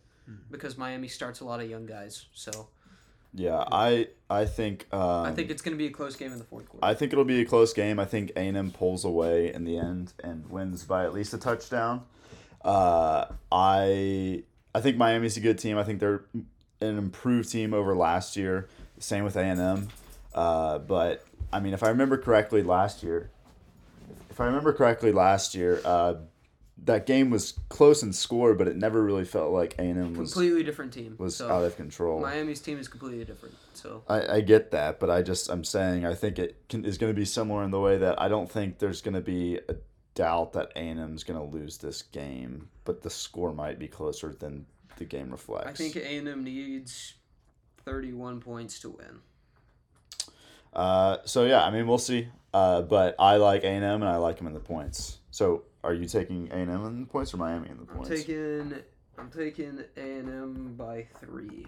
because 0.51 0.77
Miami 0.77 1.07
starts 1.07 1.39
a 1.39 1.45
lot 1.45 1.59
of 1.59 1.69
young 1.69 1.85
guys. 1.85 2.25
So 2.33 2.67
Yeah, 3.33 3.63
I 3.71 4.09
I 4.29 4.45
think 4.45 4.87
um, 4.93 5.25
I 5.25 5.31
think 5.31 5.49
it's 5.49 5.61
going 5.61 5.75
to 5.75 5.77
be 5.77 5.87
a 5.87 5.91
close 5.91 6.15
game 6.15 6.31
in 6.31 6.37
the 6.37 6.43
fourth 6.43 6.69
quarter. 6.69 6.85
I 6.85 6.93
think 6.93 7.13
it'll 7.13 7.25
be 7.25 7.41
a 7.41 7.45
close 7.45 7.73
game. 7.73 7.99
I 7.99 8.05
think 8.05 8.31
A 8.35 8.39
and 8.39 8.57
M 8.57 8.71
pulls 8.71 9.05
away 9.05 9.53
in 9.53 9.65
the 9.65 9.77
end 9.77 10.13
and 10.23 10.49
wins 10.49 10.83
by 10.83 11.03
at 11.03 11.13
least 11.13 11.33
a 11.33 11.37
touchdown. 11.37 12.03
Uh, 12.63 13.25
I 13.51 14.43
I 14.73 14.81
think 14.81 14.97
Miami's 14.97 15.37
a 15.37 15.41
good 15.41 15.57
team. 15.57 15.77
I 15.77 15.83
think 15.83 15.99
they're 15.99 16.25
an 16.81 16.97
improved 16.97 17.51
team 17.51 17.73
over 17.73 17.95
last 17.95 18.37
year. 18.37 18.67
Same 18.99 19.23
with 19.23 19.35
A 19.35 19.41
and 19.41 19.59
M. 19.59 19.87
Uh, 20.33 20.79
but 20.79 21.25
I 21.51 21.59
mean, 21.59 21.73
if 21.73 21.83
I 21.83 21.89
remember 21.89 22.17
correctly, 22.17 22.61
last 22.61 23.01
year, 23.01 23.31
if 24.29 24.39
I 24.39 24.45
remember 24.45 24.73
correctly, 24.73 25.11
last 25.11 25.55
year, 25.55 25.81
uh, 25.83 26.15
that 26.85 27.05
game 27.05 27.29
was 27.29 27.53
close 27.69 28.03
in 28.03 28.13
score, 28.13 28.53
but 28.53 28.67
it 28.67 28.75
never 28.75 29.03
really 29.03 29.25
felt 29.25 29.51
like 29.51 29.75
A 29.79 29.81
and 29.81 29.99
M 29.99 30.13
was 30.13 30.33
completely 30.33 30.63
different 30.63 30.93
team. 30.93 31.15
was 31.17 31.37
so 31.37 31.49
out 31.49 31.63
of 31.63 31.75
control. 31.75 32.21
Miami's 32.21 32.61
team 32.61 32.79
is 32.79 32.87
completely 32.87 33.25
different. 33.25 33.55
So 33.73 34.03
I, 34.07 34.35
I 34.35 34.41
get 34.41 34.71
that, 34.71 34.99
but 34.99 35.09
I 35.09 35.21
just 35.21 35.49
I'm 35.49 35.63
saying 35.63 36.05
I 36.05 36.13
think 36.13 36.39
it 36.39 36.57
can, 36.69 36.85
is 36.85 36.97
going 36.97 37.13
to 37.13 37.19
be 37.19 37.25
similar 37.25 37.63
in 37.63 37.71
the 37.71 37.79
way 37.79 37.97
that 37.97 38.21
I 38.21 38.27
don't 38.27 38.49
think 38.49 38.79
there's 38.79 39.01
going 39.01 39.15
to 39.15 39.21
be 39.21 39.59
a 39.69 39.75
doubt 40.15 40.53
that 40.53 40.71
A 40.75 40.79
and 40.79 40.99
M 40.99 41.15
is 41.15 41.23
going 41.23 41.39
to 41.39 41.57
lose 41.57 41.77
this 41.77 42.01
game, 42.01 42.69
but 42.85 43.01
the 43.01 43.09
score 43.09 43.53
might 43.53 43.79
be 43.79 43.87
closer 43.87 44.33
than 44.33 44.65
the 44.97 45.05
game 45.05 45.31
reflects. 45.31 45.67
I 45.67 45.73
think 45.73 45.95
A 45.95 46.17
and 46.17 46.27
M 46.27 46.43
needs 46.43 47.13
thirty-one 47.85 48.41
points 48.41 48.79
to 48.81 48.89
win. 48.89 49.19
Uh, 50.73 51.17
so 51.25 51.45
yeah, 51.45 51.63
I 51.63 51.71
mean 51.71 51.87
we'll 51.87 51.97
see. 51.97 52.27
Uh, 52.53 52.81
but 52.81 53.15
I 53.19 53.37
like 53.37 53.63
A 53.63 53.67
and 53.67 53.83
M 53.85 54.01
and 54.01 54.09
I 54.09 54.17
like 54.17 54.37
them 54.37 54.47
in 54.47 54.53
the 54.53 54.59
points. 54.59 55.17
So 55.31 55.63
are 55.83 55.93
you 55.93 56.05
taking 56.05 56.49
A 56.51 56.55
and 56.55 56.71
M 56.71 56.85
in 56.85 57.01
the 57.01 57.07
points 57.07 57.33
or 57.33 57.37
Miami 57.37 57.69
in 57.69 57.77
the 57.77 57.85
points? 57.85 58.09
I'm 58.09 58.15
taking 58.15 58.73
I'm 59.17 59.29
taking 59.29 59.83
A 59.97 60.01
and 60.01 60.29
M 60.29 60.73
by 60.77 61.07
three. 61.19 61.65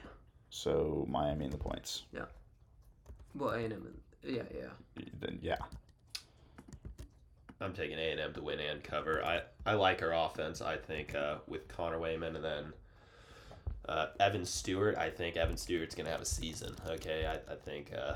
So 0.49 1.05
Miami 1.09 1.45
in 1.45 1.51
the 1.51 1.57
points. 1.57 2.03
Yeah. 2.13 2.25
Well, 3.35 3.51
A 3.51 3.59
and 3.59 3.73
M. 3.73 4.01
Yeah, 4.23 4.43
yeah. 4.53 5.03
Then 5.19 5.39
yeah. 5.41 5.57
I'm 7.59 7.73
taking 7.73 7.97
A 7.97 8.11
and 8.11 8.19
M 8.19 8.33
to 8.33 8.41
win 8.41 8.59
and 8.59 8.83
cover. 8.83 9.23
I, 9.23 9.41
I 9.65 9.73
like 9.73 10.01
our 10.01 10.13
offense. 10.13 10.61
I 10.61 10.77
think 10.77 11.15
uh, 11.15 11.35
with 11.47 11.67
Conner 11.67 11.99
Weigman 11.99 12.35
and 12.35 12.43
then 12.43 12.73
uh, 13.87 14.07
Evan 14.19 14.45
Stewart. 14.45 14.97
I 14.97 15.09
think 15.09 15.37
Evan 15.37 15.57
Stewart's 15.57 15.95
gonna 15.95 16.09
have 16.09 16.21
a 16.21 16.25
season. 16.25 16.75
Okay, 16.87 17.25
I, 17.25 17.51
I 17.51 17.55
think 17.55 17.91
uh, 17.95 18.15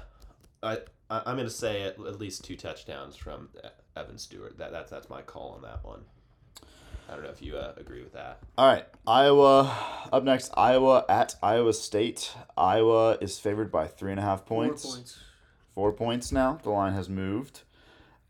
I 0.66 0.78
I- 1.10 1.22
I'm 1.28 1.38
gonna 1.38 1.50
say 1.50 1.84
at, 1.84 2.00
at 2.00 2.20
least 2.20 2.44
two 2.44 2.58
touchdowns 2.58 3.16
from 3.16 3.50
Evan 3.96 4.18
Stewart. 4.18 4.58
That 4.58 4.72
that's 4.72 4.90
that's 4.92 5.10
my 5.10 5.22
call 5.22 5.52
on 5.52 5.62
that 5.62 5.84
one. 5.84 6.02
I 7.08 7.14
don't 7.14 7.24
know 7.24 7.30
if 7.30 7.42
you 7.42 7.56
uh, 7.56 7.74
agree 7.78 8.02
with 8.02 8.14
that. 8.14 8.40
All 8.58 8.68
right, 8.68 8.86
Iowa 9.06 9.72
up 10.12 10.24
next. 10.24 10.52
Iowa 10.58 11.06
at 11.08 11.36
Iowa 11.44 11.72
State. 11.74 12.34
Iowa 12.58 13.18
is 13.22 13.38
favored 13.38 13.72
by 13.72 13.86
three 13.88 14.10
and 14.10 14.20
a 14.20 14.24
half 14.24 14.46
points. 14.46 14.82
Four 14.82 14.92
points. 14.94 15.20
Four 15.76 15.92
points 15.94 16.32
now. 16.32 16.60
The 16.64 16.72
line 16.72 16.94
has 16.94 17.08
moved. 17.08 17.62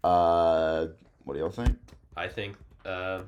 Uh, 0.04 0.88
what 1.24 1.36
do 1.36 1.40
y'all 1.40 1.50
think? 1.50 1.78
I 2.18 2.28
think 2.28 2.58
uh, 2.86 3.22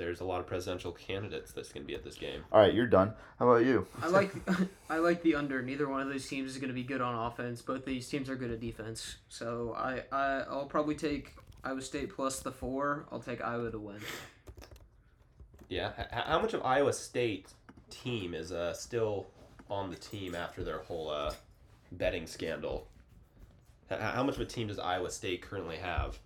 there's 0.00 0.20
a 0.20 0.24
lot 0.24 0.40
of 0.40 0.46
presidential 0.46 0.92
candidates 0.92 1.52
that's 1.52 1.70
gonna 1.70 1.84
be 1.84 1.94
at 1.94 2.02
this 2.02 2.16
game. 2.16 2.42
All 2.50 2.58
right, 2.58 2.72
you're 2.72 2.86
done. 2.86 3.12
How 3.38 3.48
about 3.48 3.66
you? 3.66 3.86
I 4.02 4.08
like 4.08 4.32
I 4.90 4.96
like 4.96 5.22
the 5.22 5.34
under. 5.34 5.60
Neither 5.62 5.86
one 5.88 6.00
of 6.00 6.08
those 6.08 6.26
teams 6.26 6.50
is 6.52 6.56
going 6.56 6.68
to 6.68 6.74
be 6.74 6.82
good 6.82 7.02
on 7.02 7.14
offense. 7.14 7.60
Both 7.60 7.84
these 7.84 8.08
teams 8.08 8.30
are 8.30 8.34
good 8.36 8.50
at 8.50 8.60
defense. 8.60 9.16
So 9.28 9.74
I, 9.76 10.02
I 10.10 10.44
I'll 10.48 10.64
probably 10.64 10.94
take 10.94 11.34
Iowa 11.62 11.82
State 11.82 12.14
plus 12.16 12.40
the 12.40 12.50
four. 12.50 13.04
I'll 13.12 13.20
take 13.20 13.44
Iowa 13.44 13.70
to 13.70 13.78
win. 13.78 13.98
Yeah. 15.68 15.92
H- 15.98 16.06
how 16.10 16.40
much 16.40 16.54
of 16.54 16.64
Iowa 16.64 16.92
State 16.94 17.48
team 17.90 18.34
is 18.34 18.52
uh, 18.52 18.72
still 18.72 19.26
on 19.70 19.90
the 19.90 19.96
team 19.96 20.34
after 20.34 20.64
their 20.64 20.78
whole 20.78 21.10
uh, 21.10 21.32
betting 21.92 22.26
scandal? 22.26 22.88
H- 23.90 24.00
how 24.00 24.22
much 24.22 24.36
of 24.36 24.40
a 24.40 24.46
team 24.46 24.68
does 24.68 24.78
Iowa 24.78 25.10
State 25.10 25.42
currently 25.42 25.76
have? 25.76 26.18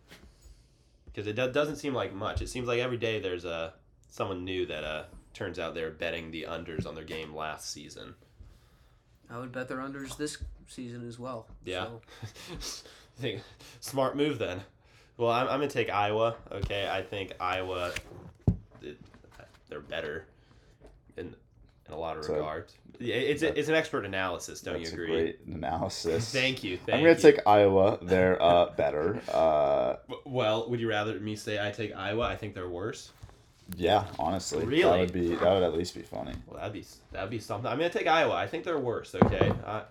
Because 1.14 1.28
it 1.28 1.36
do- 1.36 1.52
doesn't 1.52 1.76
seem 1.76 1.94
like 1.94 2.12
much. 2.12 2.42
It 2.42 2.48
seems 2.48 2.66
like 2.66 2.80
every 2.80 2.96
day 2.96 3.20
there's 3.20 3.44
uh, 3.44 3.70
someone 4.08 4.44
new 4.44 4.66
that 4.66 4.82
uh, 4.82 5.04
turns 5.32 5.58
out 5.60 5.74
they're 5.74 5.90
betting 5.90 6.32
the 6.32 6.46
unders 6.48 6.86
on 6.86 6.96
their 6.96 7.04
game 7.04 7.34
last 7.34 7.70
season. 7.70 8.14
I 9.30 9.38
would 9.38 9.52
bet 9.52 9.68
their 9.68 9.78
unders 9.78 10.16
this 10.16 10.38
season 10.66 11.06
as 11.06 11.18
well. 11.18 11.46
Yeah. 11.64 11.86
So, 12.58 12.84
think 13.18 13.42
smart 13.80 14.16
move 14.16 14.38
then. 14.38 14.62
Well, 15.16 15.30
I'm, 15.30 15.46
I'm 15.46 15.60
gonna 15.60 15.68
take 15.68 15.90
Iowa. 15.90 16.34
Okay, 16.50 16.88
I 16.90 17.02
think 17.02 17.32
Iowa, 17.38 17.92
it, 18.82 18.98
they're 19.68 19.80
better 19.80 20.26
in 21.16 21.34
in 21.88 21.94
a 21.94 21.98
lot 21.98 22.16
of 22.16 22.24
So- 22.24 22.34
regards. 22.34 22.74
Yeah, 23.00 23.16
it's 23.16 23.42
a, 23.42 23.58
it's 23.58 23.68
an 23.68 23.74
expert 23.74 24.04
analysis. 24.06 24.60
Don't 24.60 24.80
you 24.80 24.86
a 24.88 24.92
agree? 24.92 25.06
great 25.08 25.40
analysis. 25.48 26.32
Thank 26.32 26.62
you. 26.62 26.76
Thank 26.76 26.90
I'm 26.98 27.00
gonna 27.02 27.16
you. 27.16 27.20
take 27.20 27.40
Iowa. 27.44 27.98
They're 28.00 28.40
uh 28.40 28.70
better. 28.76 29.20
Uh, 29.32 29.96
Well, 30.24 30.70
would 30.70 30.78
you 30.78 30.88
rather 30.88 31.18
me 31.18 31.34
say 31.34 31.58
I 31.64 31.72
take 31.72 31.92
Iowa? 31.94 32.22
I 32.22 32.36
think 32.36 32.54
they're 32.54 32.68
worse. 32.68 33.10
yeah, 33.76 34.04
honestly, 34.18 34.60
that 34.60 34.66
Really? 34.68 35.00
would 35.00 35.12
be 35.12 35.34
that 35.34 35.42
would 35.42 35.64
at 35.64 35.74
least 35.74 35.94
be 35.96 36.02
funny. 36.02 36.34
Well, 36.46 36.58
that'd 36.60 36.72
be 36.72 36.84
that'd 37.10 37.30
be 37.30 37.40
something. 37.40 37.68
I'm 37.68 37.78
gonna 37.78 37.90
take 37.90 38.06
Iowa. 38.06 38.34
I 38.34 38.46
think 38.46 38.62
they're 38.62 38.78
worse. 38.78 39.12
Okay. 39.16 39.52
Uh, 39.66 39.82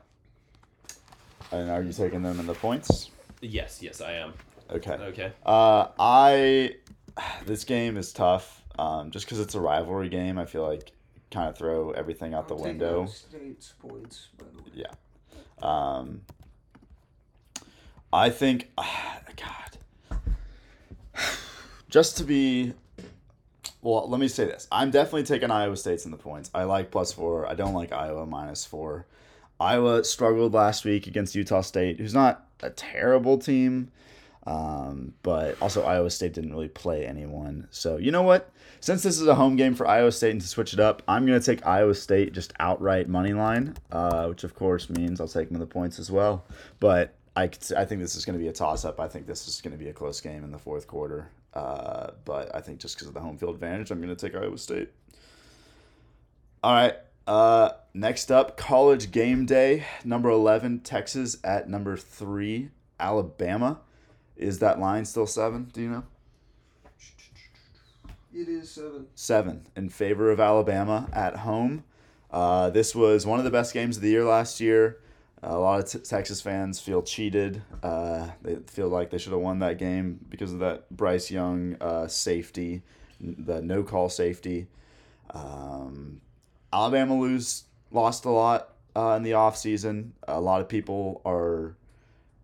And 1.51 1.69
are 1.69 1.81
you 1.83 1.91
taking 1.91 2.21
them 2.23 2.39
in 2.39 2.47
the 2.47 2.53
points? 2.53 3.09
yes, 3.41 3.81
yes, 3.83 3.99
I 3.99 4.13
am. 4.13 4.33
Okay. 4.71 4.93
Okay. 4.93 5.33
Uh, 5.45 5.87
I 5.99 6.75
this 7.45 7.63
game 7.65 7.97
is 7.97 8.13
tough. 8.13 8.63
Um, 8.79 9.11
just 9.11 9.25
because 9.25 9.39
it's 9.41 9.55
a 9.55 9.59
rivalry 9.59 10.07
game, 10.09 10.39
I 10.39 10.45
feel 10.45 10.65
like 10.65 10.93
kind 11.33 11.49
of 11.49 11.57
throw 11.57 11.91
everything 11.91 12.33
out 12.33 12.47
the 12.47 12.55
window. 12.55 13.05
State's 13.07 13.73
points. 13.79 14.29
By 14.37 14.45
the 14.55 14.61
way. 14.61 14.69
Yeah. 14.73 14.87
Um, 15.61 16.21
I 18.11 18.29
think, 18.29 18.69
God, 18.77 19.77
just 21.89 22.17
to 22.17 22.23
be, 22.23 22.73
well, 23.81 24.07
let 24.07 24.19
me 24.19 24.27
say 24.27 24.45
this. 24.45 24.67
I'm 24.71 24.91
definitely 24.91 25.23
taking 25.23 25.49
Iowa 25.51 25.75
State's 25.75 26.05
in 26.05 26.11
the 26.11 26.17
points. 26.17 26.51
I 26.53 26.63
like 26.63 26.91
plus 26.91 27.11
four. 27.11 27.47
I 27.47 27.55
don't 27.55 27.73
like 27.73 27.91
Iowa 27.91 28.25
minus 28.25 28.65
four. 28.65 29.07
Iowa 29.59 30.03
struggled 30.03 30.53
last 30.53 30.85
week 30.85 31.07
against 31.07 31.35
Utah 31.35 31.61
State, 31.61 31.99
who's 31.99 32.13
not 32.13 32.45
a 32.61 32.69
terrible 32.69 33.37
team. 33.37 33.91
Um, 34.45 35.13
but 35.23 35.61
also 35.61 35.83
Iowa 35.83 36.09
State 36.09 36.33
didn't 36.33 36.51
really 36.51 36.67
play 36.67 37.05
anyone. 37.05 37.67
So 37.71 37.97
you 37.97 38.11
know 38.11 38.23
what? 38.23 38.51
Since 38.81 39.03
this 39.03 39.19
is 39.19 39.27
a 39.27 39.35
home 39.35 39.55
game 39.55 39.75
for 39.75 39.87
Iowa 39.87 40.11
State 40.11 40.31
and 40.31 40.41
to 40.41 40.47
switch 40.47 40.73
it 40.73 40.79
up, 40.79 41.01
I'm 41.07 41.25
gonna 41.25 41.39
take 41.39 41.65
Iowa 41.65 41.95
State 41.95 42.33
just 42.33 42.51
outright 42.59 43.07
money 43.07 43.31
line, 43.31 43.75
uh, 43.91 44.27
which 44.27 44.43
of 44.43 44.53
course 44.55 44.89
means 44.89 45.21
I'll 45.21 45.27
take 45.29 45.49
them 45.49 45.59
the 45.59 45.65
points 45.65 45.99
as 45.99 46.11
well. 46.11 46.45
But 46.81 47.15
I, 47.35 47.43
I 47.43 47.85
think 47.85 48.01
this 48.01 48.15
is 48.15 48.25
gonna 48.25 48.37
be 48.37 48.49
a 48.49 48.53
toss 48.53 48.83
up. 48.83 48.99
I 48.99 49.07
think 49.07 49.25
this 49.25 49.47
is 49.47 49.61
gonna 49.61 49.77
be 49.77 49.87
a 49.87 49.93
close 49.93 50.19
game 50.19 50.43
in 50.43 50.51
the 50.51 50.59
fourth 50.59 50.87
quarter. 50.87 51.29
Uh, 51.53 52.11
but 52.25 52.53
I 52.53 52.59
think 52.59 52.79
just 52.79 52.95
because 52.95 53.07
of 53.07 53.13
the 53.13 53.21
home 53.21 53.37
field 53.37 53.53
advantage, 53.53 53.91
I'm 53.91 54.01
gonna 54.01 54.15
take 54.15 54.35
Iowa 54.35 54.57
State. 54.57 54.89
All 56.61 56.73
right. 56.73 56.95
Uh, 57.25 57.69
next 57.93 58.29
up, 58.31 58.57
college 58.57 59.11
game 59.11 59.45
day. 59.45 59.85
Number 60.03 60.29
eleven, 60.29 60.81
Texas 60.81 61.37
at 61.45 61.69
number 61.69 61.95
three, 61.95 62.71
Alabama. 62.99 63.79
Is 64.37 64.59
that 64.59 64.79
line 64.79 65.05
still 65.05 65.27
seven? 65.27 65.69
Do 65.73 65.81
you 65.81 65.89
know? 65.89 66.03
It 68.33 68.49
is 68.49 68.71
seven. 68.71 69.07
Seven 69.15 69.67
in 69.75 69.89
favor 69.89 70.31
of 70.31 70.39
Alabama 70.39 71.07
at 71.13 71.37
home. 71.37 71.83
Uh, 72.31 72.71
this 72.71 72.95
was 72.95 73.25
one 73.27 73.37
of 73.37 73.45
the 73.45 73.51
best 73.51 73.73
games 73.73 73.97
of 73.97 74.01
the 74.01 74.09
year 74.09 74.23
last 74.23 74.59
year. 74.59 74.97
a 75.43 75.57
lot 75.57 75.79
of 75.79 75.87
t- 75.89 75.99
Texas 75.99 76.41
fans 76.41 76.79
feel 76.79 77.03
cheated. 77.03 77.61
Uh, 77.83 78.29
they 78.41 78.55
feel 78.67 78.87
like 78.89 79.11
they 79.11 79.19
should 79.19 79.33
have 79.33 79.41
won 79.41 79.59
that 79.59 79.77
game 79.77 80.19
because 80.29 80.51
of 80.51 80.59
that 80.59 80.89
Bryce 80.89 81.29
Young 81.29 81.77
uh, 81.79 82.07
safety, 82.07 82.81
the 83.19 83.61
no 83.61 83.83
call 83.83 84.09
safety. 84.09 84.65
Um, 85.29 86.21
Alabama 86.71 87.19
lose 87.19 87.65
lost 87.91 88.25
a 88.25 88.29
lot 88.31 88.69
uh, 88.95 89.13
in 89.17 89.21
the 89.21 89.31
offseason. 89.31 90.11
A 90.27 90.41
lot 90.41 90.59
of 90.59 90.67
people 90.67 91.21
are 91.23 91.75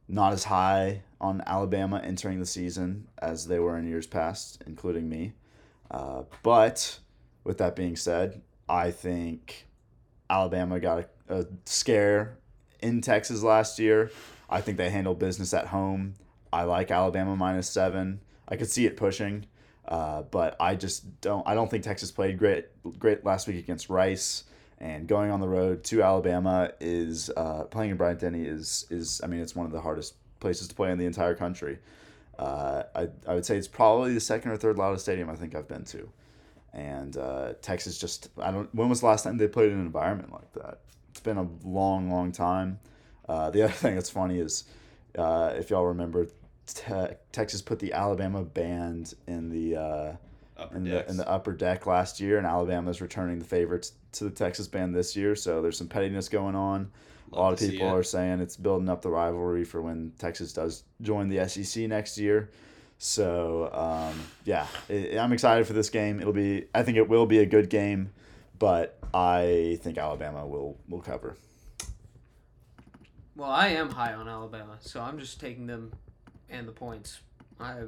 not 0.08 0.34
as 0.34 0.44
high 0.44 1.02
on 1.22 1.44
Alabama 1.46 2.02
entering 2.04 2.40
the 2.40 2.46
season 2.46 3.08
as 3.22 3.48
they 3.48 3.60
were 3.60 3.78
in 3.78 3.88
years 3.88 4.08
past, 4.08 4.64
including 4.66 5.10
me. 5.10 5.34
Uh, 5.92 6.24
but 6.44 7.00
with 7.44 7.58
that 7.58 7.76
being 7.76 7.96
said, 7.96 8.42
I 8.68 8.92
think 8.92 9.68
Alabama 10.30 10.80
got 10.80 11.10
a, 11.28 11.40
a 11.40 11.46
scare 11.66 12.38
in 12.82 13.02
Texas 13.02 13.44
last 13.44 13.80
year. 13.80 14.12
I 14.50 14.62
think 14.62 14.78
they 14.78 14.90
handled 14.90 15.20
business 15.20 15.54
at 15.54 15.68
home. 15.68 16.16
I 16.52 16.64
like 16.64 16.92
Alabama 16.92 17.36
minus 17.36 17.70
seven. 17.70 18.22
I 18.48 18.56
could 18.56 18.70
see 18.70 18.86
it 18.86 18.98
pushing, 18.98 19.46
uh, 19.88 20.24
but 20.24 20.56
I 20.60 20.76
just 20.76 21.22
don't. 21.22 21.48
I 21.48 21.54
don't 21.54 21.70
think 21.70 21.84
Texas 21.84 22.12
played 22.12 22.40
great 22.40 22.66
great 22.98 23.24
last 23.24 23.48
week 23.48 23.58
against 23.58 23.90
Rice. 23.90 24.46
And 24.82 25.08
going 25.08 25.30
on 25.30 25.42
the 25.42 25.48
road 25.48 25.84
to 25.86 26.02
Alabama 26.02 26.72
is 26.80 27.30
uh, 27.36 27.66
playing 27.66 27.92
in 27.92 27.98
Bryant 27.98 28.22
Denny 28.22 28.46
is 28.46 28.86
is 28.90 29.22
I 29.24 29.28
mean 29.28 29.42
it's 29.42 29.56
one 29.56 29.66
of 29.66 29.72
the 29.72 29.82
hardest 29.82 30.16
places 30.40 30.68
to 30.68 30.76
play 30.76 30.92
in 30.92 30.98
the 30.98 31.06
entire 31.06 31.36
country. 31.36 31.80
Uh, 32.38 32.84
I, 32.96 33.10
I 33.28 33.34
would 33.34 33.46
say 33.46 33.58
it's 33.58 33.68
probably 33.68 34.14
the 34.14 34.20
second 34.22 34.52
or 34.52 34.58
third 34.58 34.78
loudest 34.78 35.04
stadium 35.04 35.30
I 35.30 35.36
think 35.36 35.56
I've 35.56 35.68
been 35.68 35.84
to. 35.86 36.10
And 36.74 37.18
uh, 37.18 37.54
Texas 37.62 37.98
just, 37.98 38.30
I 38.42 38.52
don't, 38.52 38.74
when 38.74 38.90
was 38.90 39.02
the 39.02 39.08
last 39.08 39.24
time 39.24 39.38
they 39.38 39.48
played 39.48 39.72
in 39.72 39.80
an 39.80 39.86
environment 39.86 40.32
like 40.32 40.54
that? 40.54 40.80
It's 41.10 41.20
been 41.20 41.38
a 41.38 41.48
long, 41.64 42.10
long 42.10 42.32
time. 42.32 42.80
Uh, 43.28 43.50
the 43.50 43.64
other 43.64 43.74
thing 43.74 43.96
that's 43.96 44.10
funny 44.10 44.40
is, 44.40 44.66
uh, 45.18 45.54
if 45.56 45.70
y'all 45.70 45.86
remember, 45.86 46.28
te- 46.68 47.16
Texas 47.32 47.62
put 47.62 47.80
the 47.80 47.92
Alabama 47.94 48.44
band 48.44 49.16
in 49.28 49.50
the, 49.50 49.76
uh, 49.76 50.16
in 50.74 50.84
the, 50.84 51.10
in 51.10 51.18
the 51.18 51.28
upper 51.28 51.52
deck 51.54 51.86
last 51.86 52.20
year, 52.20 52.38
and 52.38 52.46
Alabama's 52.46 53.02
returning 53.02 53.40
the 53.40 53.46
favorites 53.46 53.94
to 54.14 54.24
the 54.24 54.30
Texas 54.30 54.68
band 54.68 54.96
this 54.96 55.16
year. 55.16 55.36
So 55.36 55.62
there's 55.62 55.78
some 55.78 55.88
pettiness 55.88 56.30
going 56.30 56.56
on. 56.56 56.92
A 57.32 57.36
lot 57.36 57.54
of 57.54 57.60
people 57.60 57.88
are 57.88 58.04
saying 58.04 58.40
it's 58.40 58.58
building 58.58 58.90
up 58.90 59.02
the 59.02 59.10
rivalry 59.10 59.64
for 59.64 59.82
when 59.82 60.14
Texas 60.18 60.54
does 60.54 60.84
join 61.02 61.30
the 61.30 61.48
SEC 61.48 61.88
next 61.88 62.18
year. 62.18 62.50
So 62.98 63.70
um, 63.72 64.20
yeah, 64.46 64.68
i 64.90 65.18
I'm 65.18 65.32
excited 65.32 65.66
for 65.66 65.74
this 65.74 65.90
game. 65.90 66.20
It'll 66.20 66.34
be, 66.34 66.66
I 66.74 66.84
think 66.84 66.98
it 66.98 67.08
will 67.08 67.26
be 67.26 67.40
a 67.40 67.46
good 67.46 67.70
game, 67.70 68.12
but 68.58 68.98
I 69.14 69.80
think 69.82 69.98
Alabama 69.98 70.46
will 70.46 70.78
will 70.88 71.02
cover. 71.02 71.38
Well, 73.36 73.50
I 73.50 73.70
am 73.70 73.90
high 73.90 74.14
on 74.14 74.28
Alabama, 74.28 74.78
so 74.82 75.00
I'm 75.00 75.18
just 75.18 75.40
taking 75.40 75.66
them 75.66 75.94
and 76.50 76.68
the 76.68 76.74
points. 76.74 77.22
I 77.60 77.84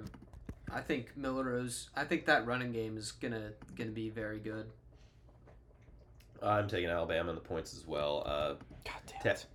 I 0.74 0.82
think 0.82 1.18
Milroe's. 1.18 1.90
I 1.96 2.06
think 2.06 2.26
that 2.26 2.46
running 2.46 2.72
game 2.72 2.98
is 2.98 3.12
gonna 3.12 3.52
gonna 3.76 3.92
be 3.92 4.10
very 4.10 4.40
good. 4.40 4.68
I'm 6.42 6.68
taking 6.68 6.90
Alabama 6.90 7.30
in 7.30 7.36
the 7.36 7.42
points 7.42 7.74
as 7.76 7.86
well. 7.88 8.24
Uh, 8.26 8.54
God 8.84 9.02
damn 9.08 9.22
Te- 9.22 9.30
it! 9.30 9.46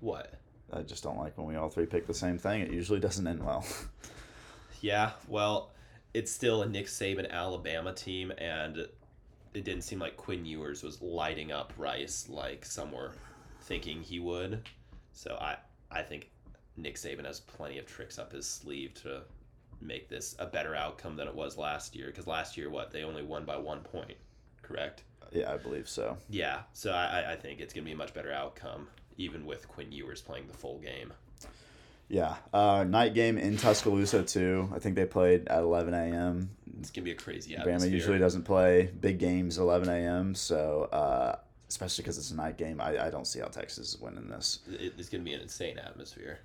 what? 0.00 0.34
I 0.72 0.82
just 0.82 1.02
don't 1.02 1.18
like 1.18 1.36
when 1.36 1.46
we 1.46 1.56
all 1.56 1.68
three 1.68 1.86
pick 1.86 2.06
the 2.06 2.14
same 2.14 2.38
thing. 2.38 2.60
It 2.60 2.70
usually 2.72 3.00
doesn't 3.00 3.26
end 3.26 3.44
well. 3.44 3.64
Yeah, 4.82 5.10
well, 5.28 5.72
it's 6.14 6.32
still 6.32 6.62
a 6.62 6.66
Nick 6.66 6.86
Saban 6.86 7.30
Alabama 7.30 7.92
team, 7.92 8.32
and 8.38 8.78
it 8.78 9.64
didn't 9.64 9.82
seem 9.82 9.98
like 9.98 10.16
Quinn 10.16 10.46
Ewers 10.46 10.82
was 10.82 11.02
lighting 11.02 11.52
up 11.52 11.72
Rice 11.76 12.28
like 12.30 12.64
some 12.64 12.92
were 12.92 13.12
thinking 13.62 14.00
he 14.00 14.20
would. 14.20 14.66
So 15.12 15.36
I, 15.40 15.56
I 15.90 16.02
think 16.02 16.30
Nick 16.76 16.94
Saban 16.96 17.26
has 17.26 17.40
plenty 17.40 17.78
of 17.78 17.84
tricks 17.84 18.18
up 18.18 18.32
his 18.32 18.46
sleeve 18.48 18.94
to 19.02 19.22
make 19.80 20.08
this 20.08 20.34
a 20.38 20.46
better 20.46 20.74
outcome 20.74 21.16
than 21.16 21.28
it 21.28 21.34
was 21.34 21.58
last 21.58 21.94
year. 21.94 22.06
Because 22.06 22.26
last 22.26 22.56
year, 22.56 22.70
what 22.70 22.90
they 22.90 23.02
only 23.02 23.22
won 23.22 23.44
by 23.44 23.56
one 23.56 23.80
point, 23.80 24.16
correct? 24.62 25.02
Yeah, 25.32 25.52
I 25.52 25.56
believe 25.56 25.88
so. 25.88 26.16
Yeah. 26.28 26.60
So 26.72 26.92
I, 26.92 27.32
I- 27.32 27.36
think 27.36 27.60
it's 27.60 27.72
gonna 27.72 27.84
be 27.86 27.92
a 27.92 27.96
much 27.96 28.12
better 28.14 28.32
outcome, 28.32 28.88
even 29.16 29.46
with 29.46 29.68
Quinn 29.68 29.92
Ewers 29.92 30.20
playing 30.20 30.46
the 30.46 30.54
full 30.56 30.78
game. 30.78 31.12
Yeah, 32.08 32.34
uh, 32.52 32.84
night 32.84 33.14
game 33.14 33.38
in 33.38 33.56
Tuscaloosa 33.56 34.24
too. 34.24 34.68
I 34.74 34.80
think 34.80 34.96
they 34.96 35.06
played 35.06 35.46
at 35.46 35.60
11 35.62 35.94
a.m. 35.94 36.50
It's 36.80 36.90
gonna 36.90 37.04
be 37.04 37.12
a 37.12 37.14
crazy 37.14 37.54
atmosphere. 37.56 37.88
Bama 37.88 37.92
usually 37.92 38.18
doesn't 38.18 38.42
play 38.42 38.90
big 39.00 39.18
games 39.18 39.58
11 39.58 39.88
a.m. 39.88 40.34
So 40.34 40.88
uh, 40.92 41.36
especially 41.68 42.02
because 42.02 42.18
it's 42.18 42.32
a 42.32 42.36
night 42.36 42.58
game, 42.58 42.80
I, 42.80 43.06
I 43.06 43.10
don't 43.10 43.26
see 43.26 43.38
how 43.38 43.46
Texas 43.46 43.94
is 43.94 44.00
winning 44.00 44.28
this. 44.28 44.58
It's 44.68 45.08
gonna 45.08 45.22
be 45.22 45.34
an 45.34 45.40
insane 45.40 45.78
atmosphere. 45.78 46.40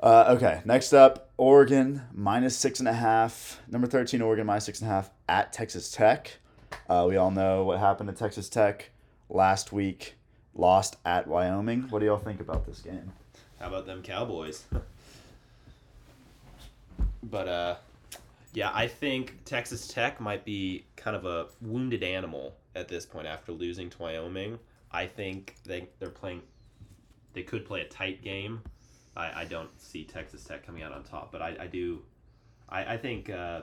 Uh, 0.00 0.34
okay, 0.36 0.60
next 0.64 0.92
up, 0.92 1.30
Oregon 1.38 2.02
minus 2.12 2.56
six 2.56 2.78
and 2.78 2.88
a 2.88 2.92
half. 2.92 3.60
Number 3.68 3.86
13, 3.86 4.20
Oregon 4.22 4.46
minus 4.46 4.64
six 4.64 4.80
and 4.80 4.90
a 4.90 4.92
half 4.94 5.10
at 5.28 5.52
Texas 5.52 5.90
Tech. 5.90 6.38
Uh, 6.88 7.06
we 7.08 7.16
all 7.16 7.30
know 7.30 7.64
what 7.64 7.78
happened 7.78 8.08
to 8.08 8.14
Texas 8.14 8.48
Tech 8.48 8.90
last 9.28 9.72
week. 9.72 10.14
Lost 10.54 10.96
at 11.04 11.26
Wyoming. 11.26 11.82
What 11.90 11.98
do 12.00 12.06
y'all 12.06 12.18
think 12.18 12.40
about 12.40 12.66
this 12.66 12.80
game? 12.80 13.12
How 13.58 13.68
about 13.68 13.86
them 13.86 14.02
Cowboys? 14.02 14.64
but 17.30 17.48
uh 17.48 17.76
yeah, 18.52 18.70
I 18.72 18.86
think 18.86 19.44
Texas 19.44 19.88
Tech 19.88 20.20
might 20.20 20.44
be 20.44 20.84
kind 20.94 21.16
of 21.16 21.24
a 21.24 21.48
wounded 21.60 22.04
animal 22.04 22.54
at 22.76 22.86
this 22.86 23.04
point 23.04 23.26
after 23.26 23.50
losing 23.50 23.90
to 23.90 23.98
Wyoming. 24.00 24.60
I 24.92 25.06
think 25.06 25.56
they 25.64 25.88
they're 25.98 26.10
playing 26.10 26.42
they 27.32 27.42
could 27.42 27.66
play 27.66 27.80
a 27.80 27.88
tight 27.88 28.22
game. 28.22 28.62
I, 29.16 29.42
I 29.42 29.44
don't 29.44 29.70
see 29.80 30.04
Texas 30.04 30.44
Tech 30.44 30.64
coming 30.64 30.84
out 30.84 30.92
on 30.92 31.02
top, 31.02 31.32
but 31.32 31.42
I, 31.42 31.56
I 31.60 31.66
do 31.66 32.02
I, 32.68 32.94
I 32.94 32.96
think 32.96 33.28
uh, 33.30 33.62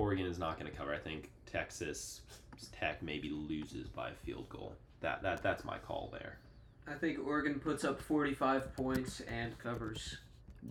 Oregon 0.00 0.24
is 0.24 0.38
not 0.38 0.58
going 0.58 0.70
to 0.70 0.76
cover. 0.76 0.94
I 0.94 0.98
think 0.98 1.30
Texas 1.44 2.22
Tech 2.72 3.02
maybe 3.02 3.28
loses 3.28 3.88
by 3.88 4.08
a 4.08 4.14
field 4.24 4.48
goal. 4.48 4.74
That 5.00 5.22
that 5.22 5.42
that's 5.42 5.64
my 5.64 5.78
call 5.78 6.08
there. 6.12 6.38
I 6.88 6.94
think 6.94 7.18
Oregon 7.24 7.60
puts 7.60 7.84
up 7.84 8.00
45 8.00 8.74
points 8.74 9.20
and 9.20 9.56
covers. 9.58 10.16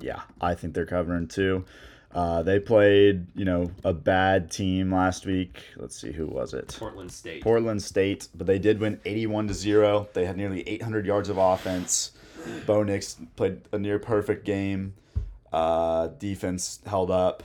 Yeah, 0.02 0.22
I 0.42 0.56
think 0.56 0.74
they're 0.74 0.86
covering 0.86 1.28
too. 1.28 1.66
Uh, 2.12 2.42
they 2.42 2.60
played, 2.60 3.28
you 3.36 3.46
know, 3.46 3.70
a 3.84 3.94
bad 3.94 4.50
team 4.50 4.92
last 4.92 5.28
week. 5.28 5.62
Let's 5.78 5.96
see, 5.96 6.12
who 6.12 6.26
was 6.26 6.56
it? 6.56 6.76
Portland 6.80 7.12
State. 7.12 7.44
Portland 7.44 7.84
State, 7.84 8.28
but 8.34 8.48
they 8.48 8.58
did 8.58 8.80
win 8.80 9.00
81 9.06 9.50
to 9.50 9.54
0. 9.54 10.10
They 10.14 10.26
had 10.26 10.36
nearly 10.36 10.68
800 10.68 11.06
yards 11.06 11.30
of 11.30 11.38
offense. 11.38 12.12
Bo 12.66 12.82
Nix 12.82 13.18
played 13.36 13.62
a 13.72 13.78
near 13.78 14.00
perfect 14.00 14.44
game. 14.44 14.96
Uh, 15.54 16.08
defense 16.08 16.80
held 16.88 17.12
up. 17.12 17.44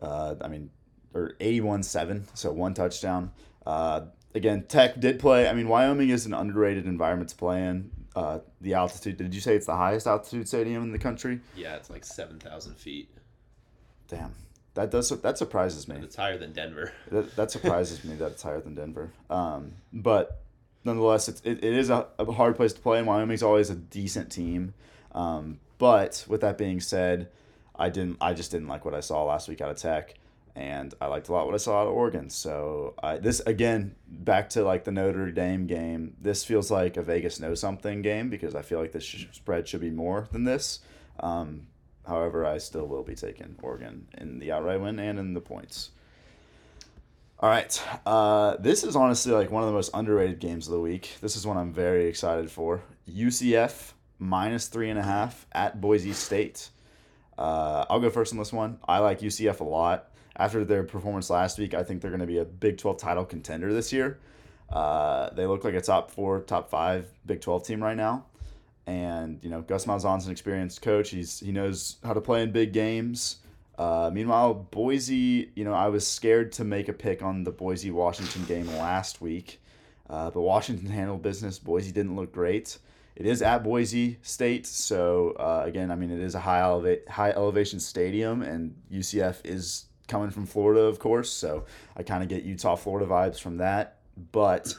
Uh, 0.00 0.36
I 0.40 0.48
mean, 0.48 0.70
or 1.16 1.36
81 1.40 1.82
7, 1.82 2.26
so 2.34 2.52
one 2.52 2.74
touchdown. 2.74 3.32
Uh, 3.64 4.02
again, 4.34 4.64
Tech 4.68 5.00
did 5.00 5.18
play. 5.18 5.48
I 5.48 5.54
mean, 5.54 5.68
Wyoming 5.68 6.10
is 6.10 6.26
an 6.26 6.34
underrated 6.34 6.86
environment 6.86 7.30
to 7.30 7.36
play 7.36 7.64
in. 7.64 7.90
Uh, 8.14 8.38
the 8.60 8.74
altitude, 8.74 9.16
did 9.16 9.34
you 9.34 9.40
say 9.40 9.54
it's 9.54 9.66
the 9.66 9.76
highest 9.76 10.06
altitude 10.06 10.48
stadium 10.48 10.82
in 10.82 10.92
the 10.92 10.98
country? 10.98 11.40
Yeah, 11.54 11.76
it's 11.76 11.90
like 11.90 12.04
seven 12.04 12.38
thousand 12.38 12.76
feet. 12.76 13.10
Damn. 14.08 14.34
That 14.74 14.90
does 14.90 15.08
that 15.08 15.38
surprises 15.38 15.88
me. 15.88 15.96
It's 16.02 16.16
higher 16.16 16.36
than 16.38 16.52
Denver. 16.52 16.92
That, 17.10 17.34
that 17.36 17.50
surprises 17.50 18.04
me 18.04 18.14
that 18.16 18.32
it's 18.32 18.42
higher 18.42 18.60
than 18.60 18.74
Denver. 18.74 19.10
Um, 19.30 19.72
but 19.92 20.42
nonetheless, 20.84 21.28
it's, 21.28 21.40
it, 21.42 21.64
it 21.64 21.74
is 21.74 21.88
a, 21.88 22.06
a 22.18 22.30
hard 22.32 22.56
place 22.56 22.72
to 22.74 22.80
play, 22.80 22.98
and 22.98 23.06
Wyoming's 23.06 23.42
always 23.42 23.70
a 23.70 23.74
decent 23.74 24.30
team. 24.30 24.74
Um, 25.12 25.60
but 25.78 26.24
with 26.28 26.42
that 26.42 26.58
being 26.58 26.80
said, 26.80 27.28
I 27.74 27.88
didn't. 27.88 28.18
I 28.20 28.34
just 28.34 28.50
didn't 28.50 28.68
like 28.68 28.84
what 28.84 28.94
I 28.94 29.00
saw 29.00 29.24
last 29.24 29.48
week 29.48 29.60
out 29.60 29.70
of 29.70 29.76
Tech, 29.76 30.14
and 30.56 30.94
I 31.02 31.06
liked 31.06 31.28
a 31.28 31.32
lot 31.32 31.44
what 31.44 31.54
I 31.54 31.58
saw 31.58 31.82
out 31.82 31.86
of 31.86 31.92
Oregon. 31.92 32.30
So 32.30 32.94
I, 33.02 33.18
this 33.18 33.40
again 33.40 33.94
back 34.08 34.48
to 34.50 34.64
like 34.64 34.84
the 34.84 34.90
Notre 34.90 35.30
Dame 35.30 35.66
game. 35.66 36.16
This 36.18 36.44
feels 36.44 36.70
like 36.70 36.96
a 36.96 37.02
Vegas 37.02 37.38
know 37.38 37.54
something 37.54 38.00
game 38.00 38.30
because 38.30 38.54
I 38.54 38.62
feel 38.62 38.80
like 38.80 38.92
the 38.92 39.00
sh- 39.00 39.26
spread 39.32 39.68
should 39.68 39.82
be 39.82 39.90
more 39.90 40.28
than 40.32 40.44
this. 40.44 40.80
Um, 41.20 41.66
however, 42.06 42.46
I 42.46 42.56
still 42.56 42.86
will 42.86 43.04
be 43.04 43.14
taking 43.14 43.56
Oregon 43.62 44.08
in 44.16 44.38
the 44.38 44.50
outright 44.50 44.80
win 44.80 44.98
and 44.98 45.18
in 45.18 45.34
the 45.34 45.42
points. 45.42 45.90
All 47.38 47.50
right. 47.50 47.82
Uh, 48.06 48.56
this 48.56 48.82
is 48.82 48.96
honestly 48.96 49.32
like 49.32 49.50
one 49.50 49.62
of 49.62 49.68
the 49.68 49.74
most 49.74 49.90
underrated 49.92 50.38
games 50.38 50.68
of 50.68 50.72
the 50.72 50.80
week. 50.80 51.18
This 51.20 51.36
is 51.36 51.46
one 51.46 51.58
I'm 51.58 51.72
very 51.72 52.06
excited 52.06 52.50
for. 52.50 52.80
UCF 53.06 53.92
minus 54.18 54.68
three 54.68 54.88
and 54.88 54.98
a 54.98 55.02
half 55.02 55.46
at 55.52 55.82
Boise 55.82 56.14
State. 56.14 56.70
Uh, 57.36 57.84
I'll 57.90 58.00
go 58.00 58.08
first 58.08 58.32
on 58.32 58.38
this 58.38 58.54
one. 58.54 58.78
I 58.88 59.00
like 59.00 59.20
UCF 59.20 59.60
a 59.60 59.64
lot. 59.64 60.12
After 60.36 60.64
their 60.64 60.84
performance 60.84 61.30
last 61.30 61.58
week, 61.58 61.74
I 61.74 61.82
think 61.82 62.02
they're 62.02 62.10
going 62.10 62.20
to 62.20 62.26
be 62.26 62.38
a 62.38 62.44
Big 62.44 62.78
12 62.78 62.98
title 62.98 63.24
contender 63.24 63.72
this 63.72 63.92
year. 63.92 64.18
Uh, 64.70 65.30
they 65.30 65.46
look 65.46 65.64
like 65.64 65.74
a 65.74 65.80
top 65.80 66.10
four, 66.10 66.40
top 66.40 66.68
five 66.68 67.06
Big 67.24 67.40
12 67.40 67.66
team 67.66 67.82
right 67.82 67.96
now. 67.96 68.26
And, 68.86 69.40
you 69.42 69.50
know, 69.50 69.62
Gus 69.62 69.86
Malzahn's 69.86 70.26
an 70.26 70.32
experienced 70.32 70.82
coach. 70.82 71.10
He's 71.10 71.40
He 71.40 71.52
knows 71.52 71.96
how 72.04 72.12
to 72.12 72.20
play 72.20 72.42
in 72.42 72.52
big 72.52 72.72
games. 72.72 73.38
Uh, 73.78 74.10
meanwhile, 74.12 74.54
Boise, 74.54 75.50
you 75.54 75.64
know, 75.64 75.74
I 75.74 75.88
was 75.88 76.06
scared 76.06 76.52
to 76.52 76.64
make 76.64 76.88
a 76.88 76.92
pick 76.92 77.22
on 77.22 77.44
the 77.44 77.50
Boise 77.50 77.90
Washington 77.90 78.44
game 78.44 78.66
last 78.78 79.20
week, 79.20 79.60
uh, 80.08 80.30
but 80.30 80.40
Washington 80.40 80.88
handled 80.88 81.22
business. 81.22 81.58
Boise 81.58 81.92
didn't 81.92 82.16
look 82.16 82.32
great. 82.32 82.78
It 83.16 83.26
is 83.26 83.42
at 83.42 83.62
Boise 83.64 84.18
State, 84.22 84.66
so 84.66 85.30
uh, 85.38 85.62
again, 85.64 85.90
I 85.90 85.96
mean, 85.96 86.10
it 86.10 86.20
is 86.20 86.34
a 86.34 86.40
high 86.40 86.60
eleva- 86.60 87.06
high 87.08 87.30
elevation 87.30 87.80
stadium, 87.80 88.42
and 88.42 88.74
UCF 88.90 89.44
is 89.44 89.86
coming 90.08 90.30
from 90.30 90.46
Florida, 90.46 90.82
of 90.82 90.98
course. 90.98 91.30
So 91.30 91.64
I 91.96 92.02
kind 92.02 92.22
of 92.22 92.28
get 92.28 92.44
Utah 92.44 92.76
Florida 92.76 93.06
vibes 93.06 93.40
from 93.40 93.58
that, 93.58 93.98
but 94.32 94.74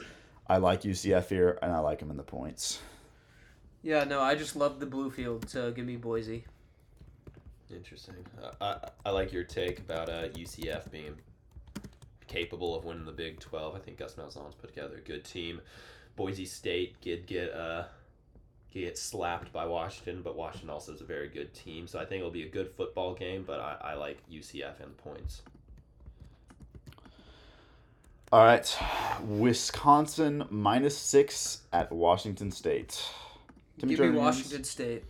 I 0.46 0.58
like 0.58 0.82
UCF 0.82 1.28
here, 1.28 1.58
and 1.62 1.72
I 1.72 1.78
like 1.78 1.98
them 1.98 2.10
in 2.10 2.16
the 2.16 2.22
points. 2.22 2.80
Yeah, 3.82 4.04
no, 4.04 4.20
I 4.20 4.34
just 4.34 4.56
love 4.56 4.80
the 4.80 4.86
blue 4.86 5.10
field, 5.10 5.48
so 5.48 5.70
give 5.70 5.86
me 5.86 5.96
Boise. 5.96 6.44
Interesting. 7.70 8.14
Uh, 8.42 8.50
I 8.60 9.08
I 9.08 9.10
like 9.10 9.32
your 9.32 9.44
take 9.44 9.78
about 9.78 10.08
uh, 10.08 10.28
UCF 10.28 10.90
being 10.90 11.14
capable 12.26 12.74
of 12.74 12.84
winning 12.84 13.04
the 13.04 13.12
Big 13.12 13.40
Twelve. 13.40 13.76
I 13.76 13.78
think 13.78 13.98
Gus 13.98 14.14
Malzahn's 14.14 14.54
put 14.54 14.74
together 14.74 14.96
a 14.96 15.00
good 15.00 15.24
team. 15.24 15.60
Boise 16.16 16.46
State 16.46 17.00
did 17.00 17.26
get 17.26 17.52
uh 17.52 17.84
get 18.70 18.98
slapped 18.98 19.52
by 19.52 19.66
Washington, 19.66 20.22
but 20.22 20.36
Washington 20.36 20.70
also 20.70 20.92
is 20.92 21.00
a 21.00 21.04
very 21.04 21.28
good 21.28 21.52
team. 21.54 21.86
So 21.86 21.98
I 21.98 22.04
think 22.04 22.20
it'll 22.20 22.30
be 22.30 22.44
a 22.44 22.48
good 22.48 22.70
football 22.76 23.14
game, 23.14 23.44
but 23.46 23.60
I, 23.60 23.76
I 23.80 23.94
like 23.94 24.18
UCF 24.30 24.80
and 24.82 24.96
points. 24.98 25.42
All 28.30 28.44
right, 28.44 28.78
Wisconsin 29.22 30.44
minus 30.50 30.96
six 30.96 31.62
at 31.72 31.90
Washington 31.90 32.50
State. 32.50 33.02
Timmy 33.78 33.96
Give 33.96 34.12
me 34.12 34.18
Washington 34.18 34.64
State. 34.64 35.04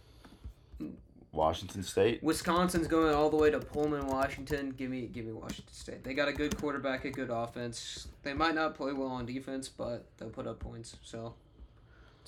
Washington 1.33 1.83
State. 1.83 2.23
Wisconsin's 2.23 2.87
going 2.87 3.14
all 3.14 3.29
the 3.29 3.37
way 3.37 3.51
to 3.51 3.59
Pullman, 3.59 4.07
Washington. 4.07 4.71
Give 4.71 4.90
me, 4.90 5.07
give 5.07 5.27
me 5.27 5.33
Washington 5.33 5.75
State. 5.75 6.05
They 6.05 6.14
got 6.14 6.29
a 6.29 6.33
good 6.33 6.57
quarterback, 6.59 7.05
a 7.05 7.11
good 7.11 7.31
offense. 7.31 8.09
They 8.23 8.35
might 8.35 8.55
not 8.55 8.75
play 8.75 8.92
well 8.92 9.09
on 9.09 9.27
defense, 9.27 9.68
but 9.68 10.07
they'll 10.16 10.31
put 10.31 10.47
up 10.47 10.61
points. 10.61 10.97
So 11.03 11.35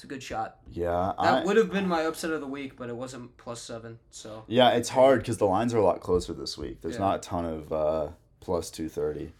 it's 0.00 0.04
a 0.06 0.08
good 0.08 0.22
shot. 0.22 0.56
Yeah, 0.72 1.12
That 1.22 1.42
I, 1.42 1.44
would 1.44 1.58
have 1.58 1.70
been 1.70 1.86
my 1.86 2.04
upset 2.04 2.30
of 2.30 2.40
the 2.40 2.46
week, 2.46 2.74
but 2.74 2.88
it 2.88 2.96
wasn't 2.96 3.36
plus 3.36 3.60
seven. 3.60 3.98
So 4.10 4.44
yeah, 4.48 4.70
it's 4.70 4.88
hard 4.88 5.20
because 5.20 5.36
the 5.36 5.44
lines 5.46 5.74
are 5.74 5.76
a 5.76 5.84
lot 5.84 6.00
closer 6.00 6.32
this 6.32 6.56
week. 6.56 6.80
There's 6.80 6.94
Yeah. 6.94 7.00
not 7.00 7.16
a 7.16 7.18
ton 7.18 7.44
of 7.44 7.70
uh, 7.70 8.08
plus 8.40 8.70
two 8.70 8.88
thirty. 8.88 9.32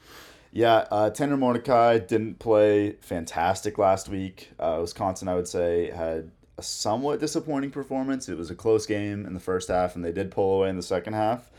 Yeah, 0.53 0.87
uh, 0.91 1.09
Tanner 1.09 1.39
Mordecai 1.39 1.99
didn't 1.99 2.41
play 2.41 2.93
fantastic 3.01 3.79
last 3.79 4.11
week. 4.11 4.51
Uh, 4.59 4.79
Wisconsin, 4.83 5.29
I 5.29 5.35
would 5.35 5.49
say, 5.49 5.91
had 5.93 6.31
a 6.59 6.63
somewhat 6.63 7.21
disappointing 7.21 7.71
performance. 7.71 8.29
It 8.29 8.37
was 8.37 8.51
a 8.51 8.55
close 8.55 8.85
game 8.85 9.25
in 9.25 9.33
the 9.33 9.41
first 9.41 9.69
half, 9.69 9.97
and 9.97 10.05
they 10.05 10.13
did 10.13 10.31
pull 10.31 10.59
away 10.59 10.69
in 10.69 10.77
the 10.77 10.83
second 10.83 11.15
half. 11.15 11.51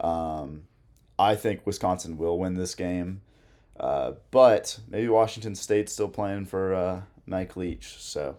Um, 0.00 0.62
I 1.16 1.36
think 1.36 1.64
Wisconsin 1.64 2.18
will 2.18 2.40
win 2.40 2.54
this 2.54 2.74
game, 2.74 3.20
uh, 3.78 4.12
but 4.32 4.80
maybe 4.88 5.06
Washington 5.08 5.54
State's 5.54 5.92
still 5.92 6.08
playing 6.08 6.46
for 6.46 6.74
uh, 6.74 7.02
Mike 7.28 7.56
Leach, 7.56 7.96
so 7.98 8.38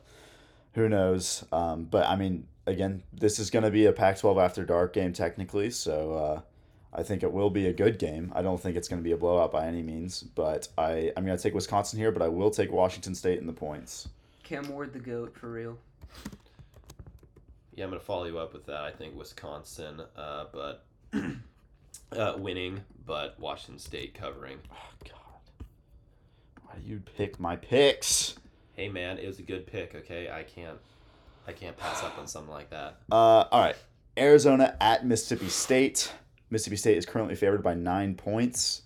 who 0.73 0.89
knows? 0.89 1.45
Um, 1.51 1.85
but 1.85 2.07
I 2.07 2.15
mean, 2.15 2.47
again, 2.65 3.03
this 3.13 3.39
is 3.39 3.49
going 3.49 3.63
to 3.63 3.71
be 3.71 3.85
a 3.85 3.93
Pac-12 3.93 4.43
after 4.43 4.63
dark 4.63 4.93
game 4.93 5.13
technically, 5.13 5.69
so 5.69 6.13
uh, 6.13 6.41
I 6.93 7.03
think 7.03 7.23
it 7.23 7.31
will 7.31 7.49
be 7.49 7.67
a 7.67 7.73
good 7.73 7.99
game. 7.99 8.31
I 8.35 8.41
don't 8.41 8.59
think 8.59 8.75
it's 8.75 8.87
going 8.87 9.01
to 9.01 9.03
be 9.03 9.11
a 9.11 9.17
blowout 9.17 9.51
by 9.51 9.67
any 9.67 9.81
means, 9.81 10.23
but 10.23 10.67
I 10.77 11.11
I'm 11.15 11.25
going 11.25 11.37
to 11.37 11.41
take 11.41 11.53
Wisconsin 11.53 11.99
here, 11.99 12.11
but 12.11 12.21
I 12.21 12.27
will 12.27 12.51
take 12.51 12.71
Washington 12.71 13.15
State 13.15 13.39
in 13.39 13.47
the 13.47 13.53
points. 13.53 14.09
Cam 14.43 14.67
Ward, 14.69 14.93
the 14.93 14.99
goat 14.99 15.35
for 15.37 15.51
real. 15.51 15.77
Yeah, 17.75 17.85
I'm 17.85 17.91
gonna 17.91 18.01
follow 18.01 18.25
you 18.25 18.39
up 18.39 18.51
with 18.51 18.65
that. 18.65 18.81
I 18.81 18.91
think 18.91 19.15
Wisconsin, 19.15 20.01
uh, 20.17 20.45
but 20.51 20.83
uh, 22.11 22.33
winning, 22.37 22.81
but 23.05 23.39
Washington 23.39 23.79
State 23.79 24.13
covering. 24.13 24.57
Oh 24.69 24.89
God, 25.05 25.65
why 26.63 26.75
do 26.83 26.89
you 26.89 27.01
pick 27.15 27.39
my 27.39 27.55
picks? 27.55 28.35
Hey 28.79 28.87
man, 28.87 29.17
it 29.17 29.27
was 29.27 29.39
a 29.39 29.41
good 29.41 29.67
pick. 29.67 29.93
Okay, 29.93 30.31
I 30.31 30.43
can't, 30.43 30.77
I 31.45 31.51
can't 31.51 31.75
pass 31.75 32.01
up 32.01 32.17
on 32.17 32.27
something 32.29 32.49
like 32.53 32.69
that. 32.69 32.95
Uh, 33.11 33.43
all 33.51 33.59
right, 33.59 33.75
Arizona 34.17 34.77
at 34.79 35.05
Mississippi 35.05 35.49
State. 35.49 36.13
Mississippi 36.49 36.77
State 36.77 36.97
is 36.97 37.05
currently 37.05 37.35
favored 37.35 37.61
by 37.61 37.73
nine 37.73 38.15
points. 38.15 38.83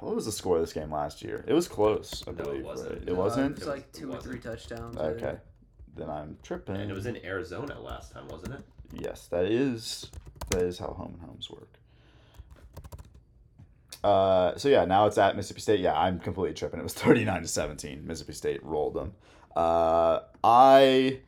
What 0.00 0.14
was 0.14 0.24
the 0.24 0.32
score 0.32 0.56
of 0.56 0.62
this 0.62 0.72
game 0.72 0.90
last 0.90 1.20
year? 1.22 1.44
It 1.46 1.52
was 1.52 1.68
close, 1.68 2.24
I 2.26 2.30
No, 2.30 2.52
it 2.52 2.64
wasn't. 2.64 2.90
right? 2.90 3.02
It 3.02 3.08
No, 3.08 3.14
wasn't. 3.16 3.56
It's 3.58 3.66
It 3.66 3.68
like 3.68 3.92
two 3.92 4.10
it 4.12 4.16
or 4.16 4.20
three 4.22 4.38
touchdowns. 4.38 4.96
I 4.96 5.10
think. 5.10 5.22
Okay, 5.22 5.36
then 5.94 6.08
I'm 6.08 6.38
tripping. 6.42 6.76
And 6.76 6.90
it 6.90 6.94
was 6.94 7.04
in 7.04 7.22
Arizona 7.22 7.78
last 7.78 8.12
time, 8.12 8.28
wasn't 8.28 8.54
it? 8.54 8.60
Yes, 8.94 9.26
that 9.26 9.44
is 9.44 10.10
that 10.48 10.62
is 10.62 10.78
how 10.78 10.86
home 10.86 11.18
and 11.20 11.28
homes 11.28 11.50
work. 11.50 11.68
Uh, 14.02 14.56
so 14.56 14.68
yeah, 14.68 14.84
now 14.84 15.06
it's 15.06 15.18
at 15.18 15.36
Mississippi 15.36 15.60
State. 15.60 15.80
Yeah, 15.80 15.94
I'm 15.94 16.18
completely 16.18 16.54
tripping. 16.54 16.80
It 16.80 16.82
was 16.82 16.94
39 16.94 17.42
to 17.42 17.48
17. 17.48 18.06
Mississippi 18.06 18.32
State 18.32 18.64
rolled 18.64 18.94
them. 18.94 19.12
Uh, 19.54 20.20
I 20.42 21.20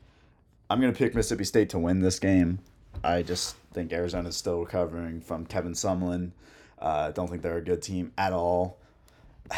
I'm 0.71 0.81
gonna 0.81 0.93
pick 0.93 1.15
Mississippi 1.15 1.45
State 1.45 1.69
to 1.71 1.79
win 1.79 2.01
this 2.01 2.19
game. 2.19 2.59
I 3.03 3.23
just 3.23 3.57
think 3.73 3.93
Arizona's 3.93 4.37
still 4.37 4.61
recovering 4.61 5.21
from 5.21 5.45
Kevin 5.47 5.73
Sumlin. 5.73 6.33
Uh, 6.79 7.11
don't 7.11 7.29
think 7.29 7.43
they're 7.43 7.59
a 7.59 7.63
good 7.63 7.83
team 7.83 8.13
at 8.19 8.33
all. 8.33 8.79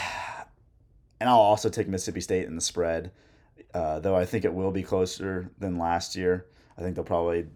And 1.19 1.31
I'll 1.31 1.37
also 1.39 1.71
take 1.71 1.89
Mississippi 1.89 2.21
State 2.21 2.47
in 2.47 2.57
the 2.57 2.61
spread, 2.61 3.11
uh, 3.73 4.01
though 4.01 4.15
I 4.15 4.27
think 4.27 4.45
it 4.45 4.53
will 4.53 4.71
be 4.71 4.83
closer 4.83 5.51
than 5.59 5.79
last 5.79 6.15
year. 6.15 6.45
I 6.77 6.83
think 6.83 6.95
they'll 6.95 7.05
probably 7.07 7.47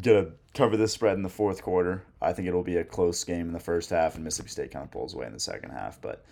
get 0.00 0.16
a 0.16 0.30
cover 0.54 0.76
this 0.76 0.92
spread 0.92 1.14
in 1.16 1.22
the 1.22 1.28
fourth 1.28 1.62
quarter. 1.62 2.02
I 2.20 2.32
think 2.32 2.48
it'll 2.48 2.62
be 2.62 2.76
a 2.76 2.84
close 2.84 3.22
game 3.24 3.46
in 3.46 3.52
the 3.52 3.60
first 3.60 3.90
half, 3.90 4.14
and 4.14 4.24
Mississippi 4.24 4.50
State 4.50 4.70
kind 4.70 4.84
of 4.84 4.90
pulls 4.90 5.14
away 5.14 5.26
in 5.26 5.32
the 5.32 5.40
second 5.40 5.70
half. 5.70 6.00
But 6.00 6.24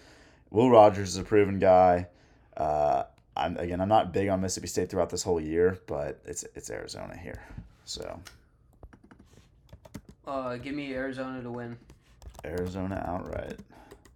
Will 0.50 0.70
Rogers 0.70 1.10
is 1.10 1.16
a 1.16 1.22
proven 1.24 1.58
guy. 1.58 2.06
Uh, 2.56 3.04
I'm 3.36 3.56
again, 3.56 3.80
I'm 3.80 3.88
not 3.88 4.12
big 4.12 4.28
on 4.28 4.40
Mississippi 4.40 4.66
State 4.68 4.90
throughout 4.90 5.10
this 5.10 5.22
whole 5.22 5.40
year, 5.40 5.78
but 5.86 6.20
it's 6.24 6.44
it's 6.54 6.70
Arizona 6.70 7.16
here, 7.16 7.40
so 7.84 8.20
Uh, 10.26 10.56
give 10.56 10.74
me 10.74 10.92
Arizona 10.92 11.42
to 11.42 11.50
win. 11.50 11.78
Arizona 12.44 13.02
outright. 13.06 13.58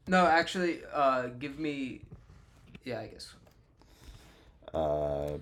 No, 0.09 0.27
actually, 0.27 0.81
uh, 0.93 1.29
give 1.39 1.59
me. 1.59 2.01
Yeah, 2.85 3.01
I 3.01 3.07
guess. 3.07 3.33
Uh, 4.75 5.39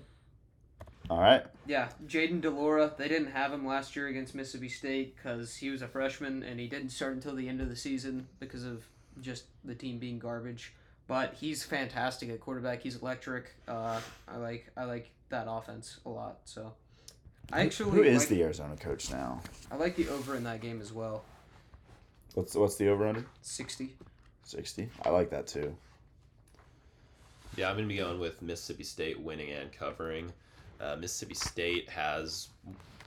all 1.11 1.19
right. 1.19 1.43
Yeah, 1.67 1.89
Jayden 2.07 2.39
de 2.39 2.49
Laura. 2.49 2.93
They 2.97 3.09
didn't 3.09 3.31
have 3.31 3.51
him 3.51 3.67
last 3.67 3.97
year 3.97 4.07
against 4.07 4.33
Mississippi 4.33 4.69
State 4.69 5.17
because 5.17 5.53
he 5.57 5.69
was 5.69 5.81
a 5.81 5.87
freshman 5.87 6.41
and 6.41 6.57
he 6.57 6.67
didn't 6.67 6.91
start 6.91 7.13
until 7.13 7.35
the 7.35 7.49
end 7.49 7.59
of 7.59 7.67
the 7.67 7.75
season 7.75 8.29
because 8.39 8.63
of 8.63 8.85
just 9.19 9.43
the 9.65 9.75
team 9.75 9.99
being 9.99 10.19
garbage. 10.19 10.73
But 11.07 11.33
he's 11.33 11.65
fantastic 11.65 12.29
at 12.29 12.39
quarterback. 12.39 12.81
He's 12.81 12.95
electric. 12.95 13.53
Uh, 13.67 13.99
I 14.25 14.37
like 14.37 14.71
I 14.77 14.85
like 14.85 15.11
that 15.27 15.47
offense 15.49 15.99
a 16.05 16.09
lot. 16.09 16.37
So, 16.45 16.71
I 17.51 17.59
actually 17.59 17.91
Who 17.91 18.03
is 18.03 18.19
like, 18.19 18.29
the 18.29 18.43
Arizona 18.43 18.77
coach 18.77 19.11
now? 19.11 19.41
I 19.69 19.75
like 19.75 19.97
the 19.97 20.07
over 20.07 20.37
in 20.37 20.45
that 20.45 20.61
game 20.61 20.79
as 20.79 20.93
well. 20.93 21.25
What's 22.35 22.55
what's 22.55 22.77
the 22.77 22.87
over 22.87 23.05
under? 23.05 23.25
Sixty. 23.41 23.97
Sixty. 24.45 24.87
I 25.03 25.09
like 25.09 25.29
that 25.31 25.45
too. 25.45 25.75
Yeah, 27.57 27.69
I'm 27.69 27.75
gonna 27.75 27.89
be 27.89 27.97
going 27.97 28.21
with 28.21 28.41
Mississippi 28.41 28.85
State 28.85 29.19
winning 29.19 29.51
and 29.51 29.73
covering. 29.73 30.31
Uh, 30.81 30.95
Mississippi 30.95 31.35
State 31.35 31.89
has 31.89 32.49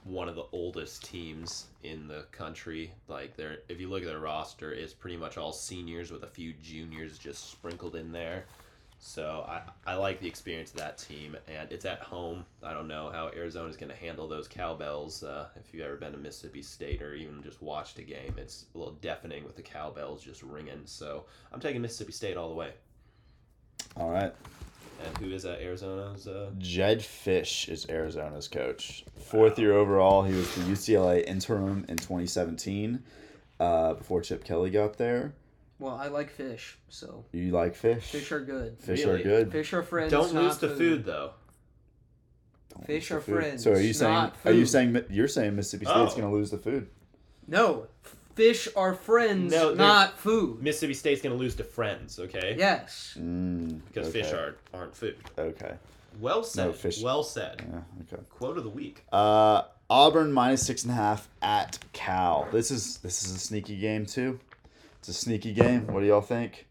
one 0.04 0.28
of 0.28 0.34
the 0.34 0.44
oldest 0.52 1.04
teams 1.04 1.66
in 1.82 2.06
the 2.06 2.24
country. 2.30 2.92
Like, 3.08 3.36
they're 3.36 3.58
if 3.68 3.80
you 3.80 3.88
look 3.88 4.02
at 4.02 4.08
their 4.08 4.20
roster, 4.20 4.72
it's 4.72 4.92
pretty 4.92 5.16
much 5.16 5.38
all 5.38 5.52
seniors 5.52 6.10
with 6.10 6.22
a 6.22 6.28
few 6.28 6.52
juniors 6.62 7.18
just 7.18 7.50
sprinkled 7.50 7.96
in 7.96 8.12
there. 8.12 8.44
So 9.06 9.44
I, 9.46 9.60
I 9.86 9.96
like 9.96 10.20
the 10.20 10.28
experience 10.28 10.70
of 10.70 10.78
that 10.78 10.96
team, 10.96 11.36
and 11.46 11.70
it's 11.70 11.84
at 11.84 12.00
home. 12.00 12.44
I 12.62 12.72
don't 12.72 12.88
know 12.88 13.10
how 13.12 13.28
Arizona's 13.36 13.76
going 13.76 13.90
to 13.90 13.96
handle 13.96 14.26
those 14.26 14.48
cowbells. 14.48 15.22
Uh, 15.22 15.48
if 15.56 15.74
you've 15.74 15.84
ever 15.84 15.96
been 15.96 16.12
to 16.12 16.18
Mississippi 16.18 16.62
State 16.62 17.02
or 17.02 17.14
even 17.14 17.42
just 17.42 17.60
watched 17.60 17.98
a 17.98 18.02
game, 18.02 18.34
it's 18.38 18.64
a 18.74 18.78
little 18.78 18.94
deafening 18.94 19.44
with 19.44 19.56
the 19.56 19.62
cowbells 19.62 20.22
just 20.22 20.42
ringing. 20.42 20.80
So 20.86 21.26
I'm 21.52 21.60
taking 21.60 21.82
Mississippi 21.82 22.12
State 22.12 22.36
all 22.38 22.48
the 22.48 22.54
way. 22.54 22.72
All 23.96 24.10
right. 24.10 24.32
And 25.02 25.18
who 25.18 25.30
is 25.34 25.44
at 25.44 25.60
Arizona's? 25.60 26.26
Uh, 26.26 26.50
Jedd 26.58 27.00
Fisch 27.00 27.68
is 27.68 27.86
Arizona's 27.88 28.48
coach. 28.48 29.04
Fourth 29.18 29.58
year 29.58 29.72
overall. 29.72 30.22
He 30.22 30.34
was 30.34 30.54
the 30.54 30.62
UCLA 30.62 31.24
interim 31.26 31.84
in 31.88 31.96
2017 31.96 33.02
uh, 33.60 33.94
before 33.94 34.20
Chip 34.20 34.44
Kelly 34.44 34.70
got 34.70 34.96
there. 34.98 35.34
Well, 35.78 35.94
I 35.96 36.06
like 36.08 36.30
fish, 36.30 36.78
so 36.88 37.24
You 37.32 37.50
like 37.50 37.74
fish? 37.74 38.04
fish 38.10 38.30
are 38.32 38.40
good. 38.40 38.78
Fish 38.78 39.04
Really? 39.04 39.20
are 39.20 39.22
good. 39.24 39.52
Fish 39.52 39.72
are 39.72 39.82
friends. 39.82 40.10
don't 40.12 40.32
lose 40.32 40.34
not 40.34 40.60
the 40.60 40.68
food 40.70 41.04
though. 41.04 41.32
Don't 42.72 42.86
Fish 42.86 43.10
are 43.10 43.20
food. 43.20 43.34
friends, 43.40 43.64
So 43.64 43.72
are 43.72 43.80
you 43.80 43.92
saying? 43.92 44.30
Are 44.44 44.52
you 44.52 44.66
saying 44.66 45.04
you're 45.10 45.28
saying 45.28 45.56
Mississippi 45.56 45.86
State's 45.86 46.12
Oh. 46.12 46.16
going 46.16 46.28
to 46.30 46.34
lose 46.34 46.50
the 46.50 46.58
food? 46.58 46.88
No, 47.46 47.88
fish 48.34 48.68
are 48.76 48.94
friends, 48.94 49.52
No, 49.52 49.74
not 49.74 50.18
food. 50.18 50.62
Mississippi 50.62 50.94
State's 50.94 51.22
gonna 51.22 51.34
lose 51.34 51.54
to 51.56 51.64
Friends, 51.64 52.18
okay? 52.18 52.54
Yes. 52.58 53.16
Mm, 53.18 53.80
Because 53.88 54.08
okay. 54.08 54.22
fish 54.22 54.32
are 54.32 54.56
aren't 54.72 54.94
food. 54.94 55.16
Okay. 55.38 55.74
Well 56.20 56.44
said. 56.44 56.74
fish- 56.74 57.02
Well 57.02 57.22
said. 57.22 57.64
Yeah. 57.70 57.80
Okay. 58.12 58.22
Quote 58.30 58.56
of 58.58 58.64
the 58.64 58.70
week. 58.70 59.04
Uh, 59.12 59.62
Auburn 59.90 60.32
minus 60.32 60.64
six 60.66 60.82
and 60.84 60.92
a 60.92 60.94
half 60.94 61.28
at 61.42 61.78
Cal. 61.92 62.48
This 62.52 62.70
is 62.70 62.98
this 62.98 63.24
is 63.24 63.34
a 63.34 63.38
sneaky 63.38 63.76
game 63.78 64.06
too. 64.06 64.38
It's 65.00 65.08
a 65.08 65.12
sneaky 65.14 65.52
game. 65.52 65.86
What 65.88 66.00
do 66.00 66.06
y'all 66.06 66.20
think? 66.20 66.66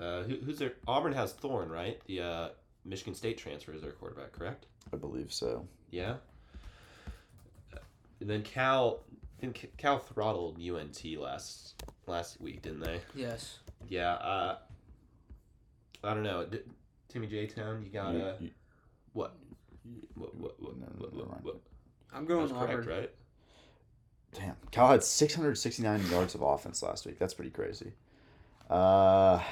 Uh, 0.00 0.22
who, 0.24 0.36
who's 0.36 0.58
their 0.58 0.72
Auburn 0.86 1.12
has 1.12 1.32
Thorne, 1.32 1.68
right? 1.68 2.00
The 2.06 2.20
uh, 2.20 2.48
Michigan 2.84 3.14
State 3.14 3.38
transfer 3.38 3.72
is 3.72 3.82
their 3.82 3.92
quarterback, 3.92 4.32
correct? 4.32 4.66
I 4.92 4.96
believe 4.96 5.32
so. 5.32 5.66
Yeah. 5.90 6.14
And 8.24 8.30
then 8.30 8.40
Cal, 8.42 9.00
I 9.36 9.40
think 9.42 9.70
Cal 9.76 9.98
throttled 9.98 10.58
UNT 10.58 11.04
last 11.18 11.74
last 12.06 12.40
week, 12.40 12.62
didn't 12.62 12.80
they? 12.80 13.02
Yes. 13.14 13.58
Yeah. 13.86 14.12
Uh, 14.14 14.56
I 16.02 16.14
don't 16.14 16.22
know. 16.22 16.46
D- 16.46 16.60
Timmy 17.10 17.26
J 17.26 17.46
Town, 17.48 17.82
you 17.84 17.90
got 17.90 18.14
You- 18.14 18.22
uh, 18.22 18.34
you- 18.40 18.50
what? 19.12 19.36
What? 20.14 20.34
What? 20.36 20.58
What? 20.62 20.76
No, 20.78 20.86
What? 20.96 21.12
never 21.12 21.28
What? 21.28 21.44
what? 21.44 21.56
I'm 22.14 22.22
That 22.24 22.28
going 22.28 22.42
was 22.44 22.52
correct, 22.52 22.72
Auburn. 22.72 22.86
right? 22.88 23.10
Damn, 24.32 24.56
Cal 24.70 24.88
had 24.88 25.04
669 25.04 26.06
yards 26.10 26.34
of 26.34 26.40
offense 26.40 26.82
last 26.82 27.04
week. 27.04 27.18
That's 27.18 27.34
pretty 27.34 27.50
crazy. 27.50 27.92
Uh, 28.70 29.42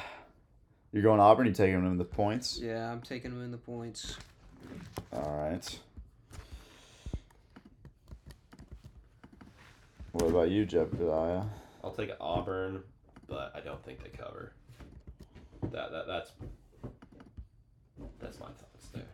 You're 0.92 1.02
going 1.02 1.20
Auburn. 1.20 1.46
You 1.46 1.52
taking 1.52 1.74
them 1.74 1.92
in 1.92 1.98
the 1.98 2.06
points. 2.06 2.58
Yeah, 2.58 2.90
I'm 2.90 3.02
taking 3.02 3.32
them 3.32 3.42
in 3.44 3.50
the 3.50 3.58
points. 3.58 4.16
All 5.12 5.36
right. 5.36 5.78
What 10.12 10.28
about 10.28 10.50
you, 10.50 10.66
Jebediah? 10.66 11.48
I'll 11.82 11.90
take 11.90 12.10
Auburn, 12.20 12.82
but 13.28 13.52
I 13.54 13.60
don't 13.60 13.82
think 13.84 14.02
they 14.02 14.10
cover. 14.10 14.52
That 15.70 15.90
that 15.90 16.06
that's 16.06 16.32
that's 18.20 18.38
my 18.38 18.46
thoughts 18.46 18.88
there. 18.92 19.04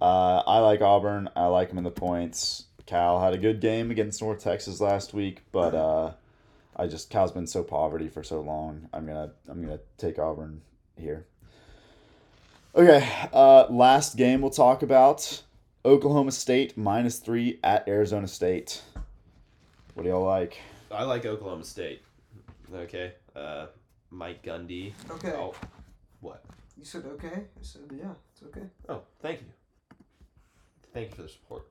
Uh, 0.00 0.42
I 0.46 0.58
like 0.58 0.80
Auburn. 0.80 1.30
I 1.34 1.46
like 1.46 1.70
them 1.70 1.78
in 1.78 1.84
the 1.84 1.90
points. 1.90 2.64
Cal 2.86 3.20
had 3.20 3.32
a 3.32 3.38
good 3.38 3.60
game 3.60 3.90
against 3.90 4.20
North 4.22 4.42
Texas 4.42 4.80
last 4.80 5.12
week, 5.12 5.42
but 5.50 5.74
uh, 5.74 6.12
I 6.76 6.86
just 6.86 7.10
Cal's 7.10 7.32
been 7.32 7.46
so 7.46 7.62
poverty 7.62 8.08
for 8.08 8.22
so 8.22 8.40
long. 8.40 8.88
I'm 8.92 9.06
gonna 9.06 9.32
I'm 9.48 9.62
gonna 9.62 9.80
take 9.96 10.18
Auburn 10.18 10.60
here. 10.96 11.26
Okay, 12.74 13.08
uh, 13.32 13.66
last 13.70 14.16
game 14.16 14.42
we'll 14.42 14.50
talk 14.50 14.82
about 14.82 15.42
Oklahoma 15.88 16.32
State 16.32 16.76
minus 16.76 17.18
three 17.18 17.58
at 17.64 17.88
Arizona 17.88 18.28
State. 18.28 18.82
What 19.94 20.02
do 20.02 20.10
y'all 20.10 20.22
like? 20.22 20.58
I 20.90 21.04
like 21.04 21.24
Oklahoma 21.24 21.64
State. 21.64 22.02
Okay. 22.74 23.14
Uh, 23.34 23.68
Mike 24.10 24.42
Gundy. 24.42 24.92
Okay. 25.12 25.32
Oh, 25.32 25.54
what? 26.20 26.44
You 26.76 26.84
said 26.84 27.06
okay? 27.06 27.28
I 27.28 27.62
said 27.62 27.80
yeah, 27.90 28.10
it's 28.32 28.42
okay. 28.42 28.66
Oh, 28.90 29.00
thank 29.22 29.40
you. 29.40 29.46
Thank 30.92 31.08
you 31.08 31.16
for 31.16 31.22
the 31.22 31.28
support. 31.30 31.62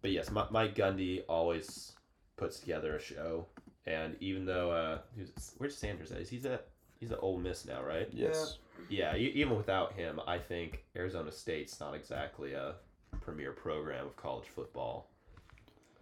But 0.00 0.12
yes, 0.12 0.30
Mi- 0.30 0.42
Mike 0.52 0.76
Gundy 0.76 1.24
always 1.28 1.94
puts 2.36 2.60
together 2.60 2.94
a 2.94 3.02
show, 3.02 3.46
and 3.84 4.14
even 4.20 4.44
though 4.46 4.70
uh, 4.70 4.98
who's, 5.16 5.54
where's 5.58 5.76
Sanders 5.76 6.12
at? 6.12 6.20
Is 6.20 6.28
he's 6.28 6.46
at 6.46 6.68
he's 7.00 7.10
at 7.10 7.18
Ole 7.20 7.38
Miss 7.38 7.66
now, 7.66 7.82
right? 7.82 8.08
Yes. 8.12 8.58
Yeah, 8.88 9.16
e- 9.16 9.32
even 9.34 9.56
without 9.56 9.94
him, 9.94 10.20
I 10.26 10.38
think 10.38 10.84
Arizona 10.96 11.32
State's 11.32 11.80
not 11.80 11.94
exactly 11.94 12.52
a 12.52 12.74
premier 13.20 13.52
program 13.52 14.06
of 14.06 14.16
college 14.16 14.46
football. 14.46 15.10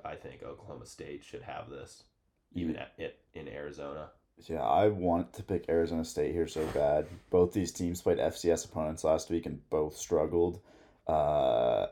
I 0.04 0.14
think 0.16 0.42
Oklahoma 0.42 0.86
State 0.86 1.24
should 1.24 1.42
have 1.42 1.70
this, 1.70 2.04
even 2.54 2.76
at 2.76 2.92
it 2.98 3.20
in 3.34 3.48
Arizona. 3.48 4.10
Yeah, 4.48 4.62
I 4.62 4.88
want 4.88 5.32
to 5.34 5.42
pick 5.42 5.68
Arizona 5.68 6.04
State 6.04 6.32
here 6.32 6.48
so 6.48 6.66
bad. 6.68 7.06
Both 7.30 7.52
these 7.52 7.70
teams 7.70 8.02
played 8.02 8.18
FCS 8.18 8.64
opponents 8.64 9.04
last 9.04 9.30
week 9.30 9.46
and 9.46 9.60
both 9.70 9.96
struggled. 9.96 10.60
Uh, 11.06 11.86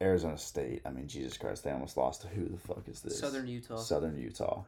Arizona 0.00 0.38
State, 0.38 0.82
I 0.84 0.90
mean, 0.90 1.08
Jesus 1.08 1.36
Christ, 1.36 1.64
they 1.64 1.70
almost 1.70 1.96
lost 1.96 2.22
to 2.22 2.28
who 2.28 2.48
the 2.48 2.58
fuck 2.58 2.82
is 2.88 3.00
this? 3.00 3.18
Southern 3.18 3.46
Utah. 3.48 3.76
Southern 3.76 4.16
Utah. 4.18 4.62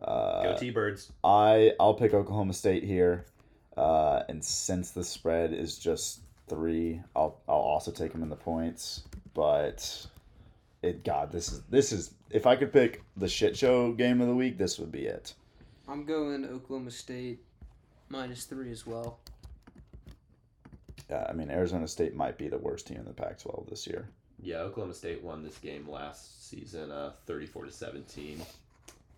Go 0.00 0.04
Uh, 0.04 0.56
T-Birds! 0.56 1.12
I 1.24 1.72
I'll 1.80 1.94
pick 1.94 2.14
Oklahoma 2.14 2.52
State 2.52 2.84
here, 2.84 3.26
uh, 3.78 4.24
and 4.28 4.44
since 4.44 4.90
the 4.90 5.04
spread 5.04 5.52
is 5.52 5.78
just 5.78 6.20
three, 6.48 7.00
I'll 7.14 7.40
I'll 7.48 7.54
also 7.54 7.92
take 7.92 8.12
them 8.12 8.24
in 8.24 8.28
the 8.28 8.36
points. 8.36 9.04
But 9.34 10.06
it 10.82 11.04
God, 11.04 11.30
this 11.30 11.52
is 11.52 11.62
this 11.70 11.92
is 11.92 12.12
if 12.30 12.44
I 12.44 12.56
could 12.56 12.72
pick 12.72 13.02
the 13.16 13.28
shit 13.28 13.56
show 13.56 13.92
game 13.92 14.20
of 14.20 14.26
the 14.26 14.34
week, 14.34 14.58
this 14.58 14.80
would 14.80 14.90
be 14.90 15.06
it. 15.06 15.32
I'm 15.86 16.04
going 16.04 16.44
Oklahoma 16.44 16.90
State 16.90 17.38
minus 18.08 18.44
three 18.44 18.72
as 18.72 18.84
well. 18.84 19.20
Yeah, 21.08 21.26
I 21.28 21.32
mean 21.32 21.48
Arizona 21.48 21.86
State 21.86 22.16
might 22.16 22.36
be 22.36 22.48
the 22.48 22.58
worst 22.58 22.88
team 22.88 22.98
in 22.98 23.04
the 23.04 23.12
Pac-12 23.12 23.70
this 23.70 23.86
year. 23.86 24.08
Yeah, 24.42 24.58
Oklahoma 24.58 24.94
State 24.94 25.22
won 25.22 25.44
this 25.44 25.58
game 25.58 25.88
last 25.88 26.48
season, 26.48 26.90
uh, 26.90 27.12
thirty-four 27.26 27.64
to 27.64 27.70
seventeen. 27.70 28.42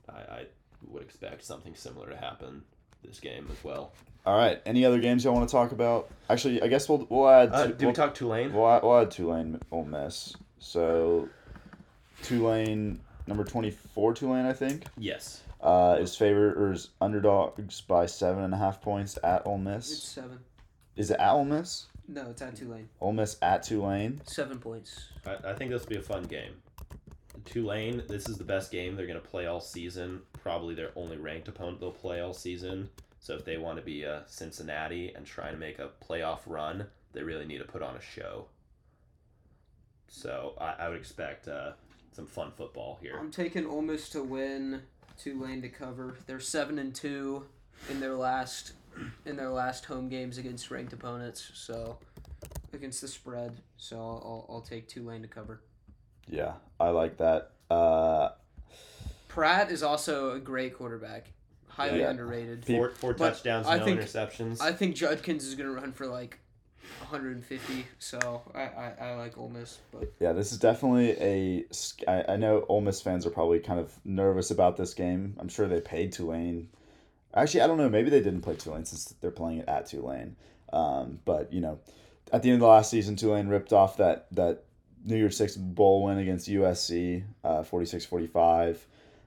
I, 0.07 0.13
I 0.13 0.47
would 0.87 1.03
expect 1.03 1.45
something 1.45 1.75
similar 1.75 2.11
to 2.11 2.17
happen 2.17 2.63
this 3.03 3.21
game 3.21 3.49
as 3.51 3.65
well. 3.65 3.93
All 4.27 4.37
right, 4.37 4.61
any 4.67 4.85
other 4.85 4.99
games 5.01 5.25
y'all 5.25 5.35
want 5.35 5.49
to 5.49 5.53
talk 5.53 5.73
about? 5.73 6.11
Actually, 6.29 6.63
I 6.63 6.69
guess 6.69 6.89
we'll 6.89 7.07
we'll 7.09 7.29
add. 7.29 7.51
Uh, 7.53 7.63
Tu- 7.67 7.69
did 7.73 7.81
we'll, 7.81 7.89
we 7.91 7.95
talk 7.95 8.15
Tulane? 8.15 8.53
We'll 8.53 8.69
add, 8.69 8.83
we'll 8.83 8.99
add 9.01 9.11
Tulane 9.11 9.61
Ole 9.73 9.85
Miss. 9.85 10.37
So 10.59 11.29
Tulane 12.23 13.01
number 13.27 13.45
twenty-four 13.45 14.15
Tulane, 14.15 14.47
I 14.47 14.53
think. 14.53 14.85
Yes. 14.99 15.43
uh, 15.63 15.97
is 16.01 16.17
favored 16.17 16.57
or 16.59 16.73
is 16.73 16.91
underdogs 17.01 17.81
by 17.81 18.07
seven 18.07 18.45
and 18.45 18.53
a 18.55 18.57
half 18.57 18.81
points 18.83 19.19
at 19.25 19.47
Ole 19.47 19.57
It's 19.57 19.65
Miss. 19.91 20.03
seven. 20.03 20.39
Is 20.97 21.11
it 21.11 21.19
at 21.19 21.33
Ole 21.33 21.45
Miss? 21.45 21.87
No, 22.09 22.29
it's 22.31 22.43
at 22.43 22.57
Tulane. 22.57 22.89
Ole 23.01 23.13
Miss 23.13 23.37
at 23.41 23.63
Tulane. 23.63 24.21
Seven 24.25 24.59
points. 24.59 25.09
I, 25.27 25.51
I 25.51 25.55
think 25.55 25.71
this 25.71 25.83
will 25.83 25.89
be 25.91 25.97
a 25.97 26.03
fun 26.03 26.25
game. 26.25 26.53
Tulane, 27.47 28.03
this 28.09 28.29
is 28.29 28.37
the 28.37 28.45
best 28.45 28.71
game 28.71 28.97
they're 28.97 29.07
going 29.07 29.21
to 29.21 29.27
play 29.27 29.47
all 29.47 29.61
season. 29.61 30.21
Probably 30.43 30.75
their 30.75 30.91
only 30.97 31.17
ranked 31.17 31.49
opponent 31.49 31.81
they'll 31.81 31.91
play 31.91 32.21
all 32.21 32.35
season. 32.35 32.91
So 33.21 33.35
if 33.35 33.45
they 33.45 33.59
want 33.59 33.77
to 33.77 33.83
be 33.83 34.03
a 34.03 34.25
Cincinnati 34.27 35.13
and 35.15 35.25
trying 35.27 35.53
to 35.53 35.59
make 35.59 35.79
a 35.79 35.91
playoff 36.05 36.41
run, 36.47 36.87
they 37.13 37.23
really 37.23 37.45
need 37.45 37.59
to 37.59 37.65
put 37.65 37.83
on 37.83 37.95
a 37.95 38.01
show. 38.01 38.47
So 40.09 40.55
I, 40.59 40.75
I 40.81 40.89
would 40.89 40.99
expect 40.99 41.47
uh, 41.47 41.73
some 42.13 42.27
fun 42.27 42.51
football 42.57 42.99
here. 43.01 43.17
I'm 43.19 43.31
taking 43.31 43.67
Ole 43.67 43.83
Miss 43.83 44.09
to 44.11 44.23
win, 44.23 44.83
Tulane 45.19 45.63
to 45.63 45.69
cover. 45.69 46.17
They're 46.27 46.41
seven 46.41 46.79
and 46.79 46.95
two 46.95 47.47
in 47.89 48.01
their 48.01 48.15
last 48.15 48.73
in 49.25 49.37
their 49.37 49.51
last 49.51 49.85
home 49.85 50.09
games 50.09 50.37
against 50.37 50.71
ranked 50.71 50.93
opponents. 50.93 51.53
So 51.55 51.99
against 52.73 53.01
the 53.01 53.09
spread. 53.09 53.61
So 53.77 53.97
I'll, 53.97 54.23
I'll, 54.25 54.55
I'll 54.57 54.61
take 54.63 54.89
Tulane 54.89 55.23
to 55.23 55.29
cover. 55.29 55.61
Yeah, 56.29 56.55
I 56.79 56.89
like 56.89 57.19
that. 57.19 57.53
Uh, 57.71 58.31
Pratt 59.29 59.71
is 59.71 59.83
also 59.83 60.33
a 60.33 60.41
great 60.41 60.77
quarterback, 60.77 61.33
highly 61.71 62.01
Yeah. 62.01 62.11
underrated. 62.11 62.65
Four, 62.67 62.91
four 62.91 63.15
But 63.15 63.31
touchdowns, 63.35 63.67
I 63.67 63.79
no 63.79 63.85
think- 63.85 64.01
interceptions. 64.01 64.61
I 64.61 64.73
think 64.73 64.95
Judkins 64.97 65.45
is 65.47 65.55
gonna 65.55 65.71
run 65.73 65.93
for 65.93 66.07
like 66.07 66.39
150. 67.09 67.87
So 67.99 68.43
I, 68.55 68.63
I, 68.63 68.95
I 69.01 69.15
like 69.15 69.39
Ole 69.39 69.49
Miss, 69.49 69.79
but 69.93 70.13
yeah, 70.21 70.33
this 70.33 70.53
is 70.53 70.59
definitely 70.59 71.11
a. 71.21 71.65
sc- 71.73 72.03
I, 72.09 72.25
I 72.31 72.37
know 72.37 72.65
Ole 72.69 72.81
Miss 72.81 73.01
fans 73.01 73.27
are 73.27 73.31
probably 73.31 73.61
kind 73.61 73.81
of 73.81 73.93
nervous 74.05 74.51
about 74.51 74.77
this 74.77 74.95
game. 74.95 75.37
I'm 75.39 75.49
sure 75.49 75.69
they 75.69 75.81
paid 75.81 76.13
Tulane. 76.13 76.69
Actually, 77.35 77.61
I 77.63 77.67
don't 77.69 77.79
know. 77.79 77.89
Maybe 77.89 78.11
they 78.11 78.21
didn't 78.21 78.41
play 78.43 78.57
Tulane 78.57 78.85
since 78.85 79.05
they're 79.21 79.31
playing 79.31 79.59
it 79.59 79.69
at 79.69 79.87
Tulane. 79.87 80.37
Um, 80.73 81.21
but 81.25 81.53
you 81.53 81.61
know, 81.61 81.79
at 82.33 82.43
the 82.43 82.49
end 82.51 82.55
of 82.57 82.61
the 82.61 82.67
last 82.67 82.91
season, 82.91 83.17
Tulane 83.17 83.49
ripped 83.49 83.73
off 83.73 83.97
that 83.99 84.27
that 84.33 84.65
New 85.05 85.17
Year's 85.17 85.37
Six 85.37 85.57
bowl 85.57 86.05
win 86.05 86.19
against 86.19 86.49
USC, 86.49 87.25
uh, 87.45 87.63
46-45. 87.63 88.77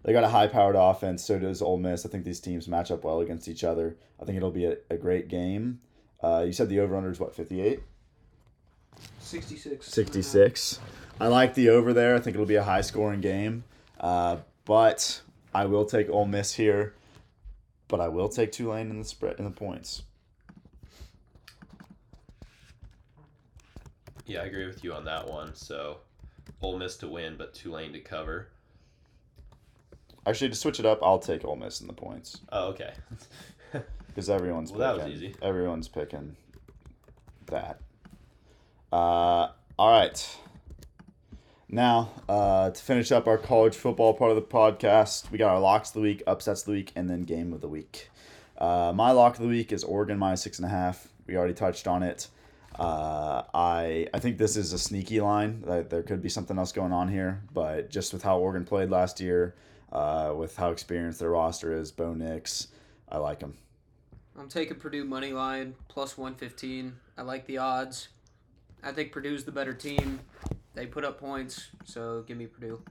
They 0.03 0.13
got 0.13 0.23
a 0.23 0.29
high-powered 0.29 0.75
offense. 0.75 1.23
So 1.23 1.39
does 1.39 1.61
Ole 1.61 1.77
Miss. 1.77 2.05
I 2.05 2.09
think 2.09 2.25
these 2.25 2.39
teams 2.39 2.67
match 2.67 2.91
up 2.91 3.03
well 3.03 3.21
against 3.21 3.47
each 3.47 3.63
other. 3.63 3.95
I 4.21 4.25
think 4.25 4.37
it'll 4.37 4.51
be 4.51 4.65
a, 4.65 4.77
a 4.89 4.97
great 4.97 5.27
game. 5.27 5.79
Uh, 6.21 6.43
you 6.45 6.53
said 6.53 6.69
the 6.69 6.79
over/under 6.79 7.09
is 7.09 7.19
what 7.19 7.35
58. 7.35 7.81
66. 9.19 9.85
66. 9.85 10.79
I 11.19 11.27
like 11.27 11.53
the 11.53 11.69
over 11.69 11.93
there. 11.93 12.15
I 12.15 12.19
think 12.19 12.35
it'll 12.35 12.45
be 12.45 12.55
a 12.55 12.63
high 12.63 12.81
scoring 12.81 13.21
game. 13.21 13.63
Uh, 13.99 14.37
but 14.65 15.21
I 15.53 15.65
will 15.65 15.85
take 15.85 16.09
Ole 16.09 16.25
Miss 16.25 16.53
here. 16.53 16.93
But 17.87 17.99
I 17.99 18.07
will 18.07 18.29
take 18.29 18.51
Tulane 18.51 18.89
in 18.89 18.99
the 18.99 19.05
spread 19.05 19.37
in 19.39 19.45
the 19.45 19.51
points. 19.51 20.03
yeah, 24.25 24.41
I 24.41 24.45
agree 24.45 24.65
with 24.65 24.83
you 24.83 24.93
on 24.93 25.05
that 25.05 25.27
one. 25.27 25.53
So 25.55 25.97
Ole 26.61 26.77
Miss 26.77 26.97
to 26.97 27.07
win, 27.07 27.35
but 27.37 27.53
Tulane 27.53 27.93
to 27.93 27.99
cover. 27.99 28.49
Actually, 30.26 30.49
to 30.49 30.55
switch 30.55 30.80
it 30.80 30.86
up, 30.86 30.99
I'll 31.03 31.19
take 31.19 31.43
Ole 31.43 31.55
Miss 31.55 31.82
in 31.82 31.88
the 31.88 31.93
points 31.93 32.39
Oh, 32.51 32.69
okay. 32.69 32.93
because 34.07 34.30
everyone's 34.30 34.71
Well, 34.71 34.80
that 34.80 34.95
was 34.95 35.03
picking, 35.03 35.17
easy. 35.17 35.36
Everyone's 35.41 35.88
picking 35.88 36.36
that. 37.47 37.80
Uh, 38.91 39.49
all 39.78 39.91
right. 39.91 40.38
Now, 41.67 42.11
uh, 42.30 42.69
to 42.69 42.82
finish 42.82 43.11
up 43.11 43.28
our 43.28 43.38
college 43.38 43.76
football 43.76 44.13
part 44.13 44.30
of 44.32 44.36
the 44.36 44.43
podcast, 44.43 45.32
we 45.32 45.38
got 45.39 45.51
our 45.51 45.59
locks 45.59 45.89
of 45.89 45.95
the 45.95 46.01
week, 46.01 46.21
upsets 46.28 46.61
of 46.61 46.67
the 46.67 46.71
week, 46.74 46.91
and 46.95 47.09
then 47.09 47.24
game 47.24 47.51
of 47.51 47.61
the 47.61 47.67
week. 47.67 48.11
Uh, 48.57 48.93
my 48.95 49.11
lock 49.11 49.36
of 49.36 49.41
the 49.41 49.47
week 49.47 49.71
is 49.71 49.84
Oregon 49.84 50.19
minus 50.19 50.41
six 50.43 50.59
and 50.59 50.65
a 50.67 50.69
half. 50.69 51.07
We 51.26 51.36
already 51.36 51.55
touched 51.55 51.88
on 51.88 52.03
it. 52.03 52.28
Uh, 52.78 53.43
I 53.53 54.07
I 54.13 54.19
think 54.19 54.38
this 54.38 54.55
is 54.55 54.74
a 54.74 54.80
sneaky 54.80 55.19
line. 55.21 55.63
That 55.65 55.89
there 55.89 56.03
could 56.03 56.21
be 56.21 56.30
something 56.30 56.57
else 56.57 56.71
going 56.71 56.91
on 56.91 57.07
here, 57.07 57.41
but 57.53 57.89
just 57.89 58.13
with 58.13 58.24
how 58.24 58.38
Oregon 58.39 58.65
played 58.65 58.89
last 58.89 59.19
year, 59.19 59.55
uh, 59.93 60.33
with 60.35 60.57
how 60.57 60.71
experienced 60.71 61.19
their 61.19 61.29
roster 61.29 61.71
is, 61.71 61.91
Bo 61.91 62.13
Nix, 62.13 62.67
I 63.07 63.17
like 63.17 63.39
him. 63.41 63.53
I'm 64.37 64.49
taking 64.49 64.77
Purdue 64.77 65.05
money 65.05 65.31
line 65.31 65.75
plus 65.87 66.17
115. 66.17 66.93
I 67.17 67.21
like 67.21 67.45
the 67.45 67.59
odds. 67.59 68.09
I 68.83 68.91
think 68.91 69.11
Purdue's 69.11 69.45
the 69.45 69.51
better 69.51 69.73
team. 69.73 70.19
They 70.73 70.87
put 70.87 71.05
up 71.05 71.19
points, 71.19 71.69
so 71.85 72.23
give 72.27 72.37
me 72.37 72.47
Purdue. 72.47 72.81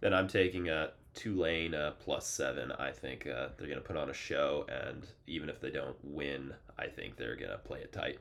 Then 0.00 0.12
I'm 0.12 0.28
taking 0.28 0.68
a 0.68 0.90
Tulane 1.14 1.74
uh, 1.74 1.92
plus 1.98 2.26
seven. 2.26 2.70
I 2.72 2.90
think 2.90 3.26
uh, 3.26 3.48
they're 3.56 3.66
going 3.66 3.80
to 3.80 3.86
put 3.86 3.96
on 3.96 4.10
a 4.10 4.14
show, 4.14 4.66
and 4.68 5.06
even 5.26 5.48
if 5.48 5.60
they 5.60 5.70
don't 5.70 5.96
win, 6.02 6.52
I 6.78 6.86
think 6.86 7.16
they're 7.16 7.36
going 7.36 7.50
to 7.50 7.58
play 7.58 7.80
it 7.80 7.92
tight. 7.92 8.18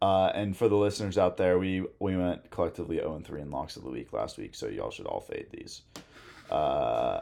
Uh, 0.00 0.30
and 0.34 0.56
for 0.56 0.68
the 0.68 0.76
listeners 0.76 1.18
out 1.18 1.36
there, 1.36 1.58
we 1.58 1.84
we 1.98 2.16
went 2.16 2.50
collectively 2.50 2.96
0 2.96 3.16
and 3.16 3.26
3 3.26 3.40
in 3.42 3.50
locks 3.50 3.76
of 3.76 3.82
the 3.82 3.90
week 3.90 4.12
last 4.12 4.38
week, 4.38 4.54
so 4.54 4.68
y'all 4.68 4.90
should 4.90 5.06
all 5.06 5.20
fade 5.20 5.46
these. 5.50 5.82
Uh, 6.50 7.20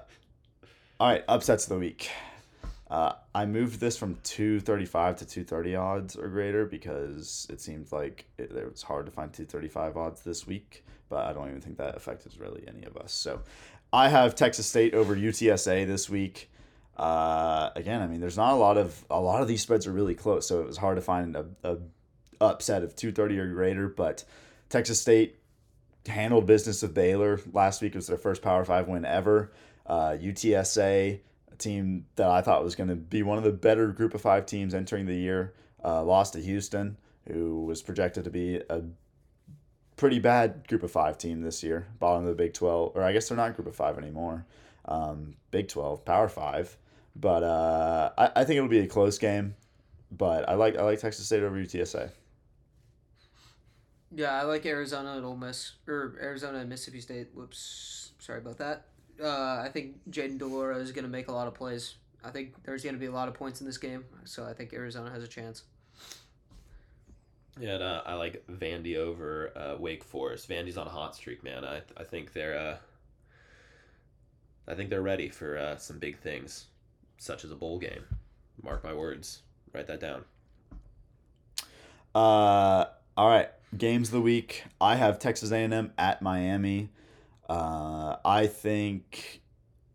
All 1.00 1.08
right, 1.08 1.24
upsets 1.28 1.64
of 1.64 1.70
the 1.70 1.78
week. 1.78 2.10
Uh, 2.90 3.14
I 3.34 3.46
moved 3.46 3.80
this 3.80 3.96
from 3.96 4.18
235 4.22 5.16
to 5.16 5.26
230 5.26 5.76
odds 5.76 6.16
or 6.16 6.28
greater 6.28 6.64
because 6.64 7.46
it 7.50 7.60
seemed 7.60 7.90
like 7.90 8.26
it, 8.38 8.52
it 8.52 8.70
was 8.70 8.82
hard 8.82 9.06
to 9.06 9.12
find 9.12 9.32
235 9.32 9.96
odds 9.96 10.22
this 10.22 10.46
week, 10.46 10.84
but 11.08 11.26
I 11.26 11.32
don't 11.32 11.48
even 11.48 11.60
think 11.60 11.78
that 11.78 11.96
affected 11.96 12.32
really 12.38 12.64
any 12.68 12.84
of 12.84 12.96
us. 12.96 13.12
So 13.12 13.40
I 13.92 14.08
have 14.08 14.36
Texas 14.36 14.66
State 14.66 14.94
over 14.94 15.16
UTSA 15.16 15.86
this 15.86 16.08
week. 16.08 16.50
Uh, 16.96 17.70
again, 17.74 18.02
I 18.02 18.06
mean, 18.06 18.20
there's 18.20 18.36
not 18.36 18.52
a 18.52 18.56
lot 18.56 18.78
of 18.78 19.04
a 19.10 19.20
lot 19.20 19.42
of 19.42 19.48
these 19.48 19.62
spreads 19.62 19.86
are 19.86 19.92
really 19.92 20.14
close, 20.14 20.46
so 20.48 20.60
it 20.60 20.66
was 20.66 20.76
hard 20.78 20.96
to 20.96 21.02
find 21.02 21.36
a, 21.36 21.46
a 21.64 21.76
upset 22.40 22.82
of 22.82 22.96
230 22.96 23.38
or 23.38 23.52
greater. 23.52 23.88
But 23.88 24.24
Texas 24.68 25.00
State 25.00 25.38
handled 26.06 26.46
business 26.46 26.82
of 26.82 26.94
Baylor 26.94 27.40
last 27.52 27.82
week. 27.82 27.94
It 27.94 27.98
was 27.98 28.06
their 28.06 28.18
first 28.18 28.42
Power 28.42 28.64
Five 28.64 28.88
win 28.88 29.04
ever. 29.04 29.52
Uh, 29.86 30.16
UTSA 30.20 31.20
a 31.56 31.62
team 31.62 32.06
that 32.16 32.28
I 32.28 32.40
thought 32.40 32.62
was 32.64 32.74
going 32.74 32.88
to 32.88 32.96
be 32.96 33.22
one 33.22 33.38
of 33.38 33.44
the 33.44 33.52
better 33.52 33.88
group 33.88 34.14
of 34.14 34.20
five 34.20 34.46
teams 34.46 34.74
entering 34.74 35.06
the 35.06 35.14
year. 35.14 35.54
Uh, 35.84 36.02
lost 36.02 36.32
to 36.32 36.40
Houston, 36.40 36.96
who 37.28 37.64
was 37.64 37.82
projected 37.82 38.24
to 38.24 38.30
be 38.30 38.60
a 38.68 38.82
pretty 39.96 40.18
bad 40.18 40.66
group 40.66 40.82
of 40.82 40.90
five 40.90 41.16
team 41.16 41.42
this 41.42 41.62
year, 41.62 41.86
bottom 41.98 42.24
of 42.24 42.28
the 42.28 42.34
Big 42.34 42.54
12, 42.54 42.92
or 42.94 43.02
I 43.02 43.12
guess 43.12 43.28
they're 43.28 43.36
not 43.36 43.54
group 43.54 43.68
of 43.68 43.76
five 43.76 43.96
anymore. 43.96 44.44
Um, 44.84 45.36
Big 45.50 45.68
12, 45.68 46.04
Power 46.04 46.28
Five. 46.28 46.76
But 47.14 47.42
uh, 47.42 48.10
I, 48.18 48.30
I 48.36 48.44
think 48.44 48.58
it'll 48.58 48.68
be 48.68 48.80
a 48.80 48.86
close 48.86 49.18
game. 49.18 49.54
But 50.12 50.48
I 50.48 50.54
like 50.54 50.76
I 50.76 50.82
like 50.82 51.00
Texas 51.00 51.26
State 51.26 51.42
over 51.42 51.56
UTSA. 51.56 52.10
Yeah, 54.14 54.40
I 54.40 54.44
like 54.44 54.64
Arizona 54.64 55.16
and 55.16 55.24
Ole 55.24 55.36
Miss 55.36 55.72
or 55.86 56.16
Arizona 56.20 56.58
and 56.58 56.68
Mississippi 56.68 57.00
State. 57.00 57.28
Whoops, 57.34 58.12
sorry 58.18 58.38
about 58.38 58.58
that. 58.58 58.86
Uh, 59.22 59.60
I 59.64 59.70
think 59.72 59.96
Jayden 60.10 60.38
de 60.38 60.46
Laura 60.46 60.76
is 60.78 60.92
going 60.92 61.04
to 61.04 61.10
make 61.10 61.28
a 61.28 61.32
lot 61.32 61.48
of 61.48 61.54
plays. 61.54 61.96
I 62.24 62.30
think 62.30 62.54
there's 62.64 62.82
going 62.82 62.94
to 62.94 63.00
be 63.00 63.06
a 63.06 63.12
lot 63.12 63.28
of 63.28 63.34
points 63.34 63.60
in 63.60 63.66
this 63.66 63.78
game, 63.78 64.04
so 64.24 64.44
I 64.44 64.52
think 64.52 64.72
Arizona 64.72 65.10
has 65.10 65.22
a 65.22 65.28
chance. 65.28 65.64
Yeah, 67.58 67.74
and, 67.74 67.82
uh, 67.82 68.02
I 68.04 68.14
like 68.14 68.44
Vandy 68.48 68.96
over 68.96 69.52
uh, 69.56 69.76
Wake 69.78 70.04
Forest. 70.04 70.48
Vandy's 70.48 70.76
on 70.76 70.86
a 70.86 70.90
hot 70.90 71.14
streak, 71.16 71.42
man. 71.42 71.64
I 71.64 71.80
I 71.96 72.04
think 72.04 72.32
they're 72.32 72.58
uh, 72.58 72.76
I 74.68 74.74
think 74.74 74.90
they're 74.90 75.02
ready 75.02 75.28
for 75.28 75.56
uh, 75.56 75.76
some 75.76 75.98
big 75.98 76.18
things, 76.18 76.66
such 77.18 77.44
as 77.44 77.50
a 77.50 77.56
bowl 77.56 77.78
game. 77.78 78.04
Mark 78.62 78.84
my 78.84 78.92
words. 78.92 79.42
Write 79.72 79.86
that 79.86 80.00
down. 80.00 80.24
Uh, 82.14 82.86
all 83.16 83.28
right, 83.28 83.48
games 83.76 84.08
of 84.08 84.12
the 84.12 84.20
week. 84.20 84.64
I 84.80 84.96
have 84.96 85.18
Texas 85.18 85.52
A&M 85.52 85.92
at 85.96 86.22
Miami. 86.22 86.90
Uh, 87.48 88.16
I 88.24 88.46
think, 88.46 89.40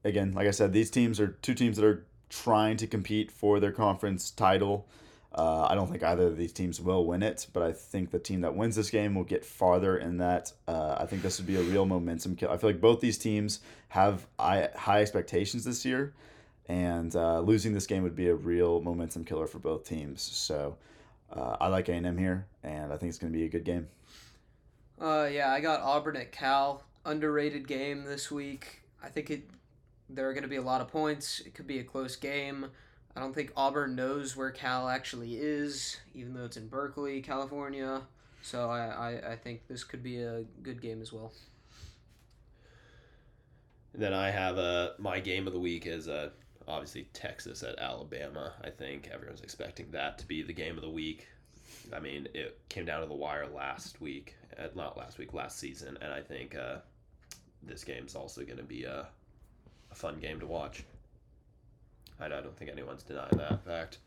again, 0.03 0.34
like 0.34 0.47
I 0.47 0.51
said, 0.51 0.74
these 0.74 0.89
teams 0.89 1.19
are 1.19 1.28
two 1.28 1.53
teams 1.53 1.78
that 1.78 1.86
are 1.86 2.05
trying 2.30 2.78
to 2.78 2.88
compete 2.88 3.32
for 3.32 3.59
their 3.59 3.72
conference 3.72 4.32
title. 4.32 4.88
Uh, 5.34 5.67
I 5.69 5.76
don't 5.76 5.89
think 5.89 6.03
either 6.03 6.28
of 6.28 6.38
these 6.38 6.51
teams 6.51 6.82
will 6.82 7.05
win 7.05 7.24
it, 7.24 7.47
but 7.53 7.63
I 7.63 7.72
think 7.72 8.11
the 8.11 8.19
team 8.19 8.41
that 8.41 8.55
wins 8.55 8.76
this 8.76 8.89
game 8.89 9.15
will 9.15 9.24
get 9.24 9.45
farther 9.45 9.97
in 9.97 10.17
that. 10.17 10.51
Uh, 10.67 10.97
I 10.99 11.05
think 11.05 11.22
this 11.22 11.39
would 11.39 11.47
be 11.47 11.55
a 11.55 11.61
real 11.61 11.86
momentum 11.86 12.36
kill. 12.36 12.51
I 12.51 12.57
feel 12.57 12.69
like 12.69 12.82
both 12.82 12.99
these 12.99 13.17
teams 13.17 13.61
have 13.89 14.28
high, 14.38 15.01
expectations 15.01 15.63
this 15.63 15.86
year, 15.86 16.13
and 16.67 17.15
uh, 17.15 17.39
losing 17.39 17.74
this 17.74 17.88
game 17.88 18.03
would 18.03 18.15
be 18.15 18.28
a 18.28 18.36
real 18.36 18.82
momentum 18.82 19.24
killer 19.24 19.47
for 19.47 19.59
both 19.59 19.86
teams. 19.86 20.22
So 20.22 20.76
uh, 21.32 21.57
I 21.59 21.67
like 21.67 21.89
A&M 21.89 22.17
here, 22.17 22.47
and 22.63 22.91
I 22.91 22.97
think 22.97 23.09
it's 23.09 23.17
going 23.17 23.32
to 23.32 23.38
be 23.38 23.45
a 23.45 23.49
good 23.49 23.63
game. 23.63 23.88
Uh, 24.99 25.27
yeah, 25.32 25.51
I 25.51 25.59
got 25.61 25.82
Auburn 25.82 26.15
at 26.15 26.32
Cal. 26.32 26.84
Underrated 27.05 27.67
game 27.67 28.03
this 28.03 28.29
week. 28.29 28.82
I 29.03 29.09
think 29.09 29.32
it. 29.32 29.49
There 30.09 30.29
are 30.29 30.34
going 30.34 30.43
to 30.43 30.49
be 30.49 30.57
a 30.57 30.61
lot 30.61 30.82
of 30.82 30.89
points. 30.89 31.39
It 31.39 31.53
could 31.53 31.65
be 31.65 31.79
a 31.79 31.84
close 31.84 32.15
game. 32.15 32.67
I 33.15 33.19
don't 33.19 33.34
think 33.34 33.51
Auburn 33.55 33.95
knows 33.95 34.36
where 34.36 34.51
Cal 34.51 34.88
actually 34.88 35.36
is, 35.36 35.97
even 36.13 36.34
though 36.34 36.45
it's 36.45 36.57
in 36.57 36.67
Berkeley, 36.67 37.21
California. 37.21 38.01
So 38.41 38.69
I, 38.69 38.86
I, 38.88 39.32
I 39.32 39.36
think 39.36 39.67
this 39.67 39.84
could 39.84 40.03
be 40.03 40.21
a 40.21 40.43
good 40.61 40.82
game 40.82 41.01
as 41.01 41.11
well. 41.11 41.32
Then 43.93 44.13
I 44.13 44.32
have 44.32 44.57
uh, 44.57 44.91
my 44.97 45.19
game 45.19 45.47
of 45.47 45.53
the 45.53 45.59
week 45.59 45.86
is 45.86 46.07
uh, 46.07 46.29
obviously 46.72 47.07
Texas 47.13 47.63
at 47.63 47.78
Alabama. 47.80 48.53
I 48.63 48.69
think 48.69 49.09
everyone's 49.13 49.41
expecting 49.41 49.91
that 49.91 50.17
to 50.19 50.28
be 50.28 50.41
the 50.41 50.53
game 50.53 50.76
of 50.78 50.82
the 50.82 50.89
week. 50.89 51.28
I 51.93 51.99
mean, 51.99 52.28
it 52.34 52.59
came 52.69 52.86
down 52.86 53.01
to 53.01 53.07
the 53.07 53.13
wire 53.13 53.47
last 53.47 53.99
week, 54.01 54.36
uh, 54.57 54.67
not 54.76 54.97
last 54.97 55.17
week, 55.17 55.34
last 55.34 55.59
season, 55.59 55.97
and 56.01 56.13
I 56.13 56.22
think 56.22 56.55
uh, 56.55 56.78
this 57.63 57.84
game's 57.84 58.15
also 58.15 58.43
going 58.43 58.57
to 58.57 58.63
be 58.63 58.86
a, 58.86 59.07
a 59.91 59.95
fun 59.95 60.19
game 60.19 60.39
to 60.39 60.45
watch. 60.45 60.84
I 62.19 62.28
don't 62.28 62.55
think 62.55 62.69
anyone's 62.72 63.03
denying 63.03 63.38
that 63.38 63.65
fact. 63.65 63.97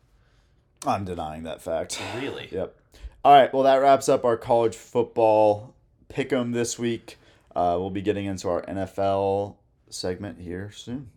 I'm 0.87 1.05
denying 1.05 1.43
that 1.45 1.63
fact. 1.63 2.01
Really? 2.17 2.49
Yep. 2.53 2.77
All 3.25 3.33
right. 3.33 3.53
Well, 3.53 3.63
that 3.65 3.77
wraps 3.77 4.09
up 4.09 4.25
our 4.25 4.37
college 4.37 4.77
football 4.77 5.75
pick 6.09 6.33
'em 6.33 6.53
this 6.53 6.79
week. 6.79 7.19
Uh, 7.57 7.77
we'll 7.79 7.91
be 7.91 8.03
getting 8.03 8.27
into 8.27 8.49
our 8.49 8.63
NFL 8.63 9.57
segment 9.89 10.41
here 10.41 10.71
soon. 10.71 11.11